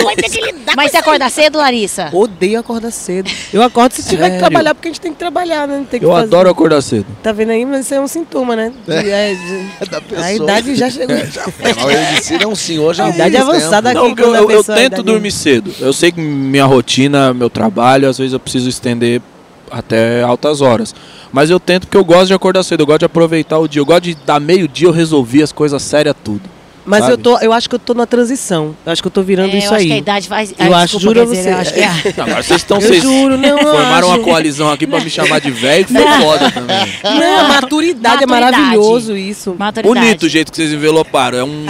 Mas 0.77 0.91
você 0.91 0.97
acorda 0.97 1.29
cedo, 1.29 1.59
Larissa? 1.59 2.11
Odeio 2.13 2.59
acordar 2.59 2.91
cedo. 2.91 3.31
Eu 3.53 3.63
acordo 3.63 3.93
se 3.93 4.09
tiver 4.09 4.31
que 4.31 4.39
trabalhar, 4.39 4.75
porque 4.75 4.89
a 4.89 4.91
gente 4.91 5.01
tem 5.01 5.13
que 5.13 5.19
trabalhar, 5.19 5.69
né? 5.69 5.77
Não 5.79 5.85
tem 5.85 6.01
que 6.01 6.07
Eu 6.07 6.11
fazer. 6.11 6.25
adoro 6.25 6.51
acordar 6.51 6.83
cedo. 6.83 7.07
Tá 7.23 7.31
vendo 7.31 7.51
aí? 7.51 7.65
Mas 7.65 7.87
isso 7.87 7.95
é 7.95 8.01
um 8.01 8.09
sintoma, 8.09 8.57
né? 8.57 8.73
De- 8.87 8.93
é, 9.09 9.35
de- 9.35 9.89
da 9.89 10.01
pessoa. 10.01 10.27
A 10.27 10.35
idade 10.35 10.75
já 10.75 10.91
chegou. 10.91 11.17
É, 11.61 11.85
o 11.85 11.91
Edicir 11.91 12.43
é 12.43 12.47
um 12.47 12.57
senhor 12.57 12.93
já 12.95 13.05
A 13.07 13.11
idade 13.11 13.37
muito 13.37 13.51
avançada 13.51 13.93
tempo. 13.93 14.07
aqui. 14.07 14.09
Não, 14.09 14.17
quando 14.27 14.35
eu, 14.37 14.51
eu- 14.51 14.57
eu 14.59 14.65
tento 14.65 15.03
dormir 15.03 15.31
cedo. 15.31 15.73
Eu 15.79 15.93
sei 15.93 16.11
que 16.11 16.21
minha 16.21 16.65
rotina, 16.65 17.33
meu 17.33 17.49
trabalho, 17.49 18.09
às 18.09 18.19
vezes 18.19 18.33
eu 18.33 18.41
preciso 18.41 18.69
estender 18.69 19.23
até 19.71 20.23
altas 20.23 20.61
horas. 20.61 20.93
Mas 21.33 21.49
eu 21.51 21.61
tento 21.61 21.87
porque 21.87 21.97
eu 21.97 22.05
gosto 22.05 22.27
de 22.27 22.35
acordar 22.35 22.65
cedo, 22.65 22.81
eu 22.81 22.87
gosto 22.87 23.01
de 23.01 23.05
aproveitar 23.05 23.59
o 23.59 23.69
dia. 23.69 23.81
Eu 23.81 23.87
gosto 23.87 24.03
de 24.03 24.15
dar 24.17 24.41
meio-dia 24.41 24.89
eu 24.89 24.93
resolvi 24.93 25.41
as 25.43 25.53
coisas 25.53 25.81
sérias 25.83 26.15
tudo. 26.25 26.43
Mas 26.85 27.01
sabe? 27.01 27.13
eu, 27.13 27.19
tô, 27.19 27.39
eu 27.39 27.53
acho 27.53 27.69
que 27.69 27.75
eu 27.75 27.79
tô 27.79 27.93
na 27.95 28.07
transição. 28.07 28.75
Eu 28.87 28.93
acho 28.93 29.03
que 29.03 29.07
eu 29.09 29.13
tô 29.13 29.23
virando 29.23 29.55
É, 29.55 29.59
isso 29.59 29.67
eu 29.69 29.73
acho 29.75 29.81
aí. 29.83 29.87
que 29.87 29.93
a 29.93 29.97
idade 29.99 30.29
faz. 30.29 30.51
Eu 30.59 30.75
Ai, 30.75 30.85
acho, 30.85 30.99
juro 30.99 31.21
a 31.21 31.25
dizer, 31.25 31.43
você. 31.43 31.51
eu 31.51 31.57
acho 31.59 31.75
que 31.75 31.81
é. 31.81 31.91
Não, 32.17 32.25
agora 32.25 32.43
vocês 32.43 32.61
estão. 32.61 32.77
Eu 32.79 32.83
Vocês 32.89 33.03
juro, 33.03 33.37
não 33.37 33.59
formaram 33.59 34.09
uma 34.09 34.19
coalizão 34.21 34.71
aqui 34.73 34.87
pra 34.87 35.01
me 35.01 35.11
chamar 35.11 35.41
de 35.41 35.51
velho, 35.51 35.85
que 35.85 35.93
foi 35.93 36.03
foda 36.03 36.51
também. 36.51 36.77
Não, 37.05 37.39
a 37.41 37.49
maturidade, 37.49 38.25
é 38.25 38.27
Maturidade. 38.27 38.57
maravilhoso 38.57 39.17
isso. 39.17 39.55
Maturidade. 39.59 40.01
Bonito 40.07 40.23
o 40.25 40.29
jeito 40.29 40.51
que 40.51 40.57
vocês 40.57 40.73
enveloparam. 40.73 41.39
É 41.39 41.45
um, 41.45 41.67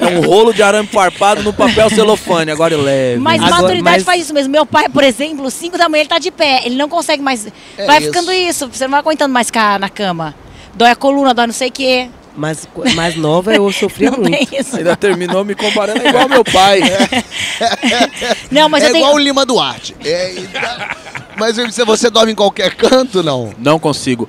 é 0.00 0.06
um 0.18 0.20
rolo 0.26 0.52
de 0.52 0.62
arame 0.62 0.88
farpado 0.88 1.42
no 1.42 1.52
papel 1.52 1.90
celofane. 1.90 2.50
Agora 2.50 2.74
é 2.74 2.76
leve. 2.78 3.18
Mas 3.20 3.42
Agora- 3.42 3.62
maturidade 3.62 3.96
mas- 3.96 4.02
faz 4.04 4.22
isso 4.22 4.32
mesmo. 4.32 4.52
Meu 4.52 4.64
pai, 4.64 4.88
por 4.88 5.02
exemplo, 5.02 5.50
5 5.50 5.76
da 5.76 5.88
manhã 5.88 6.02
ele 6.02 6.08
tá 6.08 6.18
de 6.18 6.30
pé. 6.30 6.62
Ele 6.64 6.76
não 6.76 6.88
consegue 6.88 7.22
mais. 7.22 7.46
vai 7.86 7.98
isso. 7.98 8.06
ficando 8.06 8.32
isso. 8.32 8.68
Você 8.72 8.84
não 8.84 8.92
vai 8.92 9.00
aguentando 9.00 9.32
mais 9.34 9.48
ficar 9.48 9.78
na 9.80 9.88
cama. 9.88 10.34
Dói 10.74 10.90
a 10.90 10.96
coluna, 10.96 11.34
dói 11.34 11.46
não 11.48 11.54
sei 11.54 11.68
o 11.68 11.72
quê. 11.72 12.08
Mas 12.36 12.66
mais 12.96 13.14
nova 13.14 13.54
eu 13.54 13.70
sofria 13.72 14.10
Não 14.10 14.18
muito. 14.18 14.48
tem 14.48 14.60
isso. 14.60 14.76
Ainda 14.76 14.96
terminou 14.96 15.44
me 15.44 15.54
comparando 15.54 16.02
é 16.02 16.08
igual 16.08 16.28
meu 16.28 16.42
pai. 16.44 16.80
Não, 18.50 18.68
mas 18.68 18.82
é 18.82 18.88
eu 18.88 18.92
tenho. 18.92 19.02
igual 19.02 19.14
o 19.14 19.18
Lima 19.18 19.46
Duarte. 19.46 19.94
É, 20.04 20.34
mas 21.36 21.56
você 21.86 22.10
dorme 22.10 22.32
em 22.32 22.34
qualquer 22.34 22.74
canto, 22.74 23.22
não? 23.22 23.52
Não 23.58 23.78
consigo. 23.78 24.28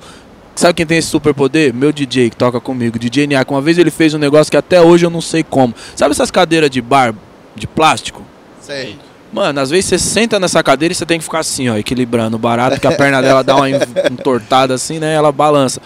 Sabe 0.54 0.74
quem 0.74 0.86
tem 0.86 0.98
esse 0.98 1.08
superpoder? 1.08 1.74
Meu 1.74 1.92
DJ 1.92 2.30
que 2.30 2.36
toca 2.36 2.60
comigo, 2.60 2.98
DJ 2.98 3.26
Niak. 3.26 3.50
Uma 3.50 3.60
vez 3.60 3.76
ele 3.76 3.90
fez 3.90 4.14
um 4.14 4.18
negócio 4.18 4.50
que 4.50 4.56
até 4.56 4.80
hoje 4.80 5.04
eu 5.04 5.10
não 5.10 5.20
sei 5.20 5.42
como. 5.42 5.74
Sabe 5.94 6.12
essas 6.12 6.30
cadeiras 6.30 6.70
de 6.70 6.80
bar 6.80 7.14
de 7.54 7.66
plástico? 7.66 8.22
Sei. 8.60 8.96
Mano, 9.32 9.60
às 9.60 9.68
vezes 9.70 9.86
você 9.86 9.98
senta 9.98 10.40
nessa 10.40 10.62
cadeira 10.62 10.92
e 10.92 10.94
você 10.94 11.04
tem 11.04 11.18
que 11.18 11.24
ficar 11.24 11.40
assim, 11.40 11.68
ó, 11.68 11.76
equilibrando 11.76 12.36
o 12.36 12.38
barato, 12.38 12.80
que 12.80 12.86
a 12.86 12.92
perna 12.92 13.20
dela 13.20 13.42
dá 13.44 13.54
uma 13.56 13.68
en- 13.68 13.74
entortada 14.10 14.72
assim, 14.72 14.98
né? 14.98 15.12
Ela 15.14 15.30
balança. 15.30 15.80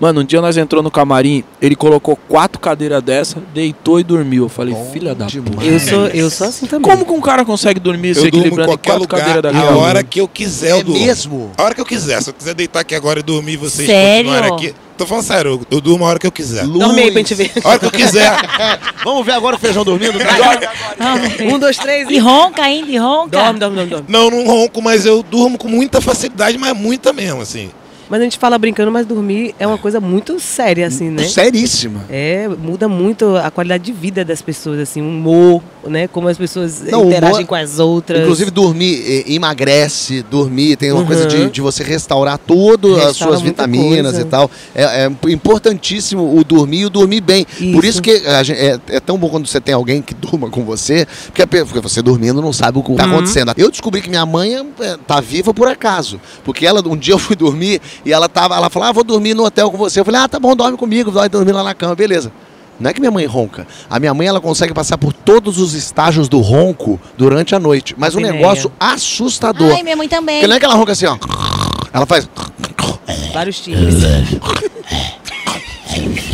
Mano, 0.00 0.20
um 0.22 0.24
dia 0.24 0.40
nós 0.40 0.56
entrou 0.56 0.82
no 0.82 0.90
camarim, 0.90 1.44
ele 1.62 1.76
colocou 1.76 2.16
quatro 2.28 2.58
cadeiras 2.60 3.02
dessa, 3.02 3.40
deitou 3.54 4.00
e 4.00 4.02
dormiu. 4.04 4.44
Eu 4.44 4.48
falei, 4.48 4.74
Bom 4.74 4.90
filha 4.92 5.14
da 5.14 5.26
demais. 5.26 5.54
puta. 5.54 5.66
Eu 5.66 5.80
sou, 5.80 6.06
eu 6.08 6.30
sou 6.30 6.46
assim 6.48 6.66
também. 6.66 6.90
Como 6.90 7.04
que 7.04 7.12
um 7.12 7.20
cara 7.20 7.44
consegue 7.44 7.78
dormir 7.78 8.14
se 8.14 8.26
equilibrando 8.26 8.62
em 8.62 8.74
qualquer 8.74 8.90
quatro 8.90 9.02
lugar, 9.02 9.18
cadeiras 9.20 9.44
a 9.44 9.52
daquela? 9.58 9.76
hora 9.76 10.02
que 10.02 10.20
eu 10.20 10.26
quiser 10.28 10.70
eu 10.72 10.78
É 10.78 10.82
durmo. 10.82 11.00
mesmo? 11.00 11.50
A 11.56 11.62
hora 11.62 11.74
que 11.74 11.80
eu 11.80 11.86
quiser. 11.86 12.20
Se 12.22 12.30
eu 12.30 12.34
quiser 12.34 12.54
deitar 12.54 12.80
aqui 12.80 12.94
agora 12.94 13.20
e 13.20 13.22
dormir 13.22 13.56
vocês 13.56 13.86
Sério? 13.88 14.30
continuarem 14.30 14.52
aqui. 14.54 14.74
Tô 14.96 15.04
falando 15.06 15.24
sério, 15.24 15.50
eu, 15.52 15.66
eu 15.72 15.80
durmo 15.80 16.04
a 16.04 16.08
hora 16.08 16.18
que 16.20 16.26
eu 16.26 16.30
quiser. 16.30 16.64
Dorme 16.66 17.02
aí 17.02 17.10
pra 17.10 17.18
gente 17.20 17.34
ver. 17.34 17.50
A 17.64 17.68
hora 17.68 17.78
que 17.80 17.86
eu 17.86 17.90
quiser. 17.90 18.30
Vamos 19.04 19.26
ver 19.26 19.32
agora 19.32 19.56
o 19.56 19.58
feijão 19.58 19.84
dormindo? 19.84 20.18
Um, 21.52 21.58
dois, 21.58 21.76
três 21.76 22.08
E 22.08 22.18
ronca 22.18 22.62
ainda, 22.62 22.90
e 22.90 22.96
ronca. 22.96 23.30
Dorme, 23.30 23.58
dorme, 23.58 23.76
dorme, 23.76 23.90
dorme. 23.90 24.06
Não, 24.08 24.30
não 24.30 24.46
ronco, 24.46 24.80
mas 24.80 25.04
eu 25.04 25.22
durmo 25.22 25.58
com 25.58 25.68
muita 25.68 26.00
facilidade, 26.00 26.56
mas 26.58 26.76
muita 26.76 27.12
mesmo, 27.12 27.40
assim. 27.42 27.70
Mas 28.08 28.20
a 28.20 28.24
gente 28.24 28.38
fala 28.38 28.58
brincando, 28.58 28.90
mas 28.92 29.06
dormir 29.06 29.54
é 29.58 29.66
uma 29.66 29.78
coisa 29.78 30.00
muito 30.00 30.38
séria, 30.38 30.86
assim, 30.86 31.08
né? 31.10 31.24
Seríssima. 31.26 32.04
É, 32.10 32.48
muda 32.48 32.86
muito 32.88 33.36
a 33.36 33.50
qualidade 33.50 33.84
de 33.84 33.92
vida 33.92 34.24
das 34.24 34.42
pessoas, 34.42 34.78
assim, 34.78 35.00
o 35.00 35.08
humor, 35.08 35.62
né? 35.86 36.06
Como 36.08 36.28
as 36.28 36.36
pessoas 36.36 36.82
Não, 36.82 37.06
interagem 37.06 37.36
humor- 37.38 37.46
com 37.46 37.54
as 37.54 37.78
outras. 37.78 38.20
Inclusive 38.22 38.50
dormir 38.50 39.02
eh, 39.06 39.32
emagrece, 39.32 40.22
dormir 40.30 40.76
tem 40.76 40.92
uma 40.92 41.00
Uhum. 41.00 41.06
coisa 41.06 41.26
de, 41.26 41.50
de 41.50 41.60
você 41.60 41.82
restaurar 41.82 42.38
todas 42.38 42.92
as 42.98 43.04
Restaura 43.06 43.14
suas 43.36 43.42
muita 43.42 43.66
vitaminas 43.66 44.12
coisa. 44.12 44.20
e 44.26 44.30
tal. 44.30 44.50
É, 44.74 44.84
é 45.06 45.10
importantíssimo 45.30 46.36
o 46.38 46.44
dormir 46.44 46.80
e 46.80 46.86
o 46.86 46.90
dormir 46.90 47.20
bem. 47.20 47.44
Por 47.72 47.84
isso 47.84 48.00
Isso. 48.00 48.02
que 48.02 48.10
a 48.26 48.42
gen- 48.42 48.56
é, 48.56 48.78
é 48.88 49.00
tão 49.00 49.16
bom 49.18 49.28
quando 49.28 49.46
você 49.46 49.60
tem 49.60 49.74
alguém 49.74 50.02
que 50.02 50.14
durma 50.14 50.48
com 50.50 50.64
você, 50.64 51.06
porque, 51.26 51.46
porque 51.46 51.80
você 51.80 52.02
dormindo 52.02 52.40
não 52.42 52.52
sabe 52.52 52.78
o 52.78 52.82
que 52.82 52.90
está 52.92 53.04
Uhum. 53.06 53.12
acontecendo. 53.14 53.52
Eu 53.56 53.70
descobri 53.70 54.00
que 54.02 54.08
minha 54.08 54.26
mãe 54.26 54.54
é, 54.80 54.96
tá 55.06 55.20
viva 55.20 55.52
por 55.54 55.68
acaso, 55.68 56.20
porque 56.44 56.66
ela 56.66 56.82
um 56.86 56.96
dia 56.96 57.14
eu 57.14 57.18
fui 57.18 57.36
dormir 57.36 57.80
E 58.04 58.12
ela 58.12 58.28
tava, 58.28 58.56
ela 58.56 58.70
falou: 58.70 58.88
"Ah, 58.88 58.92
vou 58.92 59.04
dormir 59.04 59.34
no 59.34 59.44
hotel 59.44 59.70
com 59.70 59.76
você". 59.76 60.00
Eu 60.00 60.04
falei: 60.04 60.20
"Ah, 60.20 60.28
tá 60.28 60.38
bom, 60.38 60.54
dorme 60.54 60.76
comigo, 60.76 61.10
vai 61.10 61.28
dormir 61.28 61.52
lá 61.52 61.62
na 61.62 61.74
cama". 61.74 61.94
Beleza. 61.94 62.32
Não 62.78 62.90
é 62.90 62.92
que 62.92 63.00
minha 63.00 63.12
mãe 63.12 63.24
ronca. 63.24 63.66
A 63.88 64.00
minha 64.00 64.12
mãe 64.12 64.26
ela 64.26 64.40
consegue 64.40 64.74
passar 64.74 64.98
por 64.98 65.12
todos 65.12 65.58
os 65.58 65.74
estágios 65.74 66.28
do 66.28 66.40
ronco 66.40 67.00
durante 67.16 67.54
a 67.54 67.60
noite, 67.60 67.94
mas 67.96 68.16
um 68.16 68.20
negócio 68.20 68.70
assustador. 68.80 69.72
Ai, 69.72 69.82
minha 69.82 69.96
mãe 69.96 70.08
também. 70.08 70.36
Porque 70.36 70.48
não 70.48 70.56
é 70.56 70.58
que 70.58 70.64
ela 70.64 70.74
ronca 70.74 70.92
assim, 70.92 71.06
ó. 71.06 71.16
Ela 71.92 72.06
faz 72.06 72.28
Vários 73.32 73.60
times. 73.60 73.94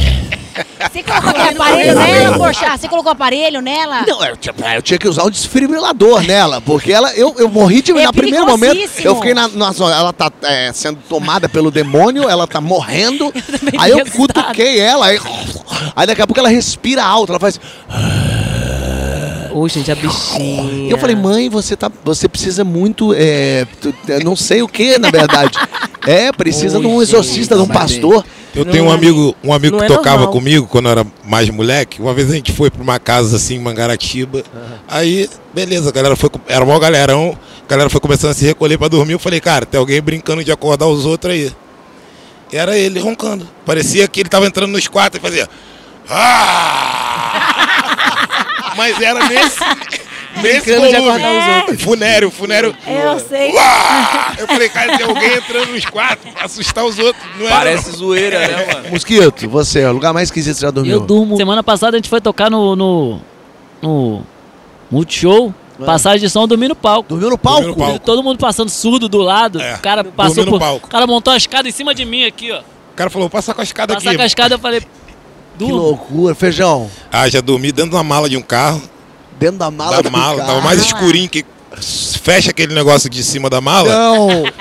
Você 0.91 1.03
colocou 1.03 1.31
aquele 1.31 1.49
aparelho 1.59 1.95
nela, 1.95 2.37
poxa? 2.39 2.77
Você 2.79 2.89
colocou 2.89 3.13
aparelho 3.13 3.61
nela? 3.61 4.05
Não, 4.07 4.25
eu, 4.25 4.37
tinha- 4.37 4.55
eu 4.75 4.83
tinha 4.83 4.99
que 4.99 5.09
usar 5.09 5.25
um 5.25 5.31
desfibrilador 5.31 6.23
nela, 6.23 6.61
porque 6.61 6.93
ela, 6.93 7.13
eu, 7.15 7.35
eu 7.39 7.49
morri 7.49 7.83
de. 7.83 7.93
É 7.93 8.07
no 8.07 8.13
primeiro 8.13 8.47
momento, 8.47 8.79
eu 9.03 9.17
fiquei 9.17 9.35
na. 9.35 9.49
na 9.49 9.73
zona, 9.73 9.95
ela 9.95 10.13
tá 10.13 10.31
é, 10.43 10.73
sendo 10.73 10.99
tomada 11.09 11.49
pelo 11.49 11.71
demônio, 11.71 12.29
ela 12.29 12.47
tá 12.47 12.61
morrendo. 12.61 13.33
também 13.33 13.75
aí 13.79 13.91
eu 13.91 14.05
cutuquei 14.07 14.79
ela, 14.81 15.07
aí, 15.07 15.19
aí 15.95 16.07
daqui 16.07 16.23
a 16.23 16.27
pouco 16.27 16.41
ela 16.41 16.49
respira 16.49 17.05
alto, 17.05 17.33
ela 17.33 17.41
faz. 17.41 17.61
Ô, 19.53 19.67
gente, 19.69 19.91
a 19.91 19.95
bichinha. 19.97 20.87
E 20.89 20.91
eu 20.91 20.97
falei, 20.97 21.17
mãe, 21.17 21.49
você, 21.49 21.77
tá, 21.77 21.91
você 22.05 22.29
precisa 22.29 22.63
muito. 22.65 23.13
É, 23.17 23.67
tu- 23.81 23.93
eu 24.09 24.21
não 24.21 24.37
sei 24.37 24.63
o 24.63 24.69
que, 24.69 24.97
na 24.99 25.11
verdade. 25.11 25.59
É, 26.07 26.33
precisa 26.33 26.79
Oi, 26.79 26.81
de 26.83 26.91
um 26.91 27.03
exorcista, 27.03 27.55
de 27.57 27.61
um 27.61 27.67
gente. 27.67 27.75
pastor. 27.75 28.25
Eu 28.55 28.65
Não 28.65 28.73
tenho 28.73 28.85
um 28.85 28.91
é- 28.91 28.95
amigo, 28.95 29.37
um 29.45 29.53
amigo 29.53 29.79
que 29.79 29.85
é 29.85 29.87
tocava 29.87 30.17
normal. 30.23 30.33
comigo 30.33 30.67
quando 30.67 30.87
eu 30.87 30.91
era 30.93 31.07
mais 31.25 31.49
moleque. 31.51 32.03
Uma 32.03 32.13
vez 32.13 32.29
a 32.31 32.35
gente 32.35 32.53
foi 32.53 32.69
pra 32.71 32.83
uma 32.83 32.99
casa 32.99 33.37
assim, 33.37 33.55
em 33.55 33.59
Mangaratiba. 33.61 34.43
Aí, 34.89 35.31
beleza, 35.55 35.89
a 35.89 35.93
galera 35.93 36.17
foi. 36.17 36.29
Era 36.49 36.65
maior 36.67 36.81
galerão, 36.81 37.39
a 37.65 37.71
galera 37.71 37.89
foi 37.89 38.01
começando 38.01 38.33
a 38.33 38.35
se 38.35 38.45
recolher 38.45 38.77
pra 38.77 38.89
dormir. 38.89 39.13
Eu 39.13 39.19
falei, 39.21 39.41
cara, 39.41 39.65
tem 39.65 39.79
alguém 39.79 40.01
brincando 40.03 40.43
de 40.43 40.51
acordar 40.51 40.87
os 40.89 41.07
outros 41.07 41.33
aí. 41.33 41.53
E 42.53 42.57
era 42.57 42.77
ele 42.77 42.99
roncando. 42.99 43.47
Parecia 43.65 44.09
que 44.09 44.19
ele 44.19 44.29
tava 44.29 44.47
entrando 44.47 44.73
nos 44.73 44.89
quartos 44.89 45.19
e 45.19 45.23
fazia. 45.23 45.49
"Ah!" 46.09 47.37
Mas 48.77 49.01
era 49.01 49.29
nesse. 49.29 49.59
Nesse 50.43 50.61
Brincando 50.67 50.89
de 50.89 50.97
volume. 51.01 51.57
outros. 51.59 51.83
Funério, 51.83 52.31
funério. 52.31 52.77
Eu 52.87 53.19
sei. 53.21 53.53
Uá! 53.53 54.35
Eu 54.39 54.47
falei, 54.47 54.69
cara, 54.69 54.97
tem 54.97 55.07
alguém 55.07 55.35
entrando 55.35 55.73
nos 55.73 55.85
quartos 55.85 56.31
pra 56.33 56.45
assustar 56.45 56.85
os 56.85 56.99
outros. 56.99 57.23
Não 57.39 57.47
era, 57.47 57.55
Parece 57.57 57.91
zoeira, 57.93 58.39
né, 58.49 58.75
mano? 58.75 58.89
Mosquito, 58.91 59.49
você, 59.49 59.81
é 59.81 59.89
o 59.89 59.93
lugar 59.93 60.13
mais 60.13 60.29
esquisito 60.29 60.55
que 60.55 60.61
você 60.61 60.67
já 60.67 60.71
dormiu. 60.71 60.93
Eu 60.95 61.01
durmo. 61.01 61.37
Semana 61.37 61.63
passada 61.63 61.97
a 61.97 61.99
gente 61.99 62.09
foi 62.09 62.21
tocar 62.21 62.51
no. 62.51 62.75
no. 62.77 63.21
no 63.83 64.23
Multishow. 64.91 65.55
Passagem 65.85 66.21
de 66.21 66.29
som, 66.29 66.43
eu 66.43 66.47
dormi 66.47 66.69
no 66.69 66.75
palco. 66.77 67.09
Dormiu 67.09 67.31
no 67.31 67.39
palco? 67.39 67.61
Dormiu 67.63 67.79
no 67.79 67.85
palco. 67.93 68.05
Todo 68.05 68.23
mundo 68.23 68.39
passando 68.39 68.69
surdo 68.69 69.09
do 69.09 69.17
lado. 69.19 69.61
É, 69.63 69.77
o 69.77 69.79
cara 69.79 70.05
passou 70.05 70.45
no 70.45 70.59
por. 70.59 70.63
O 70.75 70.81
cara 70.81 71.07
montou 71.07 71.33
a 71.33 71.37
escada 71.39 71.67
em 71.69 71.73
cima 71.73 71.95
de 71.95 72.05
mim 72.05 72.25
aqui, 72.27 72.53
ó. 72.53 72.59
O 72.61 72.95
cara 72.95 73.09
falou, 73.09 73.31
passa 73.31 73.55
com 73.55 73.63
a 73.63 73.65
escada 73.65 73.95
Passar 73.95 74.11
aqui. 74.11 74.17
com 74.19 74.23
a 74.23 74.27
escada 74.27 74.55
eu 74.57 74.59
falei. 74.59 74.81
Que 74.81 74.87
Durmo. 75.57 75.77
loucura. 75.77 76.35
Feijão, 76.35 76.91
Ah, 77.11 77.29
já 77.31 77.41
dormi 77.41 77.73
dentro 77.73 77.93
da 77.93 78.03
mala 78.03 78.29
de 78.29 78.37
um 78.37 78.43
carro. 78.43 78.83
Dentro 79.41 79.57
da 79.59 79.71
mala 79.71 80.03
da 80.03 80.11
mala. 80.11 80.45
Tava 80.45 80.61
mais 80.61 80.81
escurinho 80.81 81.29
que 81.29 81.45
fecha 82.23 82.51
aquele 82.51 82.75
negócio 82.75 83.09
de 83.09 83.25
cima 83.25 83.49
da 83.49 83.61
mala. 83.61 83.89
Não. 83.89 84.45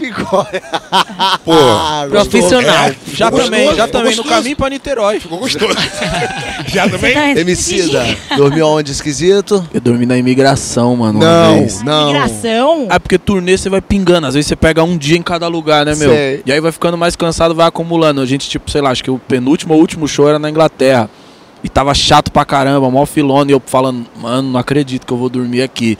Ficou. 0.00 0.46
Pô, 1.44 1.52
Ah, 1.52 2.06
Profissional. 2.08 2.86
É, 2.88 2.94
Já 3.12 3.26
ficou 3.26 3.44
também, 3.44 3.60
gostoso, 3.66 3.76
já 3.76 3.88
também, 3.88 4.10
no 4.12 4.16
gostoso. 4.22 4.28
caminho 4.28 4.56
pra 4.56 4.70
Niterói. 4.70 5.20
Ficou 5.20 5.38
gostoso. 5.38 5.74
já 6.68 6.88
também? 6.88 7.12
Tá 7.12 7.30
Emicida, 7.38 8.16
dormiu 8.34 8.66
aonde 8.66 8.92
esquisito? 8.92 9.62
Eu 9.74 9.78
dormi 9.80 10.06
na 10.06 10.16
imigração, 10.16 10.96
mano, 10.96 11.18
Não, 11.18 11.66
não. 11.84 12.06
Migração? 12.14 12.86
Ah, 12.88 12.98
porque 12.98 13.18
turnê 13.18 13.58
você 13.58 13.68
vai 13.68 13.82
pingando. 13.82 14.26
Às 14.26 14.32
vezes 14.34 14.48
você 14.48 14.56
pega 14.56 14.82
um 14.82 14.96
dia 14.96 15.18
em 15.18 15.22
cada 15.22 15.46
lugar, 15.48 15.84
né, 15.84 15.94
meu? 15.94 16.10
Sei. 16.10 16.42
E 16.46 16.50
aí 16.52 16.60
vai 16.60 16.72
ficando 16.72 16.96
mais 16.96 17.14
cansado, 17.14 17.54
vai 17.54 17.66
acumulando. 17.66 18.22
A 18.22 18.26
gente, 18.26 18.48
tipo, 18.48 18.70
sei 18.70 18.80
lá, 18.80 18.90
acho 18.92 19.04
que 19.04 19.10
o 19.10 19.18
penúltimo 19.18 19.74
ou 19.74 19.80
último 19.80 20.08
show 20.08 20.26
era 20.26 20.38
na 20.38 20.48
Inglaterra. 20.48 21.10
E 21.62 21.68
tava 21.68 21.92
chato 21.94 22.30
pra 22.30 22.44
caramba, 22.44 22.90
mó 22.90 23.04
filona. 23.04 23.50
E 23.50 23.54
eu 23.54 23.62
falando, 23.64 24.06
mano, 24.16 24.50
não 24.50 24.60
acredito 24.60 25.06
que 25.06 25.12
eu 25.12 25.16
vou 25.16 25.28
dormir 25.28 25.62
aqui. 25.62 25.98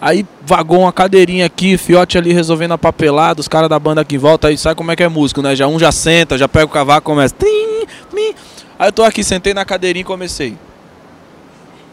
Aí 0.00 0.26
vagou 0.44 0.80
uma 0.80 0.92
cadeirinha 0.92 1.46
aqui, 1.46 1.78
fiote 1.78 2.18
ali 2.18 2.32
resolvendo 2.32 2.72
a 2.72 2.78
papelada, 2.78 3.40
os 3.40 3.48
caras 3.48 3.68
da 3.68 3.78
banda 3.78 4.02
aqui 4.02 4.16
em 4.16 4.18
volta, 4.18 4.48
aí 4.48 4.58
sabe 4.58 4.74
como 4.76 4.92
é 4.92 4.96
que 4.96 5.02
é 5.02 5.08
músico, 5.08 5.40
né? 5.40 5.56
Já 5.56 5.66
um 5.66 5.78
já 5.78 5.90
senta, 5.90 6.36
já 6.36 6.46
pega 6.46 6.66
o 6.66 6.68
cavaco, 6.68 7.06
começa. 7.06 7.34
Tim, 7.38 7.86
tim. 8.14 8.34
Aí 8.78 8.88
eu 8.88 8.92
tô 8.92 9.02
aqui, 9.02 9.24
sentei 9.24 9.54
na 9.54 9.64
cadeirinha 9.64 10.02
e 10.02 10.04
comecei. 10.04 10.54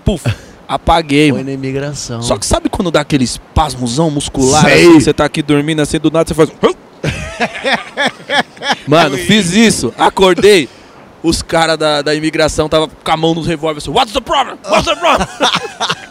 Puf, 0.03 0.25
apaguei, 0.67 1.29
Foi 1.29 1.39
mano. 1.39 1.45
na 1.45 1.53
imigração. 1.53 2.21
Só 2.21 2.37
que 2.37 2.45
sabe 2.45 2.67
quando 2.67 2.91
dá 2.91 2.99
aquele 2.99 3.23
espasmozão 3.23 4.11
muscular? 4.11 4.65
Sei. 4.65 4.85
Assim, 4.89 4.99
você 4.99 5.13
tá 5.13 5.23
aqui 5.23 5.41
dormindo 5.41 5.81
assim, 5.81 5.97
do 5.97 6.11
nada 6.11 6.27
você 6.27 6.33
faz. 6.33 6.49
Mano, 8.87 9.17
fiz 9.17 9.53
isso, 9.53 9.93
acordei. 9.97 10.69
Os 11.23 11.41
caras 11.41 11.77
da, 11.77 12.01
da 12.01 12.13
imigração 12.13 12.67
tava 12.67 12.87
com 12.87 13.11
a 13.11 13.17
mão 13.17 13.33
nos 13.33 13.47
revólveres 13.47 13.83
assim, 13.83 13.97
What's 13.97 14.13
the 14.13 14.21
problem? 14.21 14.57
What's 14.65 14.85
the 14.85 14.95
problem? 14.95 15.27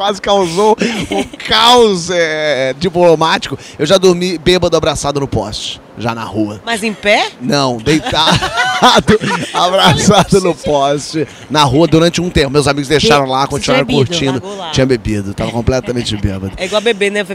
quase 0.00 0.20
causou 0.22 0.76
um 1.10 1.24
caos 1.46 2.08
é, 2.10 2.74
diplomático. 2.78 3.58
Eu 3.78 3.84
já 3.84 3.98
dormi 3.98 4.38
bêbado 4.38 4.74
abraçado 4.74 5.20
no 5.20 5.28
poste, 5.28 5.78
já 5.98 6.14
na 6.14 6.24
rua. 6.24 6.58
Mas 6.64 6.82
em 6.82 6.94
pé? 6.94 7.28
Não, 7.38 7.76
deitado, 7.76 8.38
abraçado 9.52 10.40
no 10.40 10.54
poste, 10.54 11.28
na 11.50 11.64
rua 11.64 11.86
durante 11.86 12.18
um 12.18 12.30
tempo. 12.30 12.50
Meus 12.50 12.66
amigos 12.66 12.88
deixaram 12.88 13.26
lá, 13.26 13.46
continuaram 13.46 13.84
bebido, 13.84 14.06
curtindo. 14.06 14.56
lá. 14.56 14.70
Tinha 14.70 14.86
bebido, 14.86 15.34
tava 15.34 15.50
completamente 15.50 16.16
bêbado. 16.16 16.52
É 16.56 16.64
igual 16.64 16.80
bebê, 16.80 17.10
né? 17.10 17.26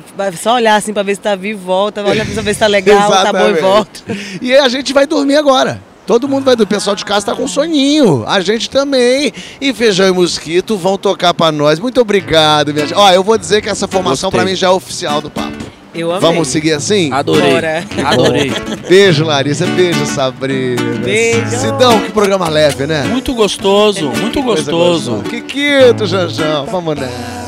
Só 0.41 0.55
olhar 0.55 0.75
assim 0.75 0.91
pra 0.91 1.03
ver 1.03 1.13
se 1.13 1.21
tá 1.21 1.35
vivo, 1.35 1.63
volta. 1.63 2.03
Olha 2.03 2.25
pra 2.25 2.41
ver 2.41 2.53
se 2.55 2.59
tá 2.59 2.67
legal, 2.67 3.11
tá 3.11 3.31
bom 3.31 3.49
e 3.49 3.53
volta. 3.61 4.01
E 4.41 4.55
a 4.55 4.67
gente 4.69 4.91
vai 4.91 5.05
dormir 5.05 5.35
agora. 5.35 5.79
Todo 6.05 6.27
mundo 6.27 6.43
vai 6.45 6.55
dormir. 6.55 6.65
O 6.65 6.75
pessoal 6.75 6.95
de 6.95 7.05
casa 7.05 7.27
tá 7.27 7.35
com 7.35 7.47
soninho. 7.47 8.23
A 8.27 8.39
gente 8.41 8.69
também. 8.69 9.31
E 9.59 9.73
Feijão 9.73 10.07
e 10.07 10.11
Mosquito 10.11 10.77
vão 10.77 10.97
tocar 10.97 11.33
pra 11.33 11.51
nós. 11.51 11.79
Muito 11.79 11.99
obrigado, 12.01 12.73
minha 12.73 12.85
gente. 12.85 12.97
Ó, 12.97 13.11
eu 13.11 13.23
vou 13.23 13.37
dizer 13.37 13.61
que 13.61 13.69
essa 13.69 13.87
formação 13.87 14.29
pra 14.29 14.43
mim 14.45 14.55
já 14.55 14.67
é 14.67 14.69
oficial 14.69 15.21
do 15.21 15.29
papo. 15.29 15.65
Eu 15.93 16.11
amei. 16.11 16.21
Vamos 16.21 16.49
seguir 16.49 16.73
assim? 16.73 17.11
Adorei. 17.11 17.53
Bora. 17.53 17.85
Adorei. 18.05 18.51
Beijo, 18.89 19.23
Larissa. 19.23 19.65
Beijo, 19.65 20.05
Sabrina. 20.05 20.81
Beijo. 21.03 21.57
Sidão, 21.57 22.01
que 22.01 22.11
programa 22.11 22.49
leve, 22.49 22.85
né? 22.85 23.03
Muito 23.05 23.33
gostoso, 23.33 24.09
muito 24.09 24.41
gostoso. 24.41 25.11
gostosa. 25.11 25.29
Kikito, 25.29 26.05
Janjão. 26.05 26.65
Vamos 26.65 26.95
nessa. 26.97 27.45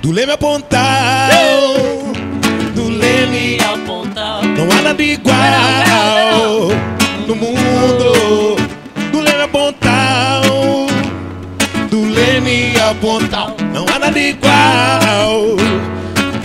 Do 0.00 0.12
Leme 0.12 0.32
apontar, 0.32 1.28
do 1.28 1.32
Leme 1.32 1.42
apontar. 1.42 1.79
Não 4.60 4.78
há 4.78 4.82
nada 4.82 5.02
igual 5.02 6.68
no 7.26 7.34
mundo. 7.34 8.56
Do 9.10 9.20
Leme 9.20 9.42
apontar, 9.42 10.42
do 11.88 12.04
Leme 12.04 12.78
apontar, 12.78 13.54
não 13.72 13.86
há 13.88 13.98
nada 13.98 14.18
igual 14.18 15.56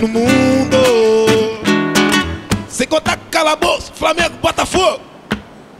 no 0.00 0.08
mundo. 0.08 0.78
Sem 2.68 2.86
contar 2.86 3.18
calabouço, 3.30 3.92
Flamengo, 3.94 4.36
Botafogo, 4.40 5.00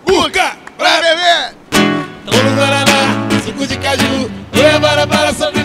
Urca, 0.07 0.57
pra 0.77 1.01
beber. 1.01 1.55
Todo 2.25 2.55
Guaraná, 2.55 3.29
suco 3.45 3.67
de 3.67 3.77
caju, 3.79 4.31
goiabara 4.53 5.07
para 5.07 5.33
sobremesa. 5.33 5.56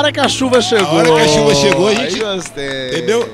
Hora 0.00 0.12
que 0.12 0.20
a 0.20 0.28
chuva 0.28 0.60
chegou. 0.62 0.94
hora 0.94 1.12
que 1.12 1.20
a 1.20 1.28
chuva 1.28 1.54
chegou, 1.54 1.88
a 1.88 1.94
gente- 1.94 2.20
gostei. 2.20 2.88
Entendeu? 2.88 3.28